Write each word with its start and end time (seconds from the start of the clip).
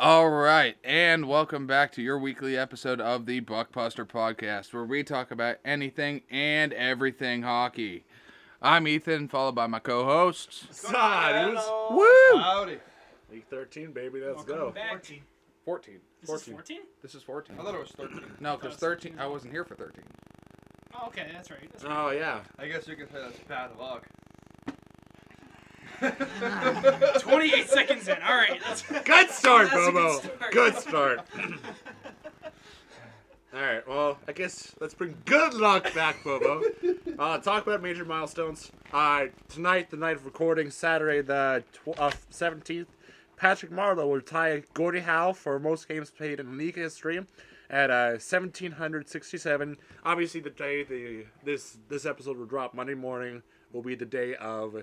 All 0.00 0.30
right, 0.30 0.76
and 0.84 1.26
welcome 1.28 1.66
back 1.66 1.90
to 1.92 2.02
your 2.02 2.20
weekly 2.20 2.56
episode 2.56 3.00
of 3.00 3.26
the 3.26 3.40
Buckbuster 3.40 4.06
Podcast, 4.06 4.72
where 4.72 4.84
we 4.84 5.02
talk 5.02 5.32
about 5.32 5.56
anything 5.64 6.22
and 6.30 6.72
everything 6.72 7.42
hockey. 7.42 8.04
I'm 8.62 8.86
Ethan, 8.86 9.26
followed 9.26 9.56
by 9.56 9.66
my 9.66 9.80
co-hosts. 9.80 10.68
Sides. 10.70 11.60
Woo! 11.90 12.38
Howdy. 12.38 12.78
League 13.32 13.46
13, 13.50 13.90
baby. 13.90 14.20
Let's 14.20 14.36
Welcome 14.46 14.56
go. 14.56 14.70
back. 14.70 15.04
14. 15.64 15.94
This 16.20 16.30
is 16.30 16.42
14? 16.44 16.78
This 17.02 17.14
is 17.16 17.22
14. 17.24 17.56
I 17.58 17.62
thought 17.64 17.74
it 17.74 17.80
was 17.80 17.90
13. 17.90 18.20
No, 18.38 18.56
because 18.56 18.76
13. 18.76 19.16
I 19.18 19.26
wasn't 19.26 19.52
here 19.52 19.64
for 19.64 19.74
13. 19.74 20.04
Oh, 20.94 21.08
okay, 21.08 21.26
that's 21.32 21.50
right. 21.50 21.68
That's 21.72 21.84
right. 21.84 22.06
Oh 22.06 22.10
yeah. 22.10 22.40
I 22.58 22.68
guess 22.68 22.86
you 22.86 22.94
can 22.96 23.08
say 23.08 23.18
that's 23.20 23.38
bad 23.40 23.70
luck. 23.78 24.06
28 27.20 27.68
seconds 27.68 28.08
in. 28.08 28.16
All 28.22 28.36
right. 28.36 28.60
That's, 28.64 28.82
Good 29.04 29.30
start, 29.30 29.68
That's 29.70 29.88
a 29.88 29.90
good 29.90 29.94
Bobo. 29.94 30.18
start. 30.20 30.52
Good 30.52 30.74
start. 30.76 31.20
All 33.54 33.60
right. 33.62 33.86
Well, 33.88 34.18
I 34.28 34.32
guess 34.32 34.74
let's 34.80 34.94
bring 34.94 35.16
good 35.24 35.54
luck 35.54 35.92
back, 35.94 36.22
Bobo. 36.22 36.62
Uh, 37.18 37.38
talk 37.38 37.66
about 37.66 37.82
major 37.82 38.04
milestones. 38.04 38.70
Uh, 38.92 39.26
tonight, 39.48 39.90
the 39.90 39.96
night 39.96 40.16
of 40.16 40.24
recording, 40.26 40.70
Saturday 40.70 41.22
the 41.22 41.64
tw- 41.72 41.98
uh, 41.98 42.10
17th, 42.30 42.86
Patrick 43.36 43.72
Marleau 43.72 44.08
will 44.08 44.20
tie 44.20 44.62
Gordie 44.74 45.00
Howe 45.00 45.32
for 45.32 45.58
most 45.58 45.88
games 45.88 46.10
played 46.10 46.40
in 46.40 46.58
league 46.58 46.76
history 46.76 47.24
at 47.70 47.90
uh, 47.90 48.18
1767. 48.18 49.76
Obviously, 50.04 50.40
the 50.40 50.50
day 50.50 50.82
the 50.84 51.24
this 51.44 51.78
this 51.88 52.04
episode 52.06 52.36
will 52.36 52.46
drop 52.46 52.74
Monday 52.74 52.94
morning 52.94 53.42
will 53.72 53.82
be 53.82 53.94
the 53.94 54.04
day 54.06 54.34
of 54.36 54.74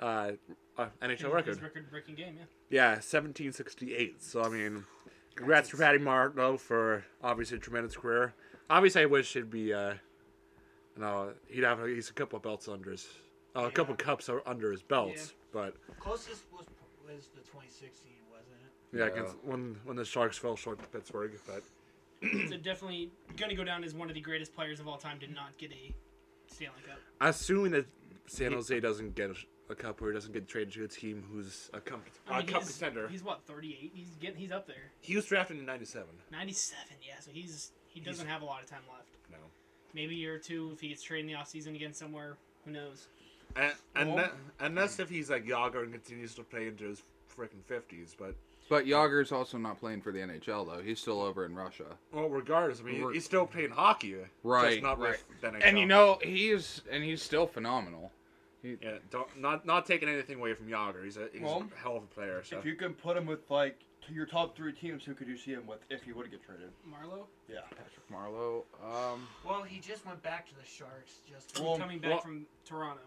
uh, 0.00 0.32
uh, 0.76 0.86
NHL 1.02 1.32
record. 1.32 1.54
His 1.54 1.62
record-breaking 1.62 2.14
game, 2.16 2.36
yeah. 2.38 2.44
Yeah, 2.70 2.88
1768. 2.90 4.22
So 4.22 4.42
I 4.42 4.48
mean, 4.48 4.84
congrats 5.34 5.68
to 5.70 5.76
Patty 5.76 5.98
Marleau 5.98 6.58
for 6.58 7.04
obviously 7.22 7.56
a 7.58 7.60
tremendous 7.60 7.96
career. 7.96 8.34
Obviously, 8.70 9.02
I 9.02 9.06
wish 9.06 9.32
he'd 9.34 9.50
be, 9.50 9.72
uh, 9.72 9.94
you 10.96 11.02
know, 11.02 11.32
he'd 11.48 11.64
have 11.64 11.84
he's 11.86 12.10
a 12.10 12.12
couple 12.14 12.36
of 12.36 12.42
belts 12.42 12.66
under 12.68 12.90
his, 12.92 13.06
uh, 13.54 13.64
a 13.64 13.70
couple 13.70 13.92
of 13.92 13.98
cups 13.98 14.28
under 14.46 14.70
his 14.72 14.82
belts. 14.82 15.34
But 15.52 15.74
Closest 16.00 16.44
was 16.52 16.66
was 17.06 17.28
the 17.34 17.40
2016, 17.42 18.12
wasn't 18.30 18.48
it? 18.56 18.98
yeah, 18.98 19.04
Yeah. 19.06 19.12
against, 19.12 19.36
when 19.44 19.76
when 19.84 19.96
the 19.96 20.04
Sharks 20.04 20.38
fell 20.38 20.56
short 20.56 20.80
to 20.80 20.88
Pittsburgh, 20.88 21.32
but 21.46 21.62
So 22.48 22.56
definitely 22.56 23.10
going 23.36 23.50
to 23.50 23.54
go 23.56 23.64
down 23.64 23.84
as 23.84 23.92
one 23.94 24.08
of 24.08 24.14
the 24.14 24.20
greatest 24.20 24.54
players 24.54 24.80
of 24.80 24.88
all 24.88 24.96
time. 24.96 25.18
Did 25.18 25.34
not 25.34 25.56
get 25.58 25.70
a 25.72 25.92
Stanley 26.46 26.80
Cup. 26.88 26.98
assuming 27.20 27.72
that 27.72 27.86
San 28.26 28.52
Jose 28.52 28.80
doesn't 28.80 29.14
get 29.14 29.30
a, 29.30 29.34
a 29.70 29.74
cup 29.74 30.02
or 30.02 30.12
doesn't 30.12 30.32
get 30.32 30.46
traded 30.46 30.72
to 30.74 30.84
a 30.84 30.88
team 30.88 31.24
who's 31.32 31.70
a 31.72 31.80
cup, 31.80 32.00
I 32.28 32.36
a 32.36 32.38
mean, 32.40 32.46
cup 32.48 32.62
he's, 32.62 32.76
contender, 32.76 33.08
He's 33.08 33.22
what 33.24 33.42
38. 33.46 33.92
He's 33.94 34.08
getting. 34.20 34.36
He's 34.36 34.52
up 34.52 34.66
there. 34.66 34.90
he 35.00 35.16
was 35.16 35.24
drafted 35.26 35.58
in 35.58 35.64
'97. 35.66 36.06
97. 36.30 36.78
Yeah. 37.06 37.14
So 37.20 37.30
he's 37.32 37.72
he 37.88 38.00
doesn't 38.00 38.26
have 38.26 38.42
a 38.42 38.44
lot 38.44 38.62
of 38.62 38.68
time 38.68 38.80
left. 38.92 39.08
No. 39.30 39.38
Maybe 39.94 40.14
a 40.14 40.18
year 40.18 40.34
or 40.34 40.38
two 40.38 40.70
if 40.74 40.80
he 40.80 40.88
gets 40.88 41.02
traded 41.02 41.30
in 41.30 41.32
the 41.34 41.38
offseason 41.40 41.74
again 41.76 41.94
somewhere. 41.94 42.36
Who 42.64 42.72
knows? 42.72 43.06
And, 43.56 43.72
and 43.94 44.14
Well- 44.14 44.30
unless 44.60 44.98
if 44.98 45.08
he's 45.08 45.30
like 45.30 45.46
Jagr 45.46 45.82
and 45.84 45.92
continues 45.92 46.34
to 46.34 46.42
play 46.42 46.66
into 46.68 46.84
his 46.84 47.02
freaking 47.36 47.62
fifties, 47.66 48.14
but 48.18 48.34
But 48.68 48.86
Jagr's 48.86 49.30
also 49.32 49.58
not 49.58 49.78
playing 49.78 50.00
for 50.02 50.10
the 50.12 50.18
NHL 50.20 50.66
though. 50.66 50.82
He's 50.82 50.98
still 51.00 51.20
over 51.22 51.44
in 51.46 51.54
Russia. 51.54 51.84
well, 52.12 52.28
regardless, 52.28 52.80
I 52.80 52.82
mean, 52.84 53.02
We're- 53.02 53.14
he's 53.14 53.24
still 53.24 53.46
playing 53.46 53.70
hockey, 53.70 54.16
Right, 54.42 54.70
Just 54.72 54.82
not 54.82 54.98
right. 54.98 55.10
with 55.28 55.40
the 55.40 55.46
NHL. 55.48 55.60
And 55.62 55.78
you 55.78 55.86
know 55.86 56.18
he's 56.22 56.82
and 56.90 57.02
he's 57.04 57.22
still 57.22 57.46
phenomenal. 57.46 58.10
Yeah, 58.64 58.92
don't 59.10 59.28
not 59.38 59.66
not 59.66 59.84
taking 59.84 60.08
anything 60.08 60.38
away 60.38 60.54
from 60.54 60.68
Jagr. 60.68 61.04
He's 61.04 61.18
a 61.18 61.28
he's 61.32 61.42
Well, 61.42 61.66
a 61.76 61.78
hell 61.80 61.96
of 61.98 62.04
a 62.04 62.06
player. 62.06 62.42
So 62.42 62.58
If 62.58 62.64
you 62.64 62.74
can 62.74 62.94
put 62.94 63.14
him 63.16 63.26
with 63.26 63.50
like 63.50 63.78
to 64.06 64.14
your 64.14 64.24
top 64.26 64.56
three 64.56 64.72
teams, 64.72 65.04
who 65.04 65.14
could 65.14 65.28
you 65.28 65.36
see 65.36 65.50
him 65.52 65.66
with 65.66 65.80
if 65.90 66.02
he 66.02 66.12
would 66.12 66.30
get 66.30 66.42
traded? 66.44 66.70
Marleau 66.88 67.26
Yeah. 67.48 67.60
Patrick 67.70 68.08
Marleau. 68.10 68.62
Um, 68.82 69.26
Well, 69.44 69.62
he 69.62 69.80
just 69.80 70.06
went 70.06 70.22
back 70.22 70.46
to 70.48 70.54
the 70.54 70.64
Sharks, 70.64 71.18
just 71.30 71.60
Well, 71.60 71.76
coming 71.78 71.98
back 71.98 72.10
well- 72.12 72.20
from 72.20 72.46
Toronto. 72.64 73.02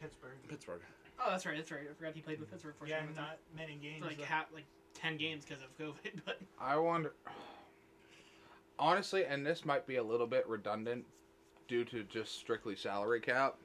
Pittsburgh. 0.00 0.38
Pittsburgh. 0.48 0.80
Oh, 1.20 1.30
that's 1.30 1.44
right. 1.46 1.56
That's 1.56 1.70
right. 1.70 1.82
I 1.88 1.94
forgot 1.94 2.14
he 2.14 2.20
played 2.22 2.40
with 2.40 2.50
Pittsburgh 2.50 2.74
for 2.78 2.86
Yeah, 2.86 2.98
some 3.04 3.14
time. 3.14 3.24
not 3.24 3.38
many 3.56 3.76
games. 3.76 4.00
For 4.00 4.06
like 4.08 4.18
though. 4.18 4.24
half, 4.24 4.46
like 4.52 4.64
ten 4.94 5.16
games 5.18 5.44
because 5.44 5.62
of 5.62 5.76
COVID. 5.78 6.22
But 6.24 6.40
I 6.60 6.76
wonder. 6.76 7.12
Honestly, 8.78 9.24
and 9.26 9.44
this 9.46 9.64
might 9.64 9.86
be 9.86 9.96
a 9.96 10.02
little 10.02 10.26
bit 10.26 10.46
redundant 10.48 11.04
due 11.68 11.84
to 11.84 12.02
just 12.04 12.34
strictly 12.36 12.74
salary 12.74 13.20
cap, 13.20 13.56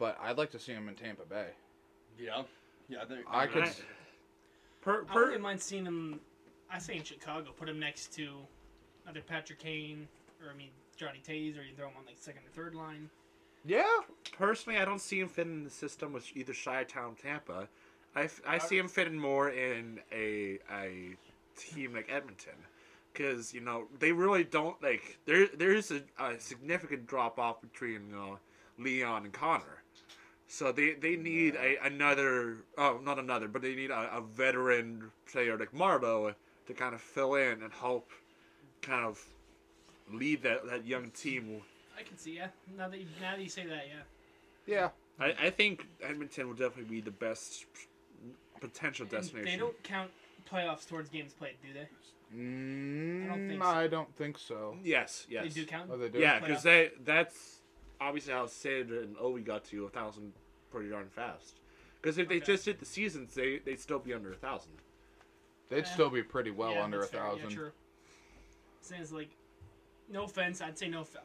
but 0.00 0.18
I'd 0.20 0.38
like 0.38 0.50
to 0.52 0.58
see 0.58 0.72
him 0.72 0.88
in 0.88 0.96
Tampa 0.96 1.24
Bay. 1.24 1.48
Yeah. 2.18 2.42
Yeah. 2.88 3.02
I 3.02 3.04
think. 3.04 3.20
I 3.30 3.46
could. 3.46 3.62
Right. 3.62 3.82
Per, 4.80 5.02
I 5.02 5.12
per, 5.12 5.24
wouldn't 5.26 5.42
mind 5.42 5.60
seeing 5.60 5.84
him. 5.84 6.18
I 6.72 6.78
say 6.78 6.96
in 6.96 7.04
Chicago, 7.04 7.50
put 7.56 7.68
him 7.68 7.78
next 7.78 8.12
to 8.14 8.30
either 9.06 9.20
Patrick 9.20 9.58
Kane 9.58 10.08
or 10.42 10.50
I 10.52 10.56
mean 10.56 10.70
Johnny 10.96 11.20
Toews, 11.26 11.58
or 11.58 11.62
you 11.62 11.74
throw 11.76 11.88
him 11.88 11.94
on 11.98 12.06
like 12.06 12.16
second 12.18 12.42
or 12.46 12.50
third 12.50 12.74
line. 12.74 13.10
yeah, 13.64 13.84
personally, 14.36 14.78
I 14.78 14.84
don't 14.84 15.00
see 15.00 15.20
him 15.20 15.28
fitting 15.28 15.52
in 15.52 15.64
the 15.64 15.70
system 15.70 16.12
with 16.12 16.34
either 16.34 16.54
Chi-Town, 16.54 17.16
Tampa. 17.22 17.68
I, 18.16 18.28
I 18.46 18.56
uh, 18.56 18.58
see 18.58 18.78
him 18.78 18.88
fitting 18.88 19.18
more 19.18 19.50
in 19.50 20.00
a 20.10 20.58
a 20.72 21.16
team 21.56 21.94
like 21.94 22.08
Edmonton, 22.10 22.54
because 23.12 23.52
you 23.52 23.60
know 23.60 23.84
they 23.98 24.12
really 24.12 24.44
don't 24.44 24.82
like 24.82 25.18
there. 25.26 25.46
There's 25.46 25.90
a, 25.90 26.02
a 26.18 26.40
significant 26.40 27.06
drop 27.06 27.38
off 27.38 27.60
between 27.60 28.08
you 28.08 28.16
know 28.16 28.38
Leon 28.78 29.24
and 29.24 29.32
Connor. 29.32 29.79
So 30.52 30.72
they, 30.72 30.94
they 30.94 31.14
need 31.14 31.54
a, 31.54 31.76
another 31.84 32.56
oh 32.76 32.98
not 33.04 33.20
another 33.20 33.46
but 33.46 33.62
they 33.62 33.76
need 33.76 33.92
a, 33.92 34.16
a 34.16 34.20
veteran 34.20 35.12
player 35.30 35.56
like 35.56 35.72
Marleau 35.72 36.34
to 36.66 36.74
kind 36.74 36.92
of 36.92 37.00
fill 37.00 37.34
in 37.36 37.62
and 37.62 37.72
help 37.72 38.10
kind 38.82 39.04
of 39.04 39.24
lead 40.12 40.42
that, 40.42 40.66
that 40.66 40.84
young 40.84 41.10
team. 41.10 41.62
I 41.96 42.02
can 42.02 42.18
see, 42.18 42.36
yeah. 42.36 42.48
Now 42.76 42.88
that 42.88 42.98
you, 42.98 43.06
now 43.20 43.36
that 43.36 43.42
you 43.42 43.48
say 43.48 43.64
that, 43.66 43.84
yeah. 43.86 44.02
Yeah. 44.66 44.88
I, 45.20 45.46
I 45.46 45.50
think 45.50 45.86
Edmonton 46.02 46.48
will 46.48 46.54
definitely 46.54 46.96
be 46.96 47.00
the 47.00 47.12
best 47.12 47.66
potential 48.60 49.06
destination. 49.06 49.52
They 49.52 49.56
don't 49.56 49.80
count 49.84 50.10
playoffs 50.50 50.84
towards 50.86 51.10
games 51.10 51.32
played, 51.32 51.54
do 51.62 51.72
they? 51.72 52.36
Mm, 52.36 53.24
I 53.24 53.28
don't 53.28 53.48
think 53.48 53.62
so. 53.62 53.68
I 53.68 53.86
don't 53.86 54.16
think 54.16 54.38
so. 54.38 54.76
Yes, 54.82 55.26
yes. 55.28 55.44
They 55.44 55.60
do 55.60 55.66
count. 55.66 55.90
Oh, 55.92 55.96
they 55.96 56.08
do. 56.08 56.18
Yeah, 56.18 56.40
because 56.40 56.64
they 56.64 56.90
that's 57.04 57.59
obviously 58.00 58.32
how 58.32 58.46
Sid 58.46 58.90
and 58.90 59.16
Ovi 59.16 59.44
got 59.44 59.64
to 59.66 59.84
a 59.84 59.88
thousand 59.90 60.32
pretty 60.70 60.88
darn 60.90 61.08
fast. 61.08 61.56
Because 62.00 62.16
if 62.18 62.28
they 62.28 62.36
Okay. 62.36 62.46
just 62.46 62.64
did 62.64 62.78
the 62.78 62.86
seasons, 62.86 63.34
they 63.34 63.58
they'd 63.58 63.80
still 63.80 63.98
be 63.98 64.14
under 64.14 64.32
a 64.32 64.36
thousand. 64.36 64.72
They'd 65.68 65.78
Yeah. 65.84 65.92
still 65.92 66.10
be 66.10 66.22
pretty 66.22 66.50
well 66.50 66.72
Yeah, 66.72 66.84
under 66.84 66.98
a 66.98 67.00
that's 67.00 67.12
fair, 67.12 67.20
thousand. 67.22 67.50
Yeah, 67.50 67.56
true. 67.56 67.72
Sounds 68.80 69.12
like, 69.12 69.30
no 70.08 70.24
offense, 70.24 70.60
I'd 70.60 70.78
say 70.78 70.88
no. 70.88 71.02
F- 71.02 71.16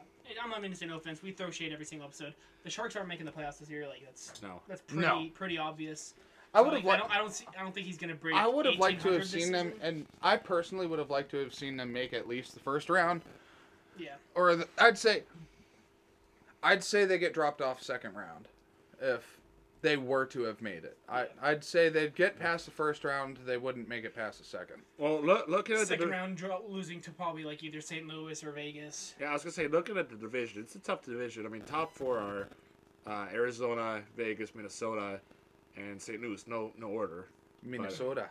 I'm 0.42 0.50
not 0.50 0.58
going 0.58 0.70
to 0.72 0.76
say 0.76 0.86
no 0.86 0.96
offense. 0.96 1.22
We 1.22 1.32
throw 1.32 1.50
shade 1.50 1.72
every 1.72 1.84
single 1.84 2.06
episode. 2.06 2.34
The 2.64 2.70
Sharks 2.70 2.96
aren't 2.96 3.08
making 3.08 3.26
the 3.26 3.32
playoffs 3.32 3.58
this 3.58 3.70
year. 3.70 3.86
Like 3.88 4.04
that's 4.04 4.40
No. 4.42 4.60
that's 4.68 4.82
pretty 4.82 5.02
No. 5.06 5.28
pretty 5.34 5.56
obvious. 5.58 6.14
I 6.54 6.58
So, 6.58 6.64
would 6.64 6.74
have 6.74 6.84
like, 6.84 6.84
I 6.84 6.98
liked. 7.00 7.02
don't. 7.10 7.16
I 7.16 7.18
don't 7.22 7.32
see. 7.32 7.46
I 7.58 7.62
don't 7.62 7.72
think 7.74 7.86
he's 7.86 7.98
going 7.98 8.10
to 8.10 8.14
break. 8.16 8.34
I 8.34 8.46
would 8.46 8.66
have 8.66 8.76
liked 8.78 9.02
to 9.02 9.12
have 9.12 9.20
this 9.22 9.30
seen 9.30 9.52
them, 9.52 9.72
season. 9.72 9.82
and 9.82 10.06
I 10.22 10.36
personally 10.36 10.86
would 10.86 10.98
have 10.98 11.10
liked 11.10 11.30
to 11.32 11.38
have 11.38 11.54
seen 11.54 11.76
them 11.76 11.92
make 11.92 12.12
at 12.12 12.28
least 12.28 12.54
the 12.54 12.60
first 12.60 12.88
round, 12.88 13.22
Yeah. 13.98 14.16
or 14.34 14.54
the, 14.56 14.68
I'd 14.78 14.96
say, 14.98 15.24
I'd 16.66 16.82
say 16.84 17.04
they 17.04 17.18
get 17.18 17.32
dropped 17.32 17.60
off 17.62 17.80
second 17.82 18.14
round, 18.14 18.48
if 19.00 19.40
they 19.82 19.96
were 19.96 20.26
to 20.26 20.42
have 20.42 20.60
made 20.60 20.84
it. 20.84 20.96
I 21.08 21.26
I'd 21.40 21.62
say 21.62 21.88
they'd 21.88 22.14
get 22.14 22.38
past 22.40 22.64
the 22.64 22.72
first 22.72 23.04
round, 23.04 23.38
they 23.46 23.56
wouldn't 23.56 23.88
make 23.88 24.04
it 24.04 24.16
past 24.16 24.38
the 24.38 24.44
second. 24.44 24.82
Well, 24.98 25.20
look 25.22 25.46
looking 25.48 25.76
at 25.76 25.80
the 25.82 25.86
Second 25.86 26.06
div- 26.06 26.10
round 26.10 26.36
draw, 26.36 26.60
losing 26.66 27.00
to 27.02 27.10
probably 27.12 27.44
like 27.44 27.62
either 27.62 27.80
St. 27.80 28.06
Louis 28.08 28.42
or 28.42 28.50
Vegas. 28.50 29.14
yeah, 29.20 29.30
I 29.30 29.32
was 29.34 29.42
gonna 29.42 29.52
say 29.52 29.68
looking 29.68 29.96
at 29.96 30.08
the 30.08 30.16
division, 30.16 30.60
it's 30.62 30.74
a 30.74 30.80
tough 30.80 31.02
division. 31.04 31.46
I 31.46 31.48
mean, 31.50 31.62
top 31.62 31.92
four 31.92 32.18
are 32.18 32.48
uh, 33.06 33.26
Arizona, 33.32 34.02
Vegas, 34.16 34.54
Minnesota, 34.54 35.20
and 35.76 36.02
St. 36.02 36.20
Louis. 36.20 36.44
No 36.48 36.72
no 36.76 36.88
order, 36.88 37.26
Minnesota. 37.62 38.28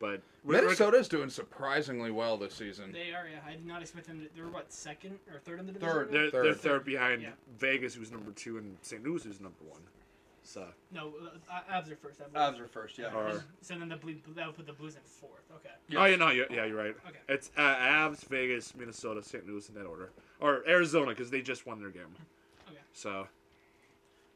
But 0.00 0.22
Minnesota's 0.44 1.08
doing 1.08 1.28
surprisingly 1.28 2.10
well 2.10 2.36
this 2.36 2.54
season. 2.54 2.92
They 2.92 3.12
are. 3.12 3.26
Yeah, 3.28 3.40
I 3.46 3.52
did 3.52 3.66
not 3.66 3.82
expect 3.82 4.06
them 4.06 4.20
to. 4.20 4.28
They're 4.34 4.48
what 4.48 4.72
second 4.72 5.18
or 5.32 5.40
third 5.40 5.58
in 5.60 5.66
the 5.66 5.72
division. 5.72 5.92
Third. 5.94 6.10
They're, 6.12 6.30
Third. 6.30 6.44
they're 6.44 6.54
third 6.54 6.84
behind 6.84 7.22
Yeah. 7.22 7.30
Vegas, 7.58 7.94
who's 7.94 8.12
number 8.12 8.30
two, 8.32 8.58
and 8.58 8.76
St. 8.82 9.02
Louis, 9.04 9.22
who's 9.24 9.40
number 9.40 9.58
one. 9.66 9.80
So 10.44 10.66
No, 10.92 11.12
uh, 11.50 11.60
Avs 11.72 11.90
are 11.90 11.96
first. 11.96 12.20
I 12.22 12.28
believe. 12.28 12.54
Avs 12.54 12.60
are 12.64 12.68
first. 12.68 12.96
Yeah. 12.96 13.12
Or- 13.14 13.44
So 13.60 13.78
then 13.78 13.88
the 13.88 13.96
blue, 13.96 14.16
that 14.34 14.46
would 14.46 14.56
put 14.56 14.66
the 14.66 14.72
Blues 14.72 14.94
in 14.94 15.02
fourth. 15.02 15.42
Okay. 15.56 15.68
oh, 15.98 16.04
you 16.06 16.16
know, 16.16 16.30
yeah, 16.30 16.44
yeah, 16.48 16.64
you're 16.64 16.76
right. 16.76 16.96
Okay. 17.06 17.18
It's 17.28 17.50
uh, 17.56 17.60
Avs, 17.76 18.24
Vegas, 18.28 18.74
Minnesota, 18.74 19.22
St. 19.22 19.46
Louis 19.46 19.68
in 19.68 19.74
that 19.74 19.84
order, 19.84 20.10
or 20.40 20.62
Arizona 20.66 21.08
because 21.10 21.30
they 21.30 21.42
just 21.42 21.66
won 21.66 21.80
their 21.80 21.90
game. 21.90 22.06
Okay. 22.68 22.78
So 22.94 23.26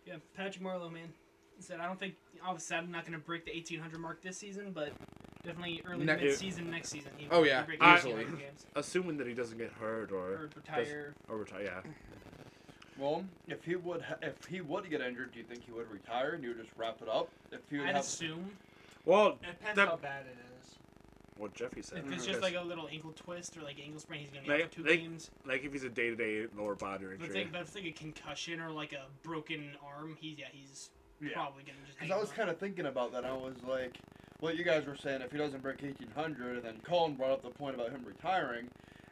Yeah, 0.04 0.16
Patrick 0.36 0.62
Marleau, 0.62 0.92
man. 0.92 1.08
He 1.56 1.62
said 1.62 1.80
I 1.80 1.86
don't 1.86 1.98
think 2.00 2.16
obviously 2.44 2.76
I'm 2.76 2.90
not 2.90 3.06
going 3.06 3.18
to 3.18 3.24
break 3.24 3.44
the 3.46 3.52
1800 3.52 3.98
mark 4.00 4.20
this 4.20 4.36
season, 4.36 4.72
but 4.72 4.92
definitely 5.44 5.82
early 5.86 6.04
Ne- 6.04 6.16
mid-season 6.16 6.70
next 6.70 6.90
season. 6.90 7.10
He 7.16 7.26
Oh, 7.30 7.40
will 7.40 7.46
yeah, 7.46 7.62
break 7.62 7.82
I- 7.82 7.94
1800 7.94 8.38
games 8.38 8.66
assuming 8.74 9.16
that 9.18 9.26
he 9.26 9.34
doesn't 9.34 9.58
get 9.58 9.72
hurt 9.72 10.12
or 10.12 10.32
or 10.34 10.50
retire. 10.54 11.14
or 11.28 11.36
retire, 11.38 11.62
yeah. 11.64 11.80
Well, 12.98 13.24
if 13.48 13.64
he 13.64 13.74
would, 13.74 14.02
ha- 14.02 14.16
if 14.22 14.44
he 14.46 14.60
would 14.60 14.88
get 14.88 15.00
injured, 15.00 15.32
do 15.32 15.38
you 15.38 15.44
think 15.44 15.64
he 15.64 15.72
would 15.72 15.90
retire 15.90 16.32
and 16.32 16.42
you 16.44 16.50
would 16.50 16.58
just 16.58 16.70
wrap 16.76 17.00
it 17.02 17.08
up? 17.08 17.30
If 17.50 17.60
he 17.70 17.78
would 17.78 17.88
I'd 17.88 17.96
have, 17.96 18.04
assume. 18.04 18.50
Well, 19.04 19.28
It 19.30 19.40
depends 19.42 19.76
that- 19.76 19.88
how 19.88 19.96
bad 19.96 20.26
it 20.26 20.36
is. 20.60 20.76
what 21.38 21.54
Jeffy 21.54 21.82
said. 21.82 21.98
If 21.98 22.12
it's 22.12 22.22
mm-hmm. 22.22 22.30
just 22.32 22.42
like 22.42 22.54
a 22.54 22.60
little 22.60 22.86
ankle 22.88 23.12
twist 23.16 23.56
or 23.56 23.62
like 23.62 23.80
ankle 23.80 23.98
sprain, 23.98 24.20
he's 24.20 24.28
gonna 24.30 24.42
be 24.42 24.48
They- 24.48 24.62
out 24.62 24.68
for 24.70 24.76
two 24.76 24.82
they- 24.84 24.98
games. 24.98 25.30
like 25.44 25.64
if 25.64 25.72
he's 25.72 25.82
a 25.82 25.88
day 25.88 26.10
to 26.10 26.14
day 26.16 26.46
lower 26.54 26.76
body 26.76 27.06
But 27.06 27.14
if, 27.14 27.22
injury. 27.22 27.48
but 27.50 27.62
if 27.62 27.66
it's 27.68 27.74
like 27.74 27.86
a 27.86 27.92
concussion 27.92 28.60
or 28.60 28.70
like 28.70 28.92
a 28.92 29.06
broken 29.24 29.74
arm, 29.82 30.16
he's 30.20 30.38
yeah, 30.38 30.46
he's 30.52 30.90
Yeah. 31.20 31.32
probably 31.32 31.64
gonna 31.64 31.78
just. 31.86 31.98
Because 31.98 32.14
I 32.16 32.20
was 32.20 32.30
kind 32.30 32.48
of 32.50 32.58
thinking 32.58 32.86
about 32.86 33.10
that. 33.12 33.24
I 33.24 33.32
was 33.32 33.60
like, 33.64 33.98
what 34.42 34.58
you 34.58 34.64
guys 34.64 34.84
were 34.84 34.96
saying, 34.96 35.22
if 35.22 35.30
he 35.30 35.38
doesn't 35.38 35.62
break 35.62 35.80
1800, 35.82 36.56
and 36.56 36.64
then 36.64 36.74
Colin 36.82 37.14
brought 37.14 37.30
up 37.30 37.42
the 37.44 37.50
point 37.50 37.76
about 37.76 37.90
him 37.90 38.02
retiring, 38.04 38.66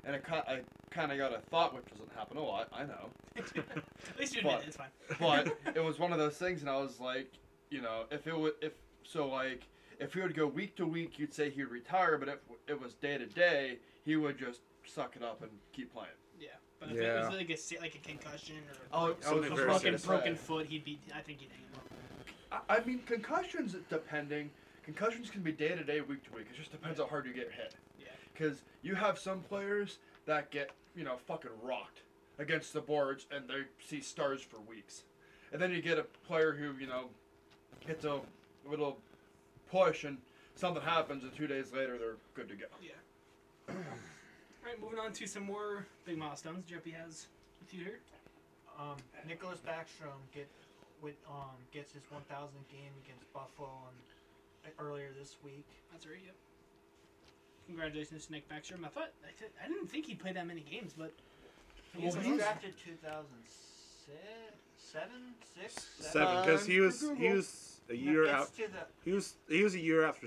and 0.04 0.16
it 0.16 0.24
I 0.28 0.62
kind 0.90 1.12
of 1.12 1.18
got 1.18 1.32
a 1.32 1.38
thought, 1.38 1.72
which 1.72 1.84
doesn't 1.92 2.10
happen 2.16 2.36
a 2.36 2.42
lot, 2.42 2.68
I 2.72 2.82
know. 2.82 3.10
At 3.36 4.18
least 4.18 4.34
you 4.34 4.40
admit 4.40 4.54
but- 4.56 4.62
it. 4.62 4.66
It's 4.66 4.76
fine. 4.76 5.44
But 5.44 5.56
it 5.76 5.84
was 5.84 6.00
one 6.00 6.12
of 6.12 6.18
those 6.18 6.34
things, 6.36 6.62
and 6.62 6.68
I 6.68 6.78
was 6.78 6.98
like, 6.98 7.30
you 7.70 7.80
know, 7.80 8.06
if 8.10 8.26
it 8.26 8.36
would, 8.36 8.54
if 8.60 8.72
so, 9.04 9.28
like, 9.28 9.68
if 10.00 10.14
he 10.14 10.20
would 10.20 10.34
go 10.34 10.48
week 10.48 10.74
to 10.76 10.86
week, 10.86 11.16
you'd 11.16 11.32
say 11.32 11.48
he'd 11.48 11.62
retire, 11.64 12.18
but 12.18 12.28
if 12.28 12.38
it 12.66 12.80
was 12.80 12.94
day 12.94 13.16
to 13.16 13.26
day, 13.26 13.78
he 14.04 14.16
would 14.16 14.36
just 14.36 14.62
suck 14.84 15.14
it 15.14 15.22
up 15.22 15.42
and 15.42 15.50
keep 15.72 15.92
playing. 15.92 16.08
Yeah, 16.40 16.48
but 16.80 16.90
if 16.90 16.96
it 16.96 17.14
was 17.20 17.36
like 17.36 17.50
a 17.50 17.80
like 17.80 17.94
a 17.94 17.98
concussion 17.98 18.56
or 18.56 18.74
Oh, 18.92 18.98
a, 18.98 19.04
I 19.04 19.08
was 19.10 19.24
Something 19.24 19.44
a 19.44 19.48
just 19.50 19.54
very 19.54 19.68
about 19.68 19.82
broken 19.82 20.00
broken 20.04 20.34
foot, 20.34 20.66
he'd 20.66 20.84
be. 20.84 20.98
I 21.14 21.20
think 21.20 21.38
he'd 21.38 21.50
hang 21.50 21.60
him 21.60 21.76
up. 21.76 22.64
I, 22.68 22.78
I 22.78 22.84
mean, 22.84 22.98
concussions, 23.06 23.76
depending, 23.88 24.50
concussions 24.94 25.30
can 25.30 25.42
be 25.42 25.52
day 25.52 25.68
to 25.68 25.84
day, 25.84 26.00
week 26.00 26.24
to 26.24 26.32
week. 26.32 26.46
It 26.52 26.56
just 26.56 26.72
depends 26.72 26.98
how 26.98 27.06
hard 27.06 27.24
you 27.24 27.32
get 27.32 27.50
hit. 27.52 27.74
Yeah. 27.98 28.06
Because 28.32 28.62
you 28.82 28.96
have 28.96 29.18
some 29.18 29.40
players 29.40 29.98
that 30.26 30.50
get, 30.50 30.70
you 30.96 31.04
know, 31.04 31.16
fucking 31.16 31.50
rocked 31.62 32.00
against 32.38 32.72
the 32.72 32.80
boards 32.80 33.26
and 33.30 33.48
they 33.48 33.62
see 33.78 34.00
stars 34.00 34.42
for 34.42 34.58
weeks. 34.68 35.04
And 35.52 35.62
then 35.62 35.70
you 35.70 35.80
get 35.80 35.98
a 35.98 36.04
player 36.26 36.52
who, 36.52 36.74
you 36.80 36.88
know, 36.88 37.04
gets 37.86 38.04
a 38.04 38.20
little 38.68 38.98
push 39.70 40.02
and 40.04 40.18
something 40.56 40.82
happens 40.82 41.22
and 41.22 41.34
two 41.34 41.46
days 41.46 41.72
later 41.72 41.96
they're 41.96 42.16
good 42.34 42.48
to 42.48 42.56
go. 42.56 42.66
Yeah. 42.82 42.90
All 43.68 43.76
right, 44.66 44.80
moving 44.80 44.98
on 44.98 45.12
to 45.12 45.26
some 45.26 45.44
more 45.44 45.86
big 46.04 46.18
milestones. 46.18 46.64
Jeppy 46.68 46.92
has 46.92 47.26
with 47.60 47.72
you 47.72 47.84
here. 47.84 48.00
Um, 48.78 48.96
Nicklas 49.28 49.58
Backstrom 49.58 50.18
get 50.34 50.48
with 51.00 51.16
um 51.28 51.56
gets 51.72 51.92
his 51.92 52.02
1,000 52.10 52.26
game 52.68 52.92
against 53.04 53.32
Buffalo 53.32 53.68
on, 53.68 53.94
earlier 54.78 55.08
this 55.18 55.36
week. 55.44 55.66
That's 55.92 56.06
right. 56.06 56.16
Yep. 56.24 56.34
Congratulations 57.66 58.26
to 58.26 58.32
Nick 58.32 58.48
Backstrom. 58.48 58.84
I 58.84 58.88
thought 58.88 59.10
I, 59.24 59.30
th- 59.38 59.50
I 59.64 59.68
didn't 59.68 59.88
think 59.88 60.06
he 60.06 60.14
played 60.14 60.36
that 60.36 60.46
many 60.46 60.60
games, 60.62 60.92
but 60.96 61.12
He 61.96 62.06
was 62.06 62.14
he's- 62.16 62.38
drafted 62.38 62.74
2007, 62.84 65.20
six, 65.60 65.88
Seven, 65.98 66.44
because 66.44 66.66
he 66.66 66.80
was 66.80 67.04
he 67.16 67.28
was 67.28 67.80
a 67.90 67.94
year 67.94 68.24
it's 68.24 68.32
out. 68.32 68.54
to 68.56 68.62
the 68.62 68.86
He 69.04 69.12
was 69.12 69.34
he 69.48 69.62
was 69.62 69.74
a 69.74 69.80
year 69.80 70.04
after 70.04 70.26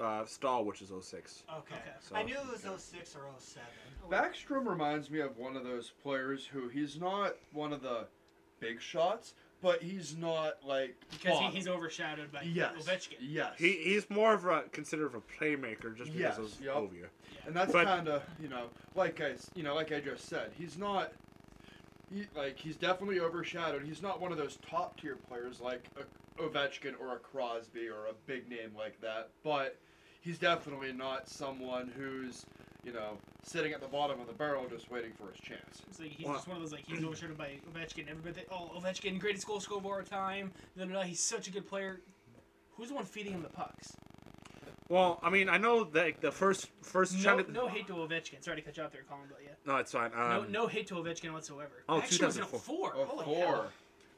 uh, 0.00 0.24
Staal, 0.24 0.64
which 0.64 0.82
is 0.82 0.88
06. 0.88 1.44
okay. 1.48 1.74
Okay. 1.74 1.82
So, 2.00 2.16
I 2.16 2.22
knew 2.22 2.34
it 2.34 2.46
was 2.50 2.64
yeah. 2.64 2.76
06 2.76 3.16
or 3.16 3.20
07. 3.38 3.62
Backstrom 4.10 4.66
reminds 4.66 5.10
me 5.10 5.20
of 5.20 5.36
one 5.38 5.56
of 5.56 5.64
those 5.64 5.92
players 6.02 6.44
who 6.46 6.68
he's 6.68 6.98
not 6.98 7.36
one 7.52 7.72
of 7.72 7.82
the 7.82 8.06
big 8.60 8.80
shots, 8.80 9.34
but 9.62 9.82
he's 9.82 10.16
not 10.16 10.54
like 10.66 10.94
because 11.10 11.38
he, 11.38 11.44
bottom. 11.44 11.52
he's 11.52 11.68
overshadowed 11.68 12.30
by 12.32 12.42
yes, 12.42 12.72
Ovechkin. 12.78 13.16
yes, 13.20 13.54
He 13.56 13.72
he's 13.72 14.10
more 14.10 14.34
of 14.34 14.44
a 14.44 14.62
considered 14.72 15.06
of 15.06 15.14
a 15.14 15.20
playmaker 15.20 15.96
just 15.96 16.12
because 16.12 16.38
Yes, 16.38 16.38
of 16.38 16.60
yup. 16.60 16.76
Ovia. 16.76 17.06
and 17.46 17.54
that's 17.56 17.72
But- 17.72 17.84
kind 17.86 18.08
of 18.08 18.22
you 18.40 18.48
know 18.48 18.66
like 18.94 19.20
I 19.20 19.30
s- 19.30 19.50
you 19.54 19.62
know 19.62 19.74
like 19.74 19.92
I 19.92 20.00
just 20.00 20.28
said, 20.28 20.50
he's 20.58 20.76
not. 20.76 21.12
He, 22.12 22.24
like 22.36 22.58
he's 22.58 22.76
definitely 22.76 23.20
overshadowed. 23.20 23.84
He's 23.84 24.02
not 24.02 24.20
one 24.20 24.32
of 24.32 24.36
those 24.38 24.58
top 24.68 25.00
tier 25.00 25.16
players 25.16 25.60
like 25.62 25.88
a 25.96 26.42
Ovechkin 26.42 26.92
or 27.00 27.14
a 27.16 27.18
Crosby 27.18 27.88
or 27.88 28.04
a 28.06 28.12
big 28.26 28.50
name 28.50 28.72
like 28.76 29.00
that. 29.00 29.30
But 29.42 29.78
he's 30.20 30.38
definitely 30.38 30.92
not 30.92 31.26
someone 31.28 31.90
who's 31.96 32.44
you 32.84 32.92
know 32.92 33.16
sitting 33.44 33.72
at 33.72 33.80
the 33.80 33.86
bottom 33.88 34.20
of 34.20 34.26
the 34.26 34.32
barrel 34.32 34.66
just 34.68 34.90
waiting 34.90 35.12
for 35.12 35.30
his 35.30 35.40
chance. 35.40 35.82
It's 35.88 36.00
like 36.00 36.10
he's 36.10 36.26
Well- 36.26 36.36
just 36.36 36.48
one 36.48 36.56
of 36.56 36.62
those 36.62 36.72
like 36.72 36.84
he's 36.86 37.02
overshadowed 37.04 37.38
by 37.38 37.58
Ovechkin. 37.72 38.08
Everybody, 38.08 38.34
think, 38.34 38.48
oh 38.50 38.70
Ovechkin, 38.78 39.18
greatest 39.18 39.46
goal 39.46 39.60
scorer 39.60 39.78
of 39.80 39.86
our 39.86 40.02
time. 40.02 40.52
No, 40.76 40.84
no, 40.84 40.94
no, 40.94 41.00
he's 41.02 41.20
such 41.20 41.48
a 41.48 41.50
good 41.50 41.66
player. 41.66 42.00
Who's 42.76 42.88
the 42.88 42.94
one 42.94 43.04
feeding 43.04 43.32
him 43.32 43.42
the 43.42 43.48
pucks? 43.48 43.96
Well, 44.88 45.20
I 45.22 45.30
mean, 45.30 45.48
I 45.48 45.56
know 45.56 45.84
that 45.84 46.20
the 46.20 46.32
first 46.32 46.68
first 46.82 47.14
No, 47.16 47.22
chunk 47.22 47.40
of 47.40 47.48
no 47.50 47.66
hate 47.68 47.86
to 47.86 47.94
Ovechkin. 47.94 48.42
Sorry 48.42 48.56
to 48.56 48.62
cut 48.62 48.76
you 48.76 48.82
out 48.82 48.92
there, 48.92 49.02
Colin, 49.08 49.24
but 49.28 49.38
yeah, 49.42 49.50
no, 49.66 49.76
it's 49.76 49.92
fine. 49.92 50.10
Um, 50.14 50.28
no, 50.52 50.62
no 50.62 50.66
hate 50.66 50.86
to 50.88 50.94
Ovechkin 50.94 51.32
whatsoever. 51.32 51.84
Oh, 51.88 51.98
Actually, 51.98 52.16
it 52.24 52.26
was 52.26 52.36
in 52.36 52.42
2004. 52.44 52.92
04. 52.92 52.92
Oh, 52.96 53.04
Holy 53.06 53.24
four. 53.24 53.36
hell. 53.36 53.66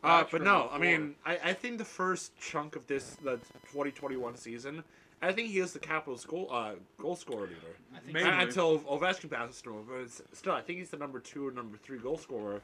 Uh, 0.03 0.25
but 0.31 0.43
no, 0.43 0.63
was 0.65 0.71
I 0.73 0.79
mean, 0.79 1.15
I, 1.25 1.39
I 1.45 1.53
think 1.55 1.79
the 1.79 1.85
first 1.85 2.37
chunk 2.39 2.77
of 2.77 2.87
this, 2.87 3.17
the 3.23 3.37
2021 3.73 4.37
season, 4.37 4.85
I 5.25 5.33
think 5.33 5.49
he 5.49 5.59
is 5.59 5.73
the 5.73 5.79
Capitals 5.79 6.25
goal 6.25 6.49
uh, 6.51 6.73
goal 6.99 7.17
scorer 7.17 7.43
leader. 7.43 7.77
I 7.95 7.99
think 8.01 8.15
Maybe. 8.15 8.29
Until 8.29 8.79
Ovechkin 8.81 9.31
passes 9.31 9.63
him, 9.63 9.85
but 9.89 10.37
still, 10.37 10.53
I 10.53 10.61
think 10.61 10.79
he's 10.79 10.91
the 10.91 10.97
number 10.97 11.19
two 11.19 11.49
or 11.49 11.51
number 11.51 11.77
three 11.77 11.99
goal 11.99 12.19
scorer 12.19 12.61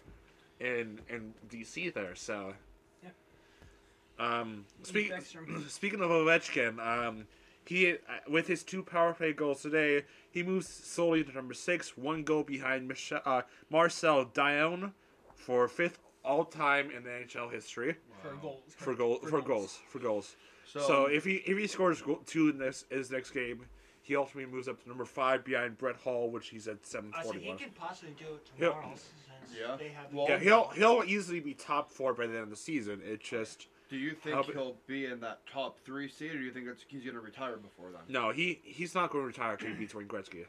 in 0.60 1.00
in 1.08 1.34
DC 1.48 1.92
there. 1.94 2.14
So, 2.14 2.54
Yeah. 3.02 3.10
Um, 4.18 4.66
speak, 4.82 5.12
speaking 5.68 6.00
of 6.00 6.10
Ovechkin, 6.10 6.78
um, 6.78 7.26
he 7.64 7.92
uh, 7.92 7.96
with 8.28 8.46
his 8.46 8.62
two 8.62 8.82
power 8.82 9.14
play 9.14 9.32
goals 9.32 9.62
today, 9.62 10.04
he 10.30 10.42
moves 10.42 10.68
solely 10.68 11.24
to 11.24 11.32
number 11.32 11.54
six, 11.54 11.96
one 11.96 12.24
goal 12.24 12.42
behind 12.42 12.86
Michel, 12.86 13.22
uh, 13.24 13.42
Marcel 13.70 14.26
Dionne 14.26 14.92
for 15.34 15.66
fifth 15.68 15.98
all 16.24 16.44
time 16.44 16.90
in 16.90 17.02
the 17.02 17.10
NHL 17.10 17.50
history 17.50 17.96
for 18.22 18.34
goals. 18.36 18.60
for 18.76 18.94
goal 18.94 19.18
for 19.18 19.40
goals 19.40 19.78
for 19.88 19.98
goals. 19.98 20.36
So, 20.72 20.80
So 20.80 21.06
if 21.06 21.24
he 21.24 21.36
if 21.46 21.58
he 21.58 21.66
scores 21.66 22.02
two 22.26 22.48
in 22.48 22.58
this 22.58 22.84
his 22.90 23.10
next 23.10 23.30
game, 23.32 23.66
he 24.02 24.14
ultimately 24.16 24.50
moves 24.52 24.68
up 24.68 24.80
to 24.82 24.88
number 24.88 25.04
five 25.04 25.44
behind 25.44 25.76
Brett 25.78 25.96
Hull, 25.96 26.30
which 26.30 26.48
he's 26.48 26.68
at 26.68 26.86
seven 26.86 27.10
I 27.14 27.18
said 27.22 27.24
forty 27.24 27.40
he 27.40 27.48
one. 27.48 27.58
could 27.58 27.74
possibly 27.74 28.14
do 28.18 28.34
it 28.34 28.50
He'll- 28.56 28.70
tomorrow 28.72 28.94
since 28.94 29.58
Yeah. 29.58 29.76
they 29.76 29.88
have. 29.88 30.12
Well- 30.14 30.28
Yeah, 30.28 30.38
he'll 30.38 30.68
he'll 30.68 31.02
easily 31.04 31.40
be 31.40 31.54
top 31.54 31.90
four 31.90 32.14
by 32.14 32.26
the 32.26 32.34
end 32.34 32.44
of 32.44 32.50
the 32.50 32.56
season. 32.56 33.00
It 33.04 33.20
just 33.20 33.66
do 33.88 33.96
you 33.96 34.12
think 34.12 34.36
How 34.36 34.42
he'll 34.44 34.76
be 34.86 35.06
in 35.06 35.18
that 35.20 35.44
top 35.48 35.80
three 35.80 36.08
seed, 36.08 36.30
or 36.36 36.38
do 36.38 36.44
you 36.44 36.52
think 36.52 36.68
it's, 36.68 36.84
he's 36.86 37.02
going 37.02 37.14
to 37.16 37.20
retire 37.20 37.56
before 37.56 37.90
then? 37.90 38.02
no, 38.08 38.30
he 38.30 38.60
he's 38.62 38.94
not 38.94 39.10
going 39.10 39.22
to 39.24 39.26
retire 39.26 39.52
until 39.54 39.68
he 39.70 39.74
beats 39.74 39.94
Wayne 39.94 40.06
Gretzky. 40.06 40.46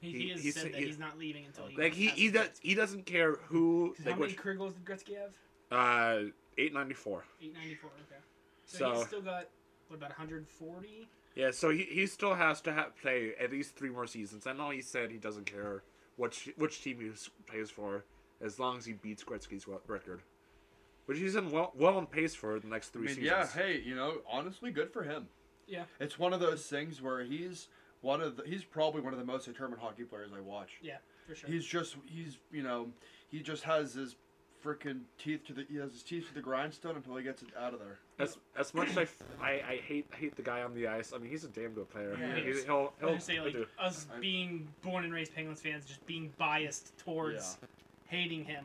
He, 0.00 0.10
He- 0.10 0.18
he 0.24 0.28
has 0.32 0.42
he's- 0.42 0.54
said 0.56 0.72
that 0.72 0.74
he- 0.80 0.86
he's 0.86 0.98
not 0.98 1.18
leaving 1.18 1.46
until 1.46 1.66
he 1.68 1.76
Like 1.78 1.94
he 1.94 2.08
he 2.08 2.30
does, 2.30 2.50
he 2.60 2.74
doesn't 2.74 3.06
care 3.06 3.36
who. 3.46 3.94
like 4.00 4.04
How 4.04 4.10
many 4.10 4.20
which 4.32 4.36
career 4.36 4.56
goals 4.56 4.74
did 4.74 4.84
Gretzky 4.84 5.16
have? 5.18 5.34
uh 5.70 6.30
eight 6.58 6.74
ninety 6.74 6.92
four. 6.94 7.24
894. 7.40 7.90
Okay. 7.90 8.20
So, 8.66 8.78
So 8.78 8.92
he's 8.94 9.06
still 9.06 9.20
got 9.22 9.48
what 9.88 9.96
about 9.96 10.10
140? 10.10 11.08
yeah, 11.34 11.50
so 11.50 11.70
he, 11.70 11.82
he 11.84 12.06
still 12.06 12.34
has 12.34 12.60
to 12.62 12.72
have 12.72 12.96
play 12.96 13.32
at 13.40 13.50
least 13.50 13.76
three 13.76 13.90
more 13.90 14.06
seasons. 14.06 14.46
I 14.46 14.52
know 14.52 14.70
he 14.70 14.80
said 14.82 15.10
he 15.10 15.18
doesn't 15.18 15.46
care 15.46 15.82
which 16.16 16.50
which 16.56 16.82
team 16.82 17.00
he 17.00 17.10
plays 17.50 17.70
for 17.70 18.04
as 18.40 18.58
long 18.58 18.78
as 18.78 18.84
he 18.86 18.92
beats 18.94 19.22
Gretzky's 19.24 19.66
record, 19.86 20.22
which 21.06 21.18
he's 21.18 21.36
in 21.36 21.50
well 21.50 21.72
well 21.76 21.96
on 21.96 22.06
pace 22.06 22.34
for 22.34 22.58
the 22.60 22.68
next 22.68 22.90
I 22.90 22.92
three 22.92 23.06
mean, 23.06 23.14
seasons. 23.16 23.26
yeah, 23.26 23.46
hey, 23.48 23.82
you 23.84 23.94
know, 23.94 24.18
honestly, 24.30 24.70
good 24.70 24.92
for 24.92 25.02
him. 25.02 25.26
Yeah. 25.66 25.84
It's 25.98 26.18
one 26.18 26.32
of 26.32 26.40
those 26.40 26.66
things 26.66 27.00
where 27.02 27.24
he's 27.24 27.68
one 28.02 28.20
of 28.20 28.36
the, 28.36 28.42
he's 28.44 28.64
probably 28.64 29.00
one 29.00 29.12
of 29.14 29.18
the 29.18 29.24
most 29.24 29.46
determined 29.46 29.80
hockey 29.80 30.04
players 30.04 30.30
I 30.36 30.40
watch. 30.40 30.78
Yeah, 30.82 30.98
for 31.26 31.34
sure. 31.34 31.48
He's 31.50 31.64
just 31.64 31.96
he's 32.06 32.38
you 32.52 32.62
know 32.62 32.88
he 33.28 33.40
just 33.40 33.64
has 33.64 33.94
his 33.94 34.16
freaking 34.64 35.00
teeth 35.18 35.46
to 35.46 35.52
the 35.52 35.66
he 35.70 35.76
has 35.76 35.92
his 35.92 36.02
teeth 36.02 36.28
to 36.28 36.34
the 36.34 36.40
grindstone 36.40 36.96
until 36.96 37.16
he 37.16 37.22
gets 37.22 37.42
it 37.42 37.48
out 37.58 37.74
of 37.74 37.80
there. 37.80 37.98
As 38.18 38.38
as 38.56 38.72
much 38.74 38.88
as 38.90 38.98
I, 38.98 39.02
f- 39.02 39.16
I, 39.40 39.50
I 39.68 39.80
hate 39.86 40.06
I 40.12 40.16
hate 40.16 40.36
the 40.36 40.42
guy 40.42 40.62
on 40.62 40.74
the 40.74 40.86
ice. 40.88 41.12
I 41.14 41.18
mean, 41.18 41.30
he's 41.30 41.44
a 41.44 41.48
damn 41.48 41.72
good 41.72 41.88
player. 41.90 42.16
Yeah, 42.18 42.34
He- 42.36 42.42
he 42.42 42.48
is. 42.50 42.64
he'll 42.64 42.92
I 42.96 43.00
he'll, 43.00 43.08
gonna 43.10 43.20
say 43.20 43.34
he'll 43.34 43.44
like 43.44 43.52
do. 43.52 43.66
us 43.78 44.06
I- 44.14 44.18
being 44.20 44.68
born 44.82 45.04
and 45.04 45.12
raised 45.12 45.34
Penguins 45.34 45.60
fans, 45.60 45.84
just 45.84 46.04
being 46.06 46.32
biased 46.38 46.96
towards 46.98 47.58
hating 48.06 48.44
him, 48.44 48.64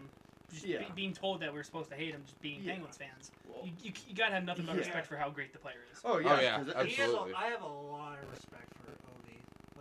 just 0.52 0.66
Yeah. 0.66 0.80
be- 0.80 0.86
being 0.96 1.14
told 1.14 1.42
that 1.42 1.54
we're 1.54 1.64
supposed 1.64 1.90
to 1.90 1.96
hate 1.96 2.14
him, 2.14 2.22
just 2.26 2.40
being 2.42 2.64
Yeah. 2.64 2.74
Penguins 2.74 2.98
fans. 2.98 3.32
Well, 3.48 3.66
You, 3.66 3.72
you, 3.84 3.92
you 4.08 4.16
gotta 4.16 4.36
have 4.36 4.46
nothing 4.46 4.66
but 4.66 4.74
Yeah. 4.76 4.80
respect 4.80 5.08
for 5.08 5.18
how 5.18 5.30
great 5.30 5.52
the 5.54 5.60
player 5.60 5.78
is. 5.92 6.00
oh 6.06 6.20
yeah, 6.20 6.38
Oh, 6.38 6.42
yeah, 6.42 6.58
'cause 6.58 6.68
it- 6.68 6.76
absolutely. 6.76 6.96
He 6.96 7.02
Absolutely. 7.02 7.34
I 7.36 7.46
have 7.48 7.62
a 7.62 7.68
lot 7.68 8.20
of 8.24 8.30
respect 8.32 8.74
for 8.76 8.92
Ovi, 8.92 9.29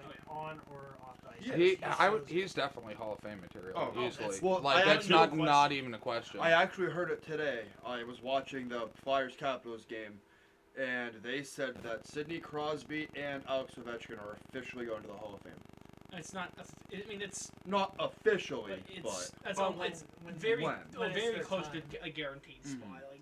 like 0.07 0.17
Oh, 0.28 0.33
yeah. 0.35 0.38
on 0.50 0.61
or 0.71 0.97
off 1.02 1.21
the 1.23 1.28
ice. 1.31 1.37
Yeah. 1.43 1.57
He, 1.57 1.69
He 1.76 1.85
I 1.85 2.09
would, 2.09 2.23
he's 2.28 2.55
definitely 2.55 2.95
Hall 2.95 3.14
of 3.14 3.21
Fame 3.21 3.40
material, 3.40 3.73
Oh, 3.76 3.90
easily. 4.07 4.25
that's- 4.26 4.43
well, 4.43 4.61
like 4.61 4.85
I 4.87 4.95
that's 4.95 5.09
not 5.09 5.37
not 5.37 5.73
even 5.73 5.95
a 5.95 5.99
question. 5.99 6.40
I 6.40 6.50
actually 6.50 6.90
heard 6.90 7.11
it 7.11 7.23
today. 7.25 7.62
I 7.85 8.02
was 8.05 8.23
watching 8.23 8.69
the 8.69 8.88
Flyers 9.02 9.35
Capitals 9.37 9.85
game, 9.85 10.21
and 10.78 11.14
they 11.23 11.43
said 11.43 11.75
that 11.83 12.07
Sidney 12.07 12.38
Crosby 12.38 13.09
and 13.17 13.43
Alex 13.49 13.75
Ovechkin 13.75 14.19
are 14.19 14.37
officially 14.49 14.87
going 14.87 15.02
to 15.02 15.09
the 15.09 15.14
Hall 15.14 15.35
of 15.35 15.40
Fame. 15.43 15.52
It's 16.12 16.33
not. 16.33 16.50
I 16.59 17.07
mean, 17.09 17.21
it's 17.21 17.50
Not 17.67 17.95
officially, 17.99 18.73
but 18.97 19.02
but, 19.02 19.12
it's 19.12 19.31
that's 19.45 19.59
But 19.59 19.64
all. 19.64 19.73
when- 19.75 19.90
It's 19.90 20.05
when- 20.23 20.35
very 20.37 20.64
when? 20.64 20.76
oh, 20.97 21.09
very 21.11 21.40
close 21.40 21.67
time. 21.69 21.83
to 21.90 22.02
a 22.02 22.09
guaranteed 22.09 22.62
Mhm. 22.64 22.78
spot. 22.81 23.02
Like 23.11 23.21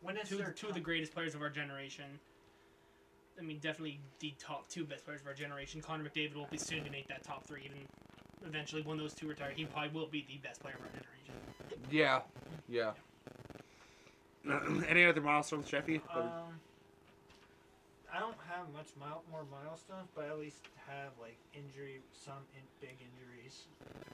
when 0.00 0.16
it's 0.16 0.30
two 0.30 0.38
their 0.38 0.50
two 0.50 0.68
of 0.68 0.72
the 0.72 0.80
time. 0.80 0.84
greatest 0.84 1.12
players 1.12 1.34
of 1.34 1.42
our 1.42 1.50
generation. 1.50 2.18
I 3.38 3.42
mean, 3.42 3.58
definitely 3.58 4.00
the 4.20 4.34
top 4.38 4.68
two 4.68 4.84
best 4.84 5.04
players 5.04 5.20
of 5.20 5.26
our 5.26 5.34
generation. 5.34 5.80
Connor 5.80 6.04
McDavid 6.04 6.34
will 6.34 6.48
be 6.50 6.58
soon 6.58 6.84
to 6.84 6.90
make 6.90 7.08
that 7.08 7.22
top 7.24 7.44
three. 7.44 7.62
Even 7.64 7.78
eventually, 8.46 8.82
when 8.82 8.98
those 8.98 9.14
two 9.14 9.28
retire, 9.28 9.52
he 9.54 9.64
probably 9.64 9.90
will 9.90 10.06
be 10.06 10.24
the 10.28 10.36
best 10.46 10.60
player 10.60 10.74
of 10.74 10.80
our 10.82 10.88
generation. 10.88 11.90
yeah, 11.90 12.20
yeah. 12.68 12.92
Any 14.88 15.04
other 15.04 15.20
milestones, 15.20 15.68
Jeffy? 15.68 16.00
Um, 16.14 16.60
I 18.12 18.18
don't 18.18 18.36
have 18.48 18.70
much 18.74 18.88
mile, 18.98 19.22
more 19.30 19.44
milestones, 19.50 20.08
but 20.14 20.24
I 20.24 20.28
at 20.28 20.38
least 20.38 20.58
have 20.86 21.12
like 21.20 21.36
injury, 21.54 22.00
some 22.12 22.34
in, 22.54 22.62
big 22.80 22.96
injuries. 23.00 23.62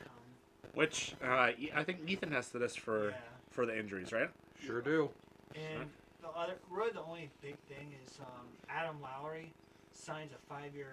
Um, 0.03 0.71
Which 0.75 1.15
uh, 1.25 1.51
I 1.75 1.85
think 1.85 2.01
Ethan 2.07 2.33
has 2.33 2.49
the 2.49 2.59
list 2.59 2.81
for 2.81 3.11
yeah. 3.11 3.17
for 3.51 3.67
the 3.67 3.77
injuries, 3.77 4.13
right? 4.13 4.31
Sure 4.65 4.81
do. 4.81 5.11
And 5.55 5.89
the 6.21 6.29
other, 6.29 6.55
really, 6.71 6.93
the 6.93 7.03
only 7.03 7.31
big 7.43 7.57
thing 7.69 7.93
is 8.07 8.19
um, 8.21 8.47
Adam 8.69 8.97
Lowry 9.01 9.53
signs 9.93 10.31
a 10.33 10.53
five-year, 10.53 10.93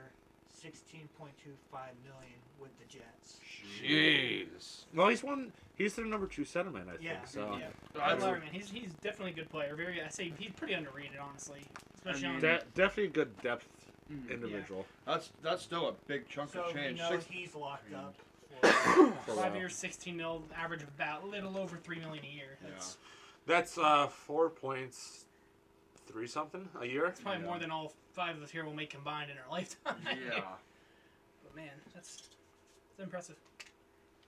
sixteen 0.54 1.08
point 1.20 1.34
two 1.44 1.52
five 1.72 1.92
million 2.04 2.38
with 2.60 2.72
the 2.80 2.86
Jets. 2.86 3.40
Jeez. 3.84 4.84
Well, 4.94 5.10
he's 5.10 5.24
one. 5.24 5.52
He's 5.78 5.96
their 5.96 6.06
number 6.06 6.28
two 6.28 6.44
centerman, 6.44 6.88
I 6.88 6.94
Yeah, 7.02 7.16
think. 7.18 7.28
So 7.28 7.58
yeah. 7.60 8.02
Adam 8.02 8.20
Lowry, 8.22 8.40
man, 8.40 8.50
he's 8.52 8.70
he's 8.70 8.92
definitely 9.02 9.32
a 9.32 9.36
good 9.36 9.50
player. 9.50 9.76
Very, 9.76 10.02
I 10.02 10.10
say 10.10 10.32
he's 10.38 10.52
pretty 10.52 10.74
underrated, 10.74 11.18
honestly, 11.22 11.62
especially 11.96 12.26
I 12.28 12.28
mean, 12.28 12.36
on. 12.36 12.42
De- 12.42 12.64
definitely 12.76 13.06
a 13.06 13.10
good 13.10 13.42
depth 13.42 13.68
Mhm. 14.12 14.30
individual. 14.30 14.86
That's 15.06 15.32
that's 15.42 15.64
still 15.64 15.90
a 15.90 15.94
big 16.08 16.30
chunk 16.30 16.54
So 16.54 16.62
of 16.66 16.74
change. 16.74 17.00
knows 17.00 17.10
Six- 17.24 17.26
he's 17.26 17.56
locked 17.56 17.92
up. 17.94 18.14
For, 18.62 19.12
For 19.26 19.32
Five 19.42 19.56
years, 19.56 19.76
sixteen 19.76 20.16
mil, 20.18 20.44
average 20.56 20.84
of 20.84 20.88
about 20.90 21.24
a 21.24 21.26
little 21.26 21.58
over 21.58 21.76
three 21.78 22.00
million 22.00 22.24
a 22.24 22.28
year. 22.28 22.58
That's, 22.64 22.98
That's 23.48 23.78
uh 23.78 24.08
four 24.08 24.50
points, 24.50 25.26
three 26.08 26.28
something 26.28 26.68
a 26.82 26.86
year. 26.86 27.04
that's 27.06 27.20
probably 27.20 27.42
Yeah. 27.42 27.48
more 27.48 27.60
than 27.60 27.72
all 27.72 27.94
five 28.14 28.38
of 28.38 28.44
us 28.44 28.50
here 28.52 28.66
will 28.66 28.74
make 28.74 28.90
combined 28.90 29.30
in 29.32 29.38
our 29.38 29.50
lifetime. 29.52 29.96
yeah. 30.06 30.42
but 31.44 31.56
man, 31.56 31.70
that's 31.94 32.24
that's 32.98 33.04
impressive. 33.06 33.36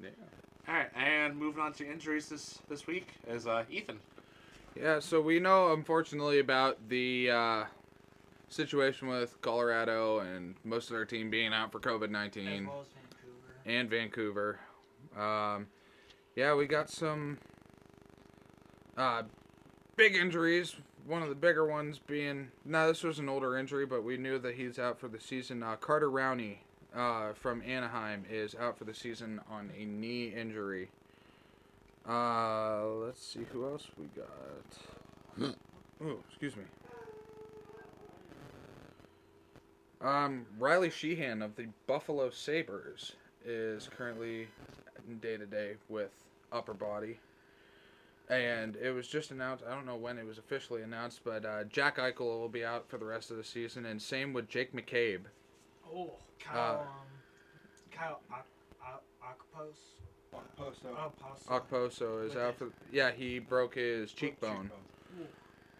Yeah. 0.01 0.09
All 0.67 0.73
right, 0.75 0.89
and 0.95 1.35
moving 1.37 1.61
on 1.63 1.73
to 1.73 1.89
injuries 1.89 2.29
this 2.29 2.59
this 2.69 2.85
week 2.85 3.07
is 3.27 3.47
uh, 3.47 3.63
Ethan. 3.69 3.99
Yeah, 4.75 4.99
so 4.99 5.19
we 5.21 5.39
know 5.39 5.73
unfortunately 5.73 6.37
about 6.39 6.77
the 6.89 7.31
uh, 7.31 7.63
situation 8.49 9.07
with 9.07 9.41
Colorado 9.41 10.19
and 10.19 10.53
most 10.63 10.89
of 10.91 10.95
their 10.95 11.05
team 11.05 11.31
being 11.31 11.53
out 11.53 11.71
for 11.71 11.79
COVID 11.79 12.09
nineteen, 12.11 12.67
well 12.67 12.85
and 13.65 13.89
Vancouver. 13.89 14.59
Um, 15.17 15.67
yeah, 16.35 16.53
we 16.53 16.67
got 16.67 16.89
some 16.91 17.39
uh, 18.97 19.23
big 19.95 20.15
injuries. 20.15 20.75
One 21.05 21.21
of 21.21 21.29
the 21.29 21.35
bigger 21.35 21.65
ones 21.65 21.99
being, 22.05 22.49
now 22.65 22.87
this 22.87 23.03
was 23.03 23.19
an 23.19 23.29
older 23.29 23.57
injury, 23.57 23.85
but 23.85 24.03
we 24.03 24.17
knew 24.17 24.39
that 24.39 24.55
he's 24.55 24.77
out 24.77 24.99
for 24.99 25.07
the 25.07 25.19
season. 25.19 25.63
Uh, 25.63 25.77
Carter 25.77 26.11
Rowney 26.11 26.57
uh, 26.93 27.31
from 27.33 27.61
Anaheim 27.61 28.25
is 28.29 28.55
out 28.55 28.77
for 28.77 28.83
the 28.83 28.93
season 28.93 29.39
on 29.49 29.71
a 29.77 29.85
knee 29.85 30.33
injury. 30.35 30.89
Uh, 32.07 32.85
let's 33.05 33.25
see 33.25 33.45
who 33.51 33.65
else 33.65 33.87
we 33.97 34.05
got. 34.15 35.55
oh, 36.03 36.17
excuse 36.29 36.55
me. 36.55 36.63
Um, 40.01 40.45
Riley 40.59 40.89
Sheahan 40.89 41.43
of 41.43 41.55
the 41.55 41.67
Buffalo 41.87 42.29
Sabres 42.29 43.13
is 43.45 43.89
currently 43.97 44.47
day 45.21 45.37
to 45.37 45.45
day 45.45 45.75
with 45.89 46.11
upper 46.51 46.73
body. 46.73 47.19
And 48.29 48.75
it 48.75 48.91
was 48.91 49.07
just 49.07 49.31
announced, 49.31 49.63
I 49.65 49.73
don't 49.73 49.85
know 49.85 49.95
when 49.95 50.17
it 50.17 50.25
was 50.25 50.37
officially 50.37 50.81
announced, 50.81 51.21
but 51.23 51.45
uh, 51.45 51.63
Jack 51.65 51.97
Eichel 51.97 52.19
will 52.39 52.49
be 52.49 52.65
out 52.65 52.89
for 52.89 52.97
the 52.97 53.05
rest 53.05 53.31
of 53.31 53.37
the 53.37 53.43
season, 53.43 53.85
and 53.85 54.01
same 54.01 54.33
with 54.33 54.49
Jake 54.49 54.73
McCabe. 54.73 55.21
Oh, 55.89 56.11
Kyle, 56.39 56.79
Uh, 56.79 56.81
um, 56.81 56.87
Kyle 57.89 58.19
Ak- 58.31 58.45
Ak- 58.85 59.37
Akpos. 59.55 59.75
Post 60.57 60.81
Oh, 60.85 60.93
up. 60.93 61.15
Poso. 61.19 61.49
Okposo 62.19 62.29
is 62.29 62.35
out 62.35 62.55
for, 62.57 62.67
yeah, 62.91 63.11
he 63.11 63.39
broke 63.39 63.75
his 63.75 64.11
cheekbone. 64.11 64.69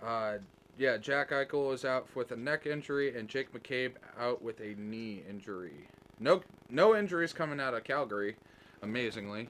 Uh, 0.01 0.37
yeah, 0.77 0.95
Jack 0.97 1.31
Eichel 1.31 1.73
is 1.73 1.83
out 1.83 2.07
with 2.15 2.31
a 2.31 2.37
neck 2.37 2.65
injury, 2.65 3.17
and 3.17 3.27
Jake 3.27 3.51
McCabe 3.51 3.93
out 4.17 4.41
with 4.41 4.61
a 4.61 4.73
knee 4.77 5.21
injury. 5.29 5.89
No, 6.19 6.41
no 6.69 6.95
injuries 6.95 7.33
coming 7.33 7.59
out 7.59 7.73
of 7.73 7.83
Calgary, 7.83 8.37
amazingly. 8.81 9.49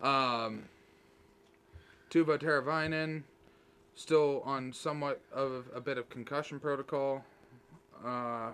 Um, 0.00 0.62
Teuvo 2.10 2.38
Teravainen 2.38 3.22
still 3.94 4.42
on 4.44 4.72
somewhat 4.72 5.20
of 5.32 5.66
a 5.74 5.80
bit 5.80 5.98
of 5.98 6.08
concussion 6.08 6.60
protocol. 6.60 7.24
Uh, 8.04 8.50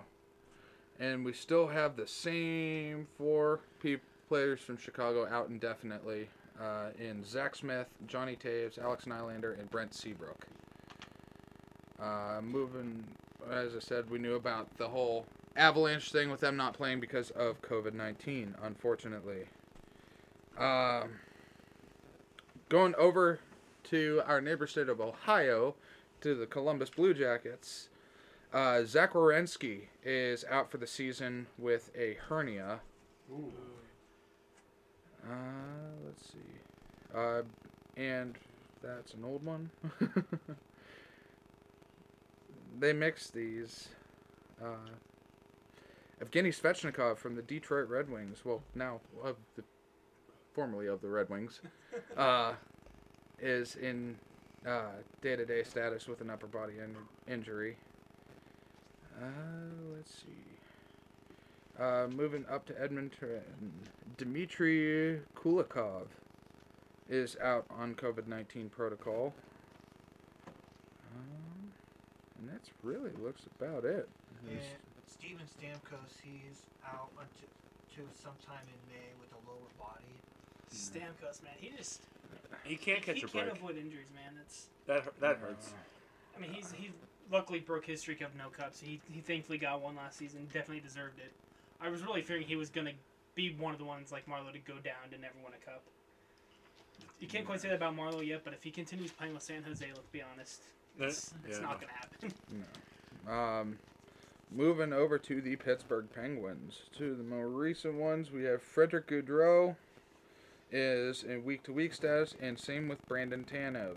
and 0.99 1.25
we 1.25 1.33
still 1.33 1.67
have 1.67 1.95
the 1.95 2.07
same 2.07 3.07
four 3.17 3.59
pe- 3.81 3.97
players 4.29 4.61
from 4.61 4.77
Chicago 4.77 5.27
out 5.27 5.49
indefinitely 5.49 6.29
uh, 6.59 6.89
in 6.99 7.23
Zach 7.25 7.55
Smith, 7.55 7.87
Johnny 8.07 8.35
Toews, 8.35 8.79
Alex 8.79 9.05
Nylander, 9.05 9.59
and 9.59 9.69
Brent 9.69 9.93
Seabrook. 9.93 10.47
Uh, 12.01 12.39
moving, 12.41 13.03
as 13.51 13.75
I 13.75 13.79
said, 13.79 14.09
we 14.09 14.17
knew 14.17 14.35
about 14.35 14.75
the 14.77 14.87
whole 14.87 15.25
Avalanche 15.55 16.11
thing 16.11 16.29
with 16.29 16.39
them 16.39 16.57
not 16.57 16.73
playing 16.73 16.99
because 16.99 17.29
of 17.31 17.61
COVID 17.61 17.93
19, 17.93 18.55
unfortunately. 18.63 19.45
Um, 20.57 21.11
going 22.69 22.95
over 22.95 23.39
to 23.85 24.21
our 24.25 24.41
neighbor 24.41 24.67
state 24.67 24.89
of 24.89 25.01
Ohio, 25.01 25.75
to 26.21 26.33
the 26.35 26.45
Columbus 26.45 26.89
Blue 26.89 27.13
Jackets. 27.13 27.89
Uh, 28.53 28.83
Zach 28.85 29.13
Werenski 29.13 29.87
is 30.03 30.45
out 30.49 30.71
for 30.71 30.77
the 30.77 30.87
season 30.87 31.47
with 31.57 31.91
a 31.97 32.17
hernia. 32.29 32.79
Uh, 35.29 35.33
let's 36.05 36.31
see. 36.31 36.39
Uh, 37.13 37.41
and 37.97 38.37
that's 38.81 39.13
an 39.15 39.25
old 39.25 39.43
one. 39.43 39.69
they 42.79 42.93
mix 42.93 43.29
these. 43.29 43.89
Uh, 44.63 44.91
Evgeny 46.23 46.57
Svechnikov 46.57 47.17
from 47.17 47.35
the 47.35 47.41
Detroit 47.41 47.89
Red 47.89 48.09
Wings, 48.09 48.45
well, 48.45 48.61
now 48.75 49.01
of 49.23 49.35
the 49.55 49.63
formerly 50.53 50.87
of 50.87 51.01
the 51.01 51.09
Red 51.09 51.29
Wings, 51.29 51.61
uh, 52.17 52.53
is 53.39 53.75
in 53.75 54.15
uh, 54.65 54.91
day-to-day 55.21 55.63
status 55.63 56.07
with 56.07 56.21
an 56.21 56.29
upper 56.29 56.47
body 56.47 56.73
in- 56.79 57.33
injury. 57.33 57.75
Uh, 59.21 59.25
let's 59.95 60.11
see. 60.13 60.53
Uh, 61.79 62.07
moving 62.15 62.45
up 62.51 62.65
to 62.67 62.81
Edmonton, 62.81 63.41
Dmitry 64.17 65.19
Kulikov 65.35 66.05
is 67.09 67.35
out 67.41 67.65
on 67.69 67.95
COVID 67.95 68.27
19 68.27 68.69
protocol. 68.69 69.33
Um, 71.15 71.71
and 72.39 72.49
that's 72.49 72.69
really 72.83 73.11
looks 73.21 73.43
about 73.59 73.85
it. 73.85 74.07
And 74.49 74.59
Steven 75.07 75.45
Stamkos, 75.45 76.19
he's 76.23 76.67
out 76.85 77.09
until 77.17 78.05
sometime 78.13 78.65
in 78.67 78.93
May 78.93 79.09
with 79.19 79.31
a 79.33 79.41
lower 79.49 79.69
body. 79.79 80.22
Stamkos, 80.73 81.43
man, 81.43 81.53
he 81.57 81.71
just 81.75 82.01
He 82.63 82.75
can't 82.75 83.01
catch 83.01 83.17
he 83.17 83.23
a 83.23 83.27
can't 83.27 83.49
avoid 83.49 83.77
injuries, 83.77 84.07
man. 84.13 84.33
That's 84.37 84.67
That 84.87 85.19
that 85.19 85.37
hurts. 85.37 85.73
I 86.35 86.39
mean, 86.39 86.51
he's 86.51 86.71
he 86.71 86.91
luckily 87.31 87.59
broke 87.59 87.85
his 87.85 88.01
streak 88.01 88.21
of 88.21 88.35
no 88.35 88.49
cups. 88.49 88.79
He 88.79 88.99
he 89.11 89.21
thankfully 89.21 89.57
got 89.57 89.81
one 89.81 89.95
last 89.95 90.17
season. 90.17 90.45
Definitely 90.51 90.81
deserved 90.81 91.19
it. 91.19 91.31
I 91.79 91.89
was 91.89 92.01
really 92.01 92.21
fearing 92.21 92.43
he 92.43 92.55
was 92.55 92.69
gonna 92.69 92.93
be 93.35 93.55
one 93.55 93.73
of 93.73 93.79
the 93.79 93.85
ones 93.85 94.11
like 94.11 94.25
Marleau 94.27 94.51
to 94.53 94.59
go 94.59 94.75
down 94.75 95.09
to 95.11 95.17
never 95.17 95.35
win 95.43 95.53
a 95.53 95.65
cup. 95.65 95.83
You 97.19 97.27
can't 97.27 97.45
quite 97.45 97.61
say 97.61 97.69
that 97.69 97.75
about 97.75 97.95
Marleau 97.95 98.25
yet, 98.25 98.41
but 98.43 98.53
if 98.53 98.63
he 98.63 98.71
continues 98.71 99.11
playing 99.11 99.33
with 99.33 99.43
San 99.43 99.63
Jose, 99.63 99.85
let's 99.93 100.07
be 100.11 100.21
honest, 100.21 100.61
it's, 100.99 101.33
it's 101.47 101.57
Yeah, 101.57 101.65
not 101.65 101.79
gonna 101.81 101.93
happen. 101.93 102.33
Um, 103.25 103.77
moving 104.51 104.91
over 104.91 105.17
to 105.17 105.41
the 105.41 105.55
Pittsburgh 105.55 106.07
Penguins. 106.13 106.81
To 106.97 107.15
the 107.15 107.23
more 107.23 107.47
recent 107.47 107.95
ones, 107.95 108.31
we 108.31 108.43
have 108.43 108.61
Frederick 108.61 109.07
Gaudreau 109.07 109.77
is 110.73 111.23
in 111.23 111.43
week 111.45 111.63
to 111.63 111.71
week 111.73 111.93
status, 111.93 112.33
and 112.41 112.59
same 112.59 112.87
with 112.89 113.05
Brandon 113.07 113.45
Tanev. 113.45 113.95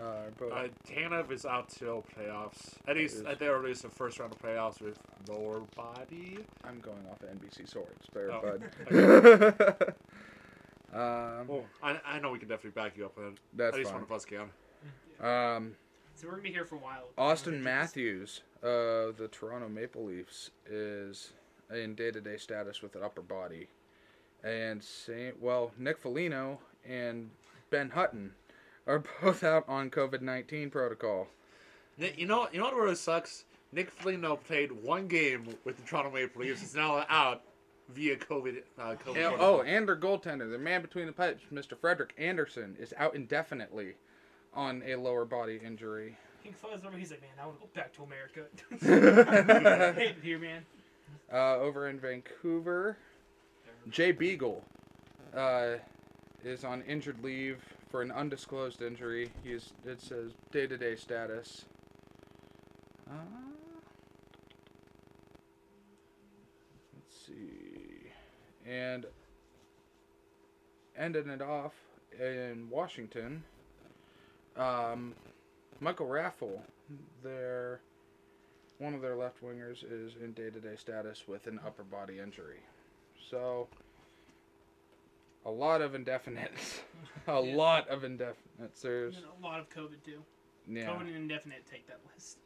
Uh, 0.00 0.30
both, 0.38 0.52
Uh, 0.52 0.68
Tanev 0.86 1.30
is 1.30 1.44
out 1.44 1.68
till 1.68 2.02
playoffs. 2.16 2.74
At 2.88 2.96
least 2.96 3.16
Is- 3.16 3.22
at 3.22 3.38
the 3.38 3.46
earliest, 3.48 3.82
the 3.82 3.88
first 3.90 4.18
round 4.18 4.32
of 4.32 4.38
playoffs 4.40 4.80
with 4.80 4.98
lower 5.28 5.60
body. 5.76 6.38
I'm 6.64 6.80
going 6.80 7.04
off 7.10 7.22
of 7.22 7.28
NBC 7.30 7.66
Sports, 7.68 8.06
there, 8.12 8.30
Oh, 8.32 8.58
bud. 8.88 9.94
um, 10.92 11.46
Well, 11.48 11.64
I, 11.82 12.00
I 12.04 12.18
know 12.20 12.30
we 12.32 12.38
can 12.38 12.48
definitely 12.48 12.80
back 12.80 12.96
you 12.96 13.06
up 13.06 13.16
on 13.18 13.24
that. 13.24 13.40
that's 13.54 13.74
At 13.74 13.78
least 13.78 13.90
fine. 13.90 14.00
one 14.00 14.02
of 14.04 14.12
us 14.12 14.24
can. 14.24 14.50
Um, 15.20 15.76
So 16.16 16.26
we're 16.26 16.32
gonna 16.32 16.42
be 16.42 16.50
here 16.52 16.64
for 16.64 16.74
a 16.76 16.78
while. 16.78 17.08
Auston 17.18 17.60
Matthews 17.60 18.42
of 18.62 19.16
the 19.16 19.28
Toronto 19.30 19.68
Maple 19.68 20.04
Leafs 20.04 20.50
is 20.66 21.32
in 21.72 21.94
day-to-day 21.94 22.36
status 22.36 22.82
with 22.82 22.94
an 22.96 23.02
upper 23.04 23.22
body, 23.22 23.68
and 24.44 24.82
same 24.82 25.32
well 25.40 25.72
Nick 25.78 25.98
Foligno 25.98 26.58
and 26.88 27.30
Ben 27.70 27.90
Hutton 27.90 28.32
are 28.86 29.02
both 29.22 29.42
out 29.42 29.64
on 29.68 29.90
COVID 29.90 30.20
nineteen 30.20 30.70
protocol. 30.70 31.26
You 31.96 32.26
know, 32.26 32.48
you 32.52 32.58
know 32.58 32.64
what 32.66 32.74
really 32.74 32.94
sucks? 32.96 33.44
Nick 33.72 33.90
Foligno 33.90 34.36
played 34.36 34.70
one 34.70 35.08
game 35.08 35.46
with 35.64 35.76
the 35.76 35.82
Toronto 35.82 36.10
Maple 36.10 36.42
Leafs. 36.42 36.62
Is 36.62 36.74
now 36.74 37.04
out 37.08 37.42
via 37.88 38.16
COVID. 38.16 38.62
Uh, 38.78 38.94
COVID 38.94 39.16
And- 39.16 39.36
oh, 39.40 39.62
and 39.62 39.86
their 39.88 39.96
goaltender, 39.96 40.50
the 40.50 40.58
man 40.58 40.82
between 40.82 41.06
the 41.06 41.12
pipes, 41.12 41.42
Mr. 41.52 41.78
Frederik 41.78 42.14
Andersen, 42.18 42.76
is 42.80 42.92
out 42.96 43.14
indefinitely 43.14 43.94
on 44.54 44.82
a 44.86 44.96
lower 44.96 45.24
body 45.24 45.60
injury. 45.64 46.16
He 46.42 46.50
flies 46.52 46.80
over. 46.86 46.96
He's 46.96 47.10
like, 47.10 47.22
man, 47.22 47.30
I 47.40 47.46
want 47.46 47.58
to 47.60 47.66
go 47.66 47.70
back 47.74 47.92
to 47.94 48.02
America. 48.02 49.94
hate 50.00 50.08
it 50.10 50.16
here, 50.22 50.38
man. 50.38 50.64
Uh, 51.32 51.56
over 51.56 51.88
in 51.88 51.98
Vancouver, 51.98 52.96
Jay 53.90 54.12
Beagle 54.12 54.62
uh, 55.36 55.74
is 56.44 56.64
on 56.64 56.82
injured 56.82 57.22
leave 57.22 57.58
for 57.90 58.02
an 58.02 58.10
undisclosed 58.10 58.82
injury. 58.82 59.30
He's 59.42 59.72
it 59.86 60.00
says 60.00 60.32
day 60.50 60.66
to 60.66 60.76
day 60.76 60.96
status. 60.96 61.64
Uh, 63.08 63.14
let's 66.94 67.26
see, 67.26 68.10
and 68.66 69.06
ending 70.96 71.28
it 71.28 71.42
off 71.42 71.74
in 72.18 72.68
Washington. 72.70 73.44
Um, 74.56 75.14
Michael 75.80 76.06
Raffl, 76.06 76.60
their 77.22 77.80
one 78.78 78.94
of 78.94 79.02
their 79.02 79.16
left 79.16 79.42
wingers 79.42 79.84
is 79.84 80.14
in 80.22 80.32
day 80.32 80.50
to 80.50 80.60
day 80.60 80.76
status 80.76 81.28
with 81.28 81.46
an 81.46 81.60
upper 81.66 81.84
body 81.84 82.18
injury. 82.18 82.60
So 83.30 83.68
a 85.44 85.50
lot 85.50 85.80
of 85.82 85.92
indefinites. 85.92 86.80
a 87.26 87.40
Yeah. 87.42 87.54
lot 87.56 87.88
of 87.88 88.02
indefinites. 88.02 88.80
There's 88.82 89.16
And 89.16 89.26
a 89.26 89.42
lot 89.44 89.60
of 89.60 89.68
COVID 89.70 90.02
too. 90.04 90.22
yeah. 90.68 90.86
COVID 90.86 91.02
and 91.02 91.16
indefinite 91.16 91.64
take 91.70 91.86
that 91.88 92.00
list. 92.14 92.38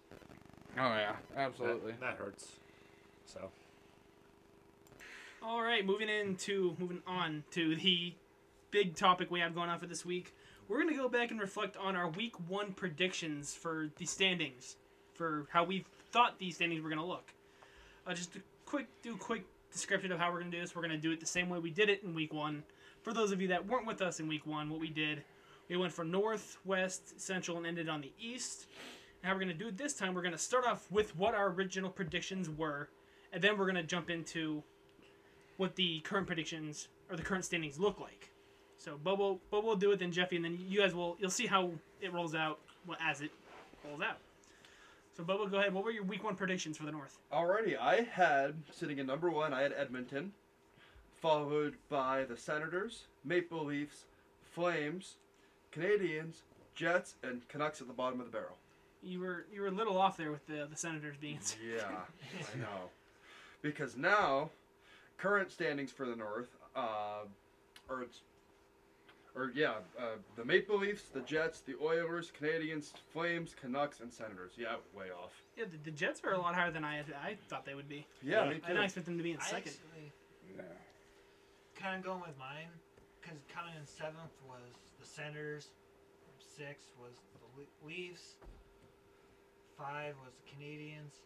Oh 0.77 0.81
yeah, 0.95 1.17
absolutely. 1.37 1.93
That, 1.93 2.01
that 2.01 2.17
hurts. 2.17 2.53
So 3.27 3.51
All 5.43 5.63
right, 5.63 5.85
moving 5.85 6.09
into 6.09 6.77
moving 6.79 7.03
on 7.07 7.45
to 7.53 7.77
the 7.77 8.15
big 8.71 8.97
topic 8.97 9.31
we 9.31 9.41
have 9.41 9.55
going 9.55 9.71
on 9.71 9.79
for 9.79 9.87
this 9.87 10.05
week. 10.05 10.35
We're 10.69 10.79
gonna 10.81 10.97
go 10.97 11.09
back 11.09 11.31
and 11.31 11.41
reflect 11.41 11.77
on 11.77 11.97
our 11.97 12.09
week 12.09 12.35
one 12.49 12.73
predictions 12.75 13.55
for 13.55 13.89
the 13.97 14.05
standings, 14.05 14.77
for 15.15 15.47
how 15.51 15.65
we 15.65 15.85
thought 16.13 16.39
these 16.39 16.57
standings 16.57 16.83
were 16.83 16.91
gonna 16.91 17.07
look. 17.07 17.33
Uh, 18.07 18.15
just 18.15 18.37
a 18.37 18.41
quick, 18.67 18.87
do 19.03 19.15
a 19.15 19.19
quick 19.19 19.45
description 19.73 20.13
of 20.13 20.19
how 20.19 20.33
we're 20.33 20.41
gonna 20.41 20.51
do 20.51 20.61
this. 20.61 20.75
We're 20.75 20.83
gonna 20.83 20.97
do 20.97 21.13
it 21.13 21.21
the 21.21 21.27
same 21.27 21.49
way 21.49 21.59
we 21.59 21.71
did 21.71 21.89
it 21.89 22.03
in 22.03 22.15
week 22.15 22.33
one. 22.33 22.65
For 23.03 23.13
those 23.13 23.33
of 23.33 23.41
you 23.41 23.49
that 23.49 23.67
weren't 23.67 23.87
with 23.87 24.03
us 24.03 24.21
in 24.21 24.29
week 24.29 24.47
one, 24.47 24.71
what 24.71 24.81
we 24.81 24.89
did, 24.89 25.23
we 25.69 25.77
went 25.77 25.93
from 25.93 26.11
north, 26.11 26.59
west, 26.65 27.21
central, 27.21 27.57
and 27.57 27.67
ended 27.67 27.89
on 27.89 28.01
the 28.01 28.13
east. 28.21 28.67
And 29.23 29.29
how 29.29 29.35
we're 29.35 29.41
gonna 29.41 29.55
do 29.55 29.69
it 29.69 29.77
this 29.77 29.95
time, 29.95 30.15
we're 30.15 30.23
gonna 30.23 30.39
start 30.39 30.67
off 30.67 30.91
with 30.91 31.17
what 31.17 31.35
our 31.35 31.51
original 31.51 31.91
predictions 31.91 32.49
were, 32.49 32.89
and 33.33 33.43
then 33.43 33.59
we're 33.59 33.67
gonna 33.67 33.83
jump 33.83 34.11
into 34.11 34.63
what 35.57 35.77
the 35.77 36.01
current 36.01 36.27
predictions 36.27 36.89
or 37.11 37.17
the 37.17 37.23
current 37.23 37.45
standings 37.45 37.79
look 37.79 38.01
like. 38.01 38.31
So 38.79 38.97
Bobo 38.97 39.41
will 39.51 39.77
do 39.77 39.91
it, 39.91 39.99
then 39.99 40.13
Jeffy, 40.13 40.37
and 40.37 40.45
then 40.45 40.59
you 40.69 40.81
guys 40.81 40.95
will 40.95 41.17
you'll 41.19 41.31
see 41.31 41.47
how 41.47 41.73
it 42.01 42.13
rolls 42.13 42.35
out 42.35 42.61
well, 42.87 42.97
as 43.01 43.21
it 43.21 43.33
rolls 43.85 44.01
out. 44.01 44.19
So 45.19 45.25
Bobo, 45.25 45.49
go 45.49 45.59
ahead. 45.59 45.75
What 45.75 45.83
were 45.83 45.91
your 45.91 46.05
week 46.05 46.23
one 46.23 46.37
predictions 46.37 46.77
for 46.77 46.85
the 46.85 46.93
North? 46.93 47.19
Alrighty, 47.33 47.77
I 47.77 48.03
had 48.03 48.55
sitting 48.71 49.01
at 49.01 49.07
number 49.07 49.29
one. 49.29 49.53
I 49.53 49.63
had 49.63 49.73
Edmonton, 49.73 50.31
followed 51.21 51.75
by 51.89 52.23
the 52.23 52.37
Senators, 52.37 53.09
Maple 53.25 53.65
Leafs, 53.65 54.05
Flames, 54.45 55.17
Canadiens, 55.73 56.43
Jets, 56.77 57.17
and 57.25 57.47
Canucks 57.49 57.81
at 57.81 57.89
the 57.89 57.93
bottom 57.93 58.21
of 58.21 58.27
the 58.27 58.33
barrel. 58.33 58.59
You 59.03 59.19
were 59.19 59.45
you 59.53 59.63
were 59.63 59.67
a 59.67 59.73
little 59.73 59.99
off 59.99 60.17
there 60.17 60.31
with 60.31 60.47
the 60.47 60.69
the 60.71 60.77
Senators 60.77 61.17
being. 61.21 61.41
Yeah, 61.69 61.83
I 62.55 62.59
know. 62.59 62.91
Because 63.61 63.97
now, 63.97 64.51
current 65.17 65.51
standings 65.51 65.91
for 65.91 66.07
the 66.07 66.15
North, 66.15 66.51
uh, 66.77 67.25
or 67.89 68.03
it's, 68.03 68.21
or 69.35 69.53
yeah, 69.55 69.75
uh, 69.99 70.17
the 70.37 70.45
Maple 70.45 70.79
Leafs, 70.79 71.03
the 71.13 71.21
Jets, 71.21 71.61
the 71.61 71.75
Oilers, 71.83 72.33
Canadiens, 72.41 72.93
Flames, 73.13 73.55
Canucks, 73.61 74.01
and 74.01 74.13
Senators. 74.13 74.53
Yeah, 74.57 74.77
way 74.97 75.07
off. 75.11 75.33
Yeah, 75.57 75.65
the, 75.71 75.79
the 75.85 75.91
Jets 75.97 76.21
are 76.25 76.33
a 76.33 76.39
lot 76.39 76.55
higher 76.55 76.71
than 76.71 76.85
I 76.85 77.01
I 77.01 77.37
thought 77.49 77.65
they 77.65 77.75
would 77.75 77.89
be. 77.89 78.07
Yeah, 78.23 78.45
Yeah. 78.45 78.51
me 78.51 78.57
I 78.57 78.59
too. 78.59 78.67
didn't 78.69 78.85
expect 78.85 79.07
them 79.07 79.17
to 79.19 79.23
be 79.23 79.33
in 79.33 79.39
I 79.41 79.45
second. 79.45 79.73
actually 79.73 80.13
Yeah. 80.57 80.63
kind 81.77 81.97
of 81.99 82.05
going 82.05 82.21
with 82.21 82.37
mine 82.39 82.69
because 83.21 83.39
coming 83.53 83.75
in 83.79 83.87
seventh 83.87 84.35
was 84.49 84.75
the 85.01 85.07
Senators, 85.07 85.69
six 86.41 86.91
was 86.99 87.15
the 87.39 87.47
Le- 87.61 87.87
Leafs, 87.87 88.35
five 89.77 90.15
was 90.25 90.35
the 90.35 90.47
Canadiens, 90.51 91.23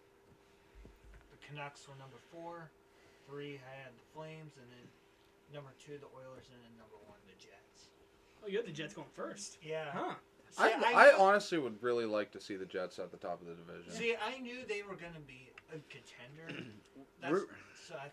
the 1.33 1.39
Canucks 1.49 1.89
were 1.89 1.97
number 1.97 2.19
four, 2.31 2.69
three 3.27 3.57
I 3.65 3.75
had 3.87 3.93
the 3.97 4.07
Flames, 4.13 4.59
and 4.61 4.67
then 4.69 4.85
number 5.55 5.71
two 5.81 5.97
the 5.97 6.11
Oilers, 6.13 6.45
and 6.53 6.61
then 6.61 6.75
number 6.77 6.99
one 7.09 7.17
the 7.25 7.37
Jets. 7.41 7.62
Oh, 8.45 8.49
you 8.49 8.57
had 8.59 8.67
the 8.67 8.73
Jets 8.73 8.95
going 8.95 9.09
first. 9.15 9.59
Yeah. 9.63 9.87
Huh? 9.93 10.15
See, 10.51 10.63
I, 10.65 11.11
I 11.11 11.17
honestly 11.19 11.57
would 11.59 11.83
really 11.83 12.05
like 12.05 12.31
to 12.33 12.41
see 12.41 12.57
the 12.57 12.67
Jets 12.67 12.99
at 12.99 13.11
the 13.11 13.17
top 13.17 13.41
of 13.41 13.47
the 13.47 13.55
division. 13.55 13.93
see, 13.93 14.15
I 14.23 14.39
knew 14.41 14.59
they 14.69 14.83
were 14.83 14.97
gonna 14.97 15.21
be 15.27 15.51
a 15.71 15.79
contender. 15.89 16.71
That's, 17.23 17.33
We're- 17.33 17.47
so 17.89 17.95
I, 17.95 18.11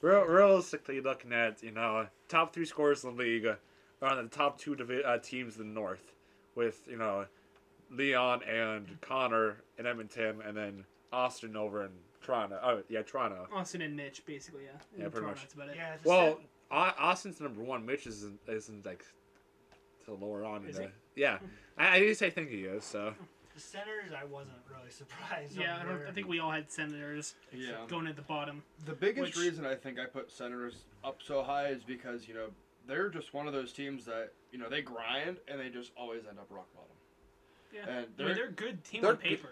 real, 0.00 0.22
realistically, 0.24 1.00
looking 1.00 1.32
at 1.32 1.62
you 1.62 1.72
know 1.72 2.06
top 2.28 2.52
three 2.54 2.64
scorers 2.66 3.02
in 3.04 3.16
the 3.16 3.22
league 3.22 3.46
uh, 3.46 3.54
are 4.02 4.10
on 4.16 4.22
the 4.22 4.28
top 4.30 4.58
two 4.58 4.76
divi- 4.76 5.02
uh, 5.04 5.18
teams 5.18 5.56
in 5.58 5.68
the 5.74 5.74
North, 5.80 6.12
with 6.54 6.82
you 6.88 6.96
know 6.96 7.26
Leon 7.90 8.42
and 8.44 9.00
Connor 9.00 9.56
in 9.78 9.86
Edmonton, 9.86 10.42
and 10.46 10.56
then 10.56 10.84
Austin 11.12 11.56
over 11.56 11.82
in 11.84 11.90
Toronto. 12.22 12.60
Oh 12.62 12.82
yeah, 12.88 13.02
Toronto. 13.02 13.48
Austin 13.52 13.82
and 13.82 13.96
Mitch, 13.96 14.24
basically. 14.26 14.62
Yeah. 14.64 14.70
Yeah, 14.96 15.04
In 15.06 15.10
pretty 15.10 15.24
Toronto, 15.24 15.26
much. 15.30 15.40
That's 15.42 15.54
about 15.54 15.68
it. 15.70 15.76
yeah. 15.76 15.96
Well, 16.04 16.34
Sen- 16.36 16.46
Austin's 17.00 17.40
number 17.40 17.62
one. 17.62 17.84
Mitch 17.84 18.06
isn't 18.06 18.38
isn't 18.46 18.86
like 18.86 19.04
to 20.06 20.14
lower 20.14 20.44
on. 20.44 20.62
in 20.64 20.70
Is 20.70 20.76
the- 20.76 20.82
he? 20.84 20.88
Yeah, 21.22 21.38
I, 21.78 21.96
I 21.96 22.00
did 22.00 22.16
say 22.16 22.30
think 22.30 22.50
he 22.50 22.62
is. 22.64 22.84
So 22.84 23.14
the 23.54 23.60
Senators, 23.60 24.12
I 24.20 24.24
wasn't 24.24 24.56
really 24.68 24.90
surprised. 24.90 25.56
Yeah, 25.56 25.78
I, 25.80 25.84
don't, 25.84 26.06
I 26.06 26.10
think 26.12 26.26
we 26.28 26.40
all 26.40 26.50
had 26.50 26.70
Senators 26.70 27.34
Yeah. 27.52 27.72
going 27.88 28.06
at 28.06 28.16
the 28.16 28.22
bottom. 28.22 28.62
The 28.84 28.92
biggest 28.94 29.36
Which- 29.36 29.46
reason 29.46 29.64
I 29.64 29.74
think 29.74 29.98
I 29.98 30.06
put 30.06 30.30
Senators 30.30 30.84
up 31.04 31.18
so 31.24 31.42
high 31.42 31.68
is 31.68 31.82
because 31.82 32.26
you 32.28 32.34
know 32.34 32.46
they're 32.86 33.08
just 33.08 33.32
one 33.34 33.46
of 33.46 33.52
those 33.52 33.72
teams 33.72 34.04
that 34.06 34.30
you 34.52 34.58
know 34.58 34.68
they 34.68 34.82
grind 34.82 35.38
and 35.48 35.60
they 35.60 35.68
just 35.68 35.92
always 35.96 36.22
end 36.28 36.38
up 36.38 36.46
rock 36.50 36.66
bottom. 36.74 36.90
Yeah. 37.72 37.80
And 37.82 37.90
I 37.90 38.00
mean, 38.00 38.06
they're- 38.16 38.34
they're 38.34 38.48
a 38.48 38.52
good 38.52 38.84
team 38.84 39.02
they're 39.02 39.10
on 39.12 39.16
good. 39.16 39.24
paper. 39.24 39.48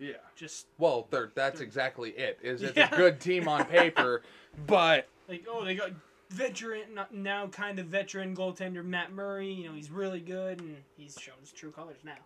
Yeah. 0.00 0.12
Just 0.36 0.66
Well, 0.78 1.08
they're, 1.10 1.30
that's 1.34 1.60
exactly 1.60 2.10
it. 2.10 2.38
Is 2.40 2.62
it's 2.62 2.76
Yeah. 2.76 2.94
a 2.94 2.96
good 2.96 3.18
team 3.18 3.48
on 3.48 3.64
paper, 3.64 4.22
but 4.68 5.08
like 5.28 5.44
oh 5.50 5.64
they 5.64 5.74
got 5.74 5.90
veteran 6.30 6.94
not- 6.94 7.14
now 7.14 7.46
kind 7.48 7.78
of 7.78 7.86
veteran 7.86 8.36
goaltender 8.36 8.84
Matt 8.84 9.12
Murray. 9.12 9.52
You 9.52 9.68
know 9.68 9.74
he's 9.74 9.90
really 9.90 10.20
good 10.20 10.60
and 10.60 10.76
he's 10.96 11.18
shown 11.20 11.36
his 11.40 11.52
true 11.52 11.70
colors 11.70 11.98
now. 12.04 12.18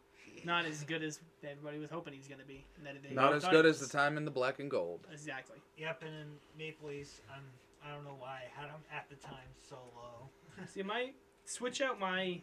Not 0.45 0.65
as 0.65 0.83
good 0.83 1.03
as 1.03 1.21
everybody 1.45 1.79
was 1.79 1.91
hoping 1.91 2.15
he's 2.15 2.27
gonna 2.27 2.45
be. 2.45 2.65
that 2.83 3.01
they 3.03 3.15
not 3.15 3.33
as 3.35 3.45
good 3.45 3.65
as 3.65 3.79
the 3.79 3.87
time 3.87 4.17
in 4.17 4.25
the 4.25 4.31
black 4.31 4.59
and 4.59 4.71
gold. 4.71 5.07
Exactly. 5.13 5.59
Yep, 5.77 6.03
and 6.03 6.15
then 6.15 6.27
Maple 6.59 6.89
Leafs, 6.89 7.21
I'm, 7.33 7.45
I 7.85 7.95
don't 7.95 8.05
know 8.05 8.17
why 8.19 8.41
I 8.47 8.61
had 8.61 8.69
them 8.71 8.81
at 8.93 9.09
the 9.09 9.17
time 9.17 9.49
so 9.69 9.77
low. 9.95 10.29
See, 10.67 10.83
my 10.83 11.13
switch 11.45 11.81
out 11.81 12.01
my 12.01 12.41